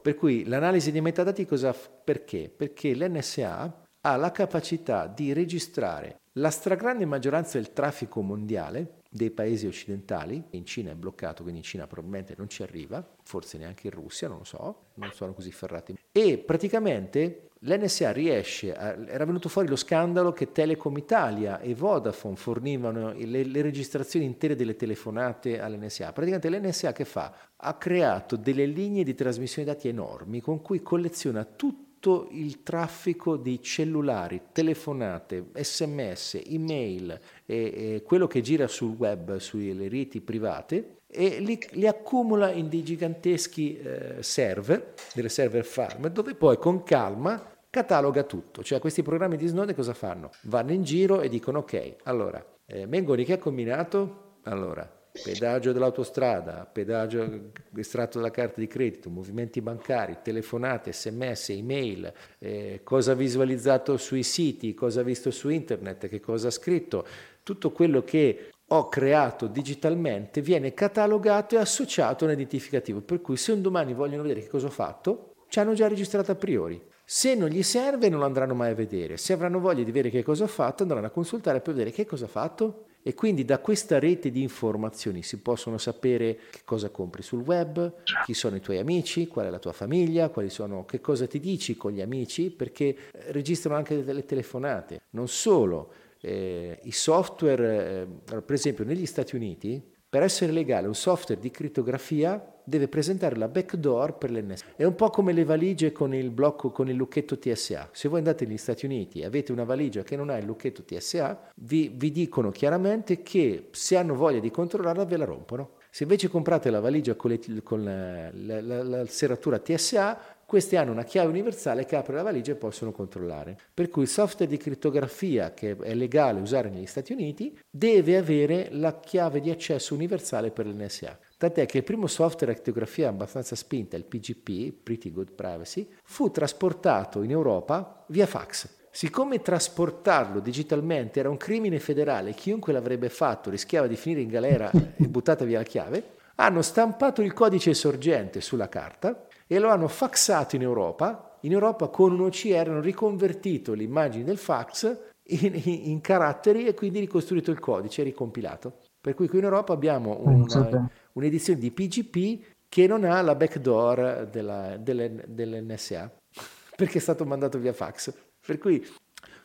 [0.01, 2.53] Per cui l'analisi dei metadati cosa perché?
[2.55, 9.67] Perché l'NSA ha la capacità di registrare la stragrande maggioranza del traffico mondiale dei paesi
[9.67, 13.93] occidentali, in Cina è bloccato, quindi in Cina probabilmente non ci arriva, forse neanche in
[13.93, 15.97] Russia, non lo so, non sono così ferrati.
[16.11, 22.37] E praticamente l'NSA riesce, a, era venuto fuori lo scandalo che Telecom Italia e Vodafone
[22.37, 26.13] fornivano le, le registrazioni intere delle telefonate all'NSA.
[26.13, 27.33] Praticamente l'NSA che fa?
[27.57, 33.37] Ha creato delle linee di trasmissione dati enormi con cui colleziona tutto tutto il traffico
[33.37, 40.99] di cellulari, telefonate, sms, email e, e quello che gira sul web, sulle reti private
[41.07, 46.83] e li, li accumula in dei giganteschi eh, server, delle server farm, dove poi con
[46.83, 48.63] calma cataloga tutto.
[48.63, 50.31] Cioè questi programmi di Snowden cosa fanno?
[50.43, 54.41] Vanno in giro e dicono ok, allora, eh, Mengoni che ha combinato?
[54.43, 54.87] Allora,
[55.23, 63.15] pedaggio dell'autostrada, pedaggio estratto dalla carta di credito, movimenti bancari, telefonate, sms, email, eh, cosa
[63.15, 67.07] visualizzato sui siti, cosa ha visto su internet, che cosa ha scritto,
[67.45, 73.37] tutto quello che ho creato digitalmente viene catalogato e associato a un identificativo, per cui
[73.37, 76.83] se un domani vogliono vedere che cosa ho fatto, ci hanno già registrato a priori.
[77.05, 80.25] Se non gli serve non andranno mai a vedere, se avranno voglia di vedere che
[80.25, 83.59] cosa ho fatto andranno a consultare per vedere che cosa ho fatto e quindi da
[83.59, 88.61] questa rete di informazioni si possono sapere che cosa compri sul web, chi sono i
[88.61, 92.51] tuoi amici, qual è la tua famiglia, sono, che cosa ti dici con gli amici,
[92.51, 95.03] perché registrano anche delle telefonate.
[95.11, 100.95] Non solo, eh, i software, eh, per esempio negli Stati Uniti, per essere legale un
[100.95, 104.65] software di crittografia deve presentare la backdoor per l'NSA.
[104.77, 107.91] È un po' come le valigie con il blocco, con il lucchetto TSA.
[107.93, 110.83] Se voi andate negli Stati Uniti e avete una valigia che non ha il lucchetto
[110.83, 115.71] TSA, vi, vi dicono chiaramente che se hanno voglia di controllarla ve la rompono.
[115.91, 120.77] Se invece comprate la valigia con, le, con la, la, la, la serratura TSA, questi
[120.77, 123.57] hanno una chiave universale che apre la valigia e possono controllare.
[123.73, 128.69] Per cui il software di crittografia che è legale usare negli Stati Uniti deve avere
[128.73, 131.19] la chiave di accesso universale per l'NSA.
[131.45, 136.31] Tant'è che il primo software a crittografia abbastanza spinta, il PGP, Pretty Good Privacy, fu
[136.31, 138.67] trasportato in Europa via fax.
[138.91, 144.71] Siccome trasportarlo digitalmente era un crimine federale, chiunque l'avrebbe fatto rischiava di finire in galera
[144.73, 149.89] e buttata via la chiave, hanno stampato il codice sorgente sulla carta e lo hanno
[149.89, 151.37] faxato in Europa.
[151.43, 156.73] In Europa con un OCR hanno riconvertito l'immagine del fax in, in, in caratteri e
[156.73, 158.79] quindi ricostruito il codice e ricompilato.
[158.99, 164.29] Per cui qui in Europa abbiamo una, un'edizione di PGP che non ha la backdoor
[164.31, 166.13] della, delle, dell'NSA
[166.77, 168.13] perché è stato mandato via fax.
[168.45, 168.85] Per cui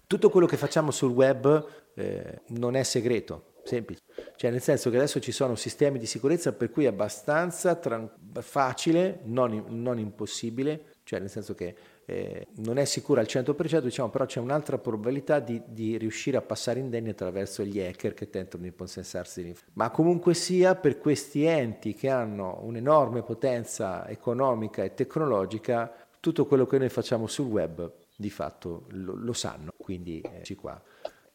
[0.06, 1.66] tutto quello che facciamo sul web
[1.96, 4.02] eh, non è segreto, semplice.
[4.36, 8.12] Cioè nel senso che adesso ci sono sistemi di sicurezza per cui è abbastanza tran-
[8.40, 11.76] facile, non, non, impossibile, cioè nel senso che
[12.10, 16.42] eh, non è sicura al 100%, diciamo, però c'è un'altra probabilità di, di, riuscire a
[16.42, 19.56] passare indenni attraverso gli hacker che tentano di possessarsi.
[19.74, 26.66] Ma comunque sia per questi enti che hanno un'enorme potenza economica e tecnologica, tutto quello
[26.66, 30.82] che noi facciamo sul web di fatto lo, lo sanno, quindi eh, qua.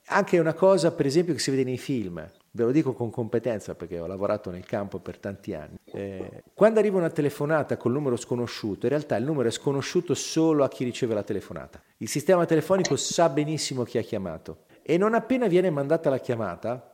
[0.06, 2.28] Anche una cosa, per esempio, che si vede nei film.
[2.56, 5.76] Ve lo dico con competenza perché ho lavorato nel campo per tanti anni.
[5.86, 10.62] Eh, quando arriva una telefonata col numero sconosciuto, in realtà il numero è sconosciuto solo
[10.62, 11.82] a chi riceve la telefonata.
[11.98, 16.92] Il sistema telefonico sa benissimo chi ha chiamato e non appena viene mandata la chiamata,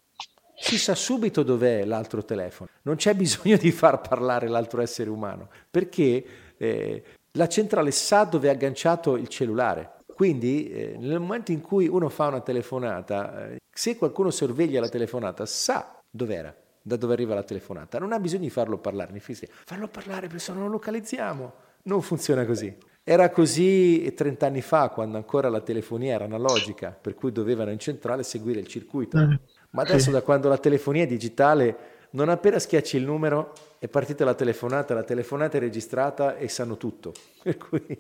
[0.54, 5.48] si sa subito dov'è l'altro telefono, non c'è bisogno di far parlare l'altro essere umano,
[5.70, 6.24] perché
[6.56, 9.98] eh, la centrale sa dove è agganciato il cellulare.
[10.20, 14.90] Quindi eh, nel momento in cui uno fa una telefonata, eh, se qualcuno sorveglia la
[14.90, 17.98] telefonata, sa dov'era, da dove arriva la telefonata.
[17.98, 21.52] Non ha bisogno di farlo parlare, ne farlo parlare perché se non lo localizziamo.
[21.84, 22.76] Non funziona così.
[23.02, 27.78] Era così 30 anni fa, quando ancora la telefonia era analogica, per cui dovevano in
[27.78, 29.18] centrale seguire il circuito.
[29.18, 29.40] Eh.
[29.70, 31.76] Ma adesso da quando la telefonia è digitale,
[32.10, 36.76] non appena schiacci il numero è partita la telefonata, la telefonata è registrata e sanno
[36.76, 37.14] tutto.
[37.42, 37.98] Per cui...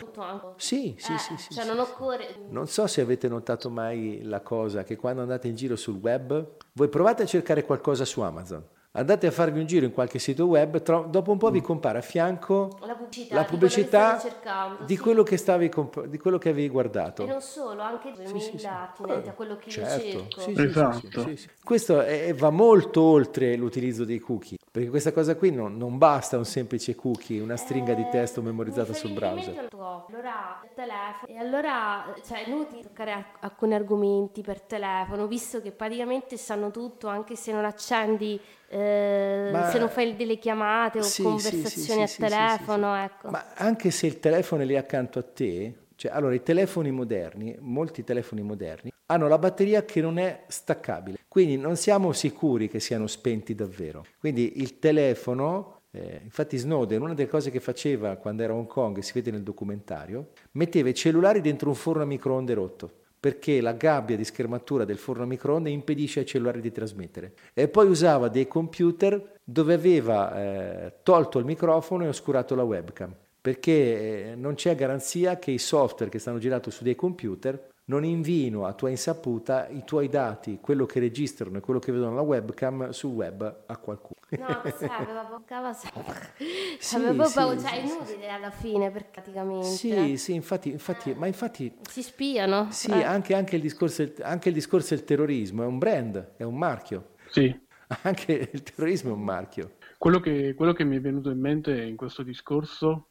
[0.00, 0.54] Tutto.
[0.56, 2.34] Sì, sì, eh, sì, sì, cioè sì, non occorre...
[2.48, 6.56] Non so se avete notato mai la cosa che quando andate in giro sul web,
[6.72, 8.66] voi provate a cercare qualcosa su Amazon
[8.96, 11.98] andate a farvi un giro in qualche sito web, tro- dopo un po' vi compare
[11.98, 16.38] a fianco la pubblicità, la pubblicità di, quello, di, quello che stavi comp- di quello
[16.38, 17.24] che avevi guardato.
[17.24, 18.66] E non solo, anche sì, sì, sì.
[18.66, 20.06] attinenti a quello che certo.
[20.06, 20.40] io cerco.
[20.40, 21.32] Sì, esatto.
[21.64, 26.36] Questo è, va molto oltre l'utilizzo dei cookie, perché questa cosa qui non, non basta
[26.36, 29.68] un semplice cookie, una stringa eh, di testo memorizzata sul browser.
[29.72, 35.72] Allora, il telefono, e allora cioè, è inutile toccare alcuni argomenti per telefono, visto che
[35.72, 38.40] praticamente sanno tutto, anche se non accendi
[38.74, 42.96] eh, ma, se non fai delle chiamate o sì, conversazioni sì, sì, a telefono.
[42.96, 43.30] Ecco.
[43.30, 47.56] Ma anche se il telefono è lì accanto a te, cioè, allora i telefoni moderni,
[47.60, 52.80] molti telefoni moderni, hanno la batteria che non è staccabile, quindi non siamo sicuri che
[52.80, 54.04] siano spenti davvero.
[54.18, 58.66] Quindi il telefono, eh, infatti Snowden, una delle cose che faceva quando era a Hong
[58.66, 62.90] Kong, si vede nel documentario, metteva i cellulari dentro un forno a microonde rotto
[63.24, 67.32] perché la gabbia di schermatura del forno a microonde impedisce ai cellulari di trasmettere.
[67.54, 73.14] E poi usava dei computer dove aveva eh, tolto il microfono e oscurato la webcam,
[73.40, 78.04] perché eh, non c'è garanzia che i software che stanno girando su dei computer non
[78.04, 82.20] invino a tua insaputa i tuoi dati, quello che registrano e quello che vedono la
[82.20, 84.13] webcam sul web a qualcuno.
[84.38, 86.32] No, questa aveva boccava sempre.
[86.78, 89.66] Sì, aveva sì, paura, cioè è inutile alla fine per praticamente.
[89.66, 91.14] Sì, sì, infatti, infatti eh.
[91.14, 91.74] ma infatti...
[91.88, 92.68] Si spiano.
[92.70, 93.02] Sì, eh.
[93.02, 97.12] anche, anche, il discorso, anche il discorso del terrorismo è un brand, è un marchio.
[97.30, 97.62] Sì.
[98.02, 99.76] Anche il terrorismo è un marchio.
[99.98, 103.08] Quello che, quello che mi è venuto in mente in questo discorso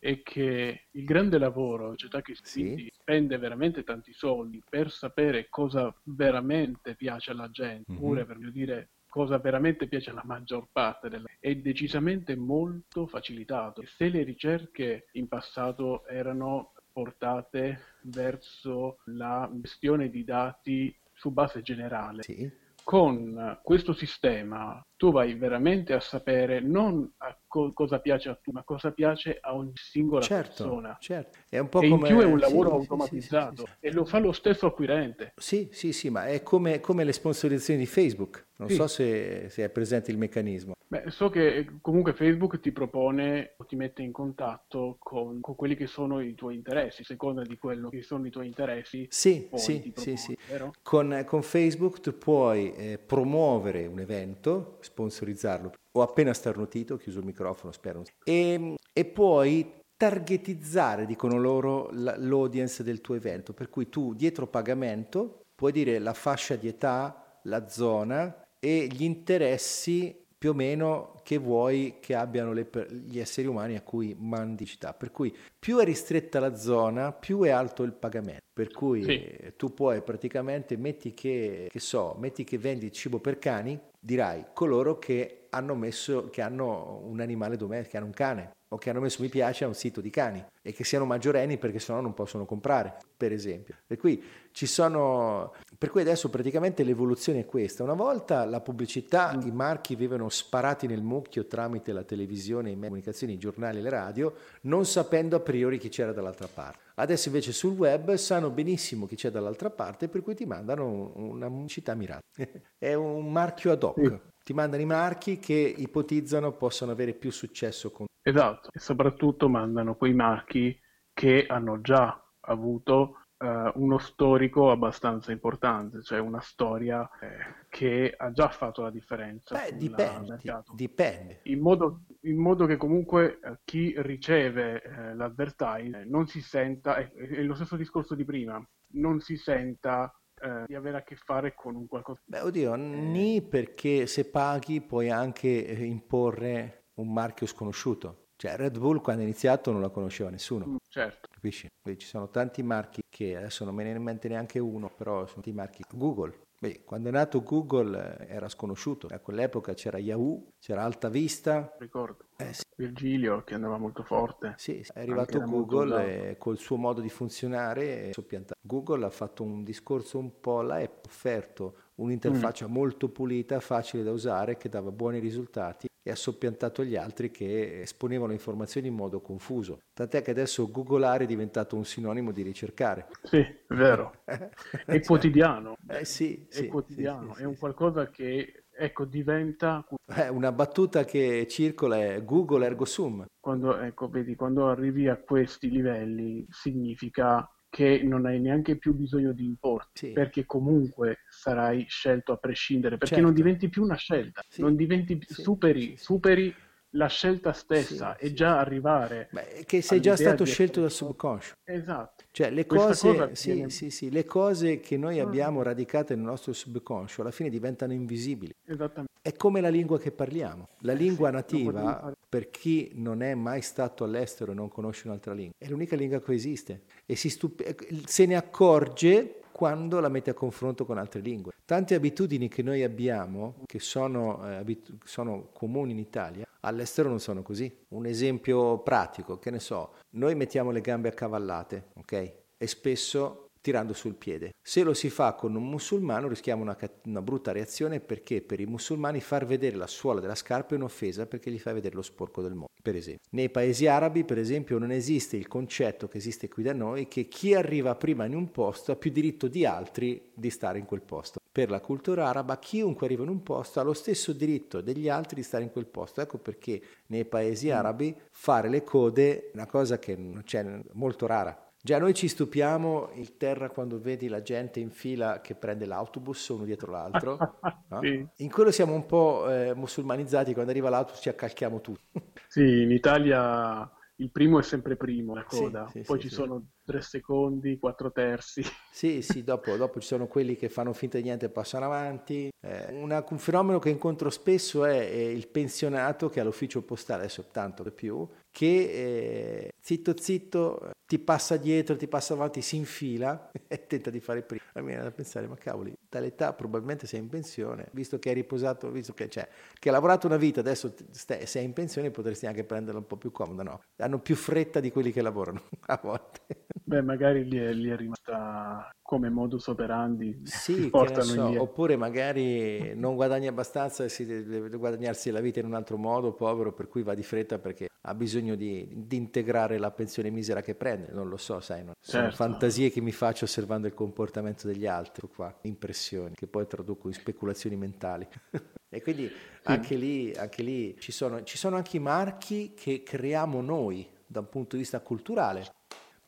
[0.00, 2.90] è che il grande lavoro, società che sì.
[2.90, 8.02] spende veramente tanti soldi per sapere cosa veramente piace alla gente, mm-hmm.
[8.02, 11.26] oppure per dire cosa veramente piace alla maggior parte della...
[11.38, 13.82] è decisamente molto facilitato.
[13.84, 22.22] Se le ricerche in passato erano portate verso la gestione di dati su base generale,
[22.22, 22.50] sì.
[22.82, 28.50] con questo sistema tu vai veramente a sapere non a co- cosa piace a tu,
[28.50, 30.98] ma cosa piace a ogni singola certo, persona.
[31.00, 31.38] Certo.
[31.48, 32.08] È un po' e come...
[32.08, 35.32] in più è un lavoro sì, automatizzato sì, sì, e lo fa lo stesso acquirente.
[35.36, 38.48] Sì, sì, sì, ma è come, come le sponsorizzazioni di Facebook.
[38.60, 40.74] Non so se, se, è presente il meccanismo.
[40.86, 45.76] Beh, so che comunque Facebook ti propone o ti mette in contatto con, con, quelli
[45.76, 49.06] che sono i tuoi interessi, seconda di quello che sono i tuoi interessi.
[49.08, 50.38] Sì, sì, propone, sì, sì.
[50.82, 55.72] Con, con, Facebook tu puoi eh, promuovere un evento, sponsorizzarlo.
[55.92, 58.02] Ho appena starnutito, ho chiuso il microfono, spero.
[58.24, 63.52] E, e poi targetizzare, dicono loro, l'audience del tuo evento.
[63.52, 69.02] Per cui tu dietro pagamento puoi dire la fascia di età, la zona e gli
[69.04, 72.66] interessi più o meno che vuoi che abbiano le,
[73.04, 74.94] gli esseri umani a cui mandi città.
[74.94, 78.40] Per cui più è ristretta la zona, più è alto il pagamento.
[78.50, 79.52] Per cui sì.
[79.56, 84.98] tu puoi praticamente, metti che, che so, metti che vendi cibo per cani, dirai coloro
[84.98, 89.00] che hanno messo, che hanno un animale domestico, che hanno un cane o che hanno
[89.00, 92.14] messo mi piace a un sito di cani e che siano maggiorenni perché sennò non
[92.14, 93.74] possono comprare, per esempio.
[93.84, 94.22] Per cui
[94.52, 97.82] ci sono per cui adesso praticamente l'evoluzione è questa.
[97.82, 99.46] Una volta la pubblicità, mm.
[99.46, 104.34] i marchi vivevano sparati nel mucchio tramite la televisione, le comunicazioni, i giornali le radio,
[104.62, 106.78] non sapendo a priori chi c'era dall'altra parte.
[107.00, 111.48] Adesso invece sul web sanno benissimo chi c'è dall'altra parte, per cui ti mandano una
[111.48, 112.20] pubblicità mirata.
[112.78, 114.06] è un marchio ad hoc.
[114.06, 114.20] Sì.
[114.42, 119.96] Ti mandano i marchi che ipotizzano possano avere più successo con Esatto, e soprattutto mandano
[119.96, 120.78] quei marchi
[121.12, 128.30] che hanno già avuto uh, uno storico abbastanza importante, cioè una storia eh, che ha
[128.30, 129.58] già fatto la differenza.
[129.58, 130.38] Beh, dipende,
[130.74, 131.40] dipende.
[131.44, 137.10] In modo, in modo, che comunque eh, chi riceve eh, l'advertising non si senta, è,
[137.12, 138.62] è lo stesso discorso di prima,
[138.92, 142.20] non si senta eh, di avere a che fare con un qualcosa.
[142.24, 142.78] Beh, oddio, eh.
[142.78, 148.28] ni perché se paghi puoi anche eh, imporre un marchio sconosciuto.
[148.40, 150.66] Cioè Red Bull quando è iniziato non la conosceva nessuno.
[150.66, 151.28] Mm, certo.
[151.30, 151.68] Capisci?
[151.78, 155.42] Quindi ci sono tanti marchi che adesso non me ne mente neanche uno, però sono
[155.42, 155.84] tanti marchi.
[155.92, 156.46] Google.
[156.58, 161.76] Beh, quando è nato Google eh, era sconosciuto, a quell'epoca c'era Yahoo, c'era Alta Vista.
[161.78, 162.28] Ricordo.
[162.38, 162.62] Eh, sì.
[162.76, 164.54] Virgilio che andava molto forte.
[164.56, 168.58] Sì, è arrivato Google e col suo modo di funzionare soppiantato.
[168.62, 172.72] Google ha fatto un discorso un po' là e offerto un'interfaccia mm.
[172.72, 177.82] molto pulita, facile da usare, che dava buoni risultati e ha soppiantato gli altri che
[177.82, 179.80] esponevano informazioni in modo confuso.
[179.92, 183.08] Tant'è che adesso googolare è diventato un sinonimo di ricercare.
[183.22, 184.22] Sì, è vero.
[184.24, 184.36] è
[184.86, 185.76] cioè, quotidiano.
[185.88, 189.86] Eh, sì, è sì, quotidiano, sì, è un qualcosa che ecco, diventa...
[190.06, 193.26] Eh, una battuta che circola è Google ergo sum.
[193.38, 199.32] Quando, ecco, vedi, quando arrivi a questi livelli significa che non hai neanche più bisogno
[199.32, 200.12] di importi, sì.
[200.12, 203.30] perché comunque sarai scelto a prescindere, perché certo.
[203.30, 204.60] non diventi più una scelta, sì.
[204.60, 205.40] non diventi più, sì.
[205.40, 206.54] superi, superi
[206.94, 211.54] la scelta stessa e già arrivare Beh, che sei già stato scelto dal subconscio.
[211.64, 212.24] Esatto.
[212.30, 213.70] Cioè le cose, sì, viene...
[213.70, 215.24] sì, sì, le cose che noi ah.
[215.24, 218.52] abbiamo radicate nel nostro subconscio alla fine diventano invisibili.
[218.64, 219.08] Esattamente.
[219.22, 220.68] È come la lingua che parliamo.
[220.80, 225.54] La lingua nativa per chi non è mai stato all'estero e non conosce un'altra lingua
[225.58, 226.82] è l'unica lingua che esiste.
[227.04, 231.52] E stup- se ne accorge quando la mette a confronto con altre lingue.
[231.66, 237.20] Tante abitudini che noi abbiamo, che sono, eh, abitu- sono comuni in Italia, all'estero non
[237.20, 237.70] sono così.
[237.88, 242.32] Un esempio pratico, che ne so, noi mettiamo le gambe accavallate, ok?
[242.56, 244.54] E spesso tirando sul piede.
[244.62, 248.66] Se lo si fa con un musulmano rischiamo una, una, brutta reazione perché per i
[248.66, 252.42] musulmani far vedere la suola della scarpa è un'offesa perché gli fa vedere lo sporco
[252.42, 253.26] del mondo, per esempio.
[253.30, 257.28] Nei paesi arabi, per esempio, non esiste il concetto che esiste qui da noi che
[257.28, 261.02] chi arriva prima in un posto ha più diritto di altri di stare in quel
[261.02, 261.38] posto.
[261.52, 265.36] Per la cultura araba chiunque arriva in un posto ha lo stesso diritto degli altri
[265.36, 266.20] di stare in quel posto.
[266.20, 267.72] Ecco perché nei paesi mm.
[267.72, 271.69] arabi fare le code è una cosa che c'è molto rara.
[271.82, 276.48] Già noi ci stupiamo il terra quando vedi la gente in fila che prende l'autobus
[276.48, 277.38] uno dietro l'altro.
[277.88, 278.00] no?
[278.02, 278.26] sì.
[278.36, 282.20] In quello siamo un po' eh, musulmanizzati, quando arriva l'autobus ci accalchiamo tutti.
[282.46, 283.90] sì, in Italia
[284.20, 285.88] il primo è sempre primo, la coda.
[285.90, 288.62] Sì, sì, Poi ci sono tre secondi, quattro terzi.
[288.92, 292.50] Sì, sì, dopo, dopo, ci sono quelli che fanno finta di niente e passano avanti.
[292.60, 297.46] Eh, una, un fenomeno che incontro spesso è, è, il pensionato che all'ufficio postale, adesso
[297.50, 303.50] tanto di più, che eh, zitto zitto ti passa dietro, ti passa avanti, si infila
[303.66, 304.62] e tenta di fare prima.
[304.74, 308.90] Mi viene da pensare, ma cavoli, dall'età probabilmente sei in pensione, visto che hai riposato,
[308.90, 312.62] visto che, cioè, che hai lavorato una vita, adesso stai, sei in pensione, potresti anche
[312.62, 313.82] prenderla un po' più comoda, no?
[313.96, 316.66] Hanno più fretta di quelli che lavorano a volte.
[316.84, 320.42] Beh, magari gli è, gli è rimasta come modus operandi.
[320.44, 320.90] Sì,
[321.20, 325.96] so, oppure magari non guadagni abbastanza e si deve guadagnarsi la vita in un altro
[325.96, 330.30] modo, povero, per cui va di fretta perché ha bisogno di, di integrare la pensione
[330.30, 331.12] misera che prende.
[331.12, 332.30] Non lo so, sai, non, certo.
[332.30, 337.08] sono fantasie che mi faccio osservando il comportamento degli altri, qua, impressioni che poi traduco
[337.08, 338.26] in speculazioni mentali.
[338.88, 339.34] e quindi sì.
[339.64, 344.40] anche, lì, anche lì ci sono, ci sono anche i marchi che creiamo noi da
[344.40, 345.64] un punto di vista culturale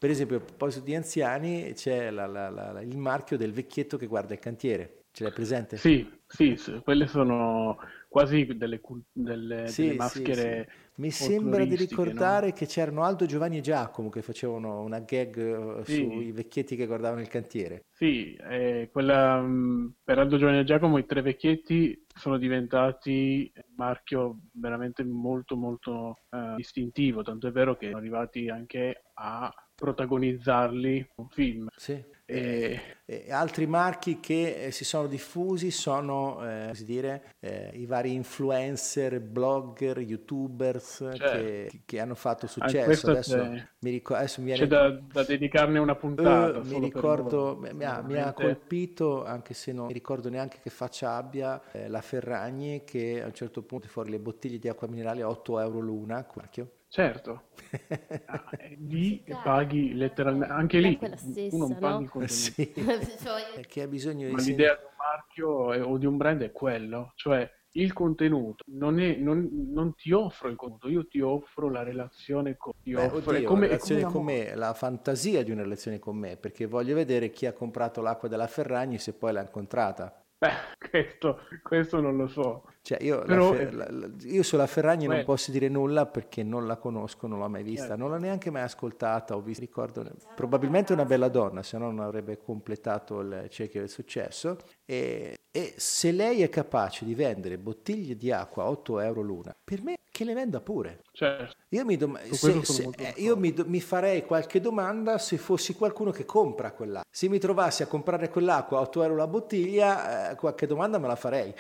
[0.03, 4.07] per esempio, a proposito di anziani, c'è la, la, la, il marchio del vecchietto che
[4.07, 5.03] guarda il cantiere.
[5.13, 5.77] Ce l'hai presente?
[5.77, 7.79] Sì, sì, sì quelle sono
[8.09, 8.81] quasi delle,
[9.13, 10.69] delle, sì, delle maschere.
[10.95, 12.53] Sì, Mi sembra di ricordare no?
[12.53, 17.23] che c'erano Aldo, Giovanni e Giacomo che facevano una gag eh, sui vecchietti che guardavano
[17.23, 17.87] il cantiere.
[17.91, 23.75] Sì, eh, quella, mm, per Aldo, Giovanni e Giacomo i tre vecchietti sono diventati un
[23.77, 31.11] marchio veramente molto molto uh, distintivo, tanto è vero che sono arrivati anche a protagonizzarli
[31.17, 31.69] un film.
[31.75, 32.12] Sì.
[32.25, 32.81] E...
[33.13, 39.21] E altri marchi che eh, si sono diffusi sono eh, dire, eh, i vari influencer,
[39.21, 41.25] blogger, youtubers certo.
[41.25, 43.11] che, che, hanno fatto successo.
[43.11, 43.37] Adesso,
[43.81, 44.63] mi ricordo, adesso mi viene...
[44.63, 46.59] C'è da, da, dedicarne una puntata.
[46.59, 50.71] Uh, mi ricordo, mi ha, mi, ha, colpito, anche se non mi ricordo neanche che
[50.71, 54.89] faccia abbia, eh, la Ferragni che a un certo punto fuori le bottiglie di acqua
[54.89, 57.45] minerale a 8 euro l'una, marchio Certo,
[58.27, 58.51] ah,
[58.81, 61.79] lì paghi letteralmente, anche lì stessa, uno no?
[61.79, 62.35] paghi il contenuto.
[62.35, 62.73] Sì.
[63.23, 64.35] Cioè, che ha bisogno di...
[64.35, 65.49] Ma l'idea di un marchio
[65.89, 70.51] o di un brand è quello, cioè il contenuto, non, è, non, non, ti offro
[70.51, 74.55] il contenuto, io ti offro la relazione con, Beh, offro, oddio, come, relazione con me,
[74.55, 78.47] la fantasia di una relazione con me, perché voglio vedere chi ha comprato l'acqua della
[78.47, 80.22] Ferragni se poi l'ha incontrata.
[80.43, 80.51] Beh,
[80.91, 82.65] questo, questo non lo so.
[82.83, 85.15] Cioè, io, Però, Fer- la, la, io, sulla Ferragni beh.
[85.15, 88.03] non posso dire nulla perché non la conosco, non l'ho mai vista, certo.
[88.03, 90.05] non l'ho neanche mai ascoltata, ho visto, ricordo,
[90.35, 94.57] probabilmente una bella donna, se no non avrebbe completato il cerchio del successo.
[94.85, 99.55] E, e, se lei è capace di vendere bottiglie di acqua a 8 euro l'una,
[99.63, 101.03] per me che le venda pure.
[101.13, 101.57] Certo.
[101.71, 105.75] Io, mi, dom- se, se, eh, io mi, do- mi, farei qualche domanda se fossi
[105.75, 107.09] qualcuno che compra quell'acqua.
[107.11, 111.07] Se mi trovassi a comprare quell'acqua a 8 euro la bottiglia, eh, qualche domanda me
[111.07, 111.55] la farei.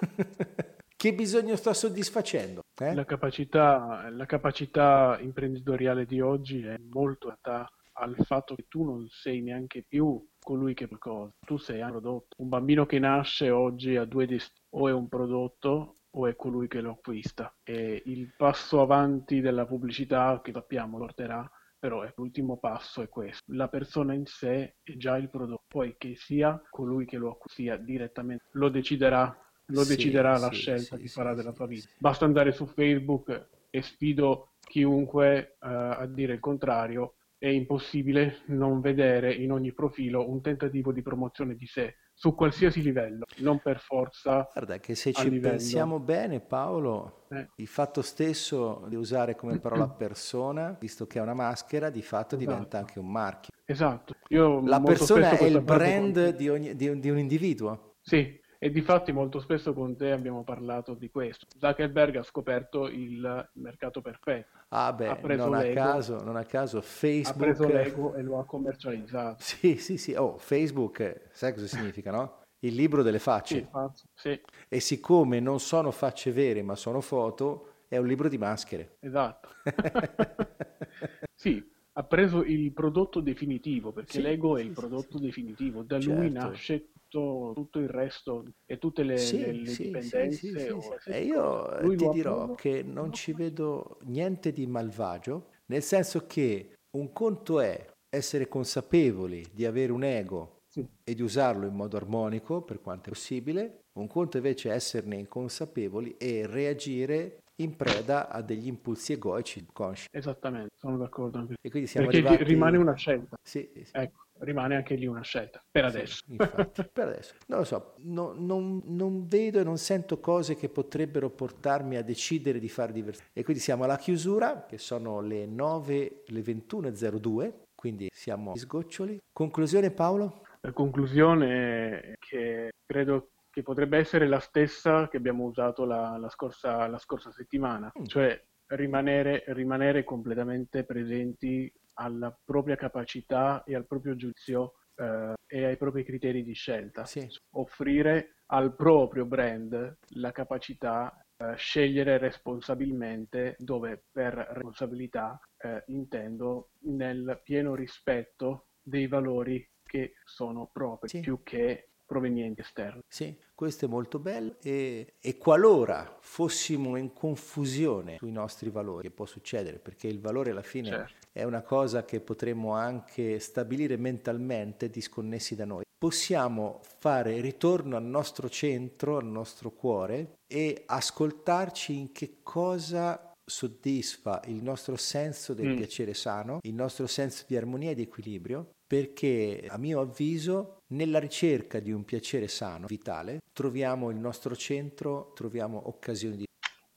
[0.96, 2.62] che bisogno sto soddisfacendo?
[2.80, 2.94] Eh?
[2.94, 7.68] La, capacità, la capacità imprenditoriale di oggi è molto adatta
[8.00, 12.36] al fatto che tu non sei neanche più colui che qualcosa, tu sei un prodotto.
[12.38, 16.66] Un bambino che nasce oggi ha due destini, o è un prodotto o è colui
[16.66, 17.54] che lo acquista.
[17.62, 21.48] E il passo avanti della pubblicità che sappiamo porterà
[21.80, 23.42] però è l'ultimo passo è questo.
[23.54, 27.76] La persona in sé è già il prodotto, poi che sia colui che lo acquista
[27.76, 29.34] direttamente, lo deciderà,
[29.66, 31.88] lo sì, deciderà la scelta sì, che farà della sua vita.
[31.96, 38.82] Basta andare su Facebook e sfido chiunque uh, a dire il contrario, è impossibile non
[38.82, 43.80] vedere in ogni profilo un tentativo di promozione di sé su qualsiasi livello, non per
[43.80, 44.46] forza.
[44.52, 45.56] Guarda che se ci livello...
[45.56, 47.48] pensiamo bene, Paolo, eh.
[47.56, 52.36] il fatto stesso di usare come parola persona, visto che è una maschera, di fatto
[52.36, 52.50] esatto.
[52.50, 53.54] diventa anche un marchio.
[53.64, 54.16] Esatto.
[54.28, 57.94] Io La persona è il brand di, ogni, di, di un individuo.
[58.02, 61.46] Sì, e di fatti molto spesso con te abbiamo parlato di questo.
[61.58, 64.58] Zuckerberg ha scoperto il mercato perfetto.
[64.68, 67.34] Ah beh, non a, caso, non a caso Facebook...
[67.34, 69.42] Ha preso l'ego e lo ha commercializzato.
[69.42, 70.12] Sì, sì, sì.
[70.12, 72.42] Oh, Facebook, sai cosa significa, no?
[72.58, 73.70] Il libro delle facce.
[74.14, 74.40] Sì, sì.
[74.68, 78.98] E siccome non sono facce vere ma sono foto, è un libro di maschere.
[79.00, 79.48] Esatto.
[81.34, 85.82] sì, ha preso il prodotto definitivo, perché sì, l'ego è il prodotto definitivo.
[85.82, 86.20] Da certo.
[86.20, 90.30] lui nasce tutto, tutto, il resto e tutte le, sì, le, le sì, dipendenze.
[90.30, 92.54] Sì, e io ti dirò appunto...
[92.54, 99.44] che non ci vedo niente di malvagio, nel senso che un conto è essere consapevoli
[99.52, 100.58] di avere un ego
[101.04, 105.16] e di usarlo in modo armonico per quanto è possibile, un conto invece è esserne
[105.16, 110.06] inconsapevoli e reagire in preda a degli impulsi egoici consci.
[110.10, 111.56] Esattamente, sono d'accordo anche.
[111.60, 112.44] E quindi siamo Perché arrivati...
[112.44, 113.36] rimane una scelta.
[113.42, 113.90] Sì, sì.
[113.92, 116.24] Ecco rimane anche lì una scelta per adesso.
[116.26, 117.34] Sì, infatti, per adesso.
[117.46, 122.02] Non lo so, no, non, non, vedo e non sento cose che potrebbero portarmi a
[122.02, 123.38] decidere di fare diversamente.
[123.38, 129.18] E quindi siamo alla chiusura, che sono le 9, le 21.02, quindi siamo sgoccioli.
[129.32, 130.42] Conclusione Paolo?
[130.60, 136.28] La conclusione è che credo che potrebbe essere la stessa che abbiamo usato la, la,
[136.28, 138.04] scorsa, la scorsa, settimana, mm.
[138.04, 145.76] cioè rimanere, rimanere completamente presenti alla propria capacità e al proprio giudizio eh, e ai
[145.76, 147.04] propri criteri di scelta.
[147.04, 147.26] Sì.
[147.56, 157.40] Offrire al proprio brand la capacità eh, scegliere responsabilmente, dove per responsabilità eh, intendo nel
[157.44, 161.20] pieno rispetto dei valori che sono propri, sì.
[161.20, 163.02] più che provenienti esterni.
[163.06, 169.14] Sì, questo è molto bello e, e, qualora fossimo in confusione sui nostri valori, che
[169.14, 171.28] può succedere perché il valore alla fine certo.
[171.30, 178.02] è una cosa che potremmo anche stabilire mentalmente disconnessi da noi, possiamo fare ritorno al
[178.02, 185.74] nostro centro, al nostro cuore e ascoltarci in che cosa soddisfa il nostro senso del
[185.74, 185.76] mm.
[185.76, 191.18] piacere sano, il nostro senso di armonia e di equilibrio perché a mio avviso nella
[191.18, 196.46] ricerca di un piacere sano, vitale, troviamo il nostro centro, troviamo occasioni di...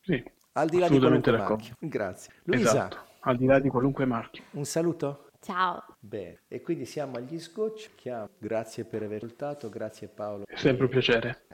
[0.01, 1.75] Sì, al di là di qualunque marchio.
[1.79, 2.33] Grazie.
[2.43, 2.69] Luisa.
[2.69, 4.43] Esatto, al di là di qualunque marchio.
[4.51, 5.27] Un saluto?
[5.39, 5.83] Ciao.
[5.99, 7.91] Bene, e quindi siamo agli scotch.
[8.37, 10.45] Grazie per aver ascoltato, grazie Paolo.
[10.45, 11.45] È sempre un piacere.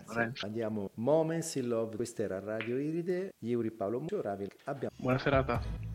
[0.41, 4.47] Andiamo Moments in Love, questa era Radio Iride, Iuri Paolo Ravi.
[4.65, 4.93] Abbiamo...
[4.97, 5.88] Buona serata.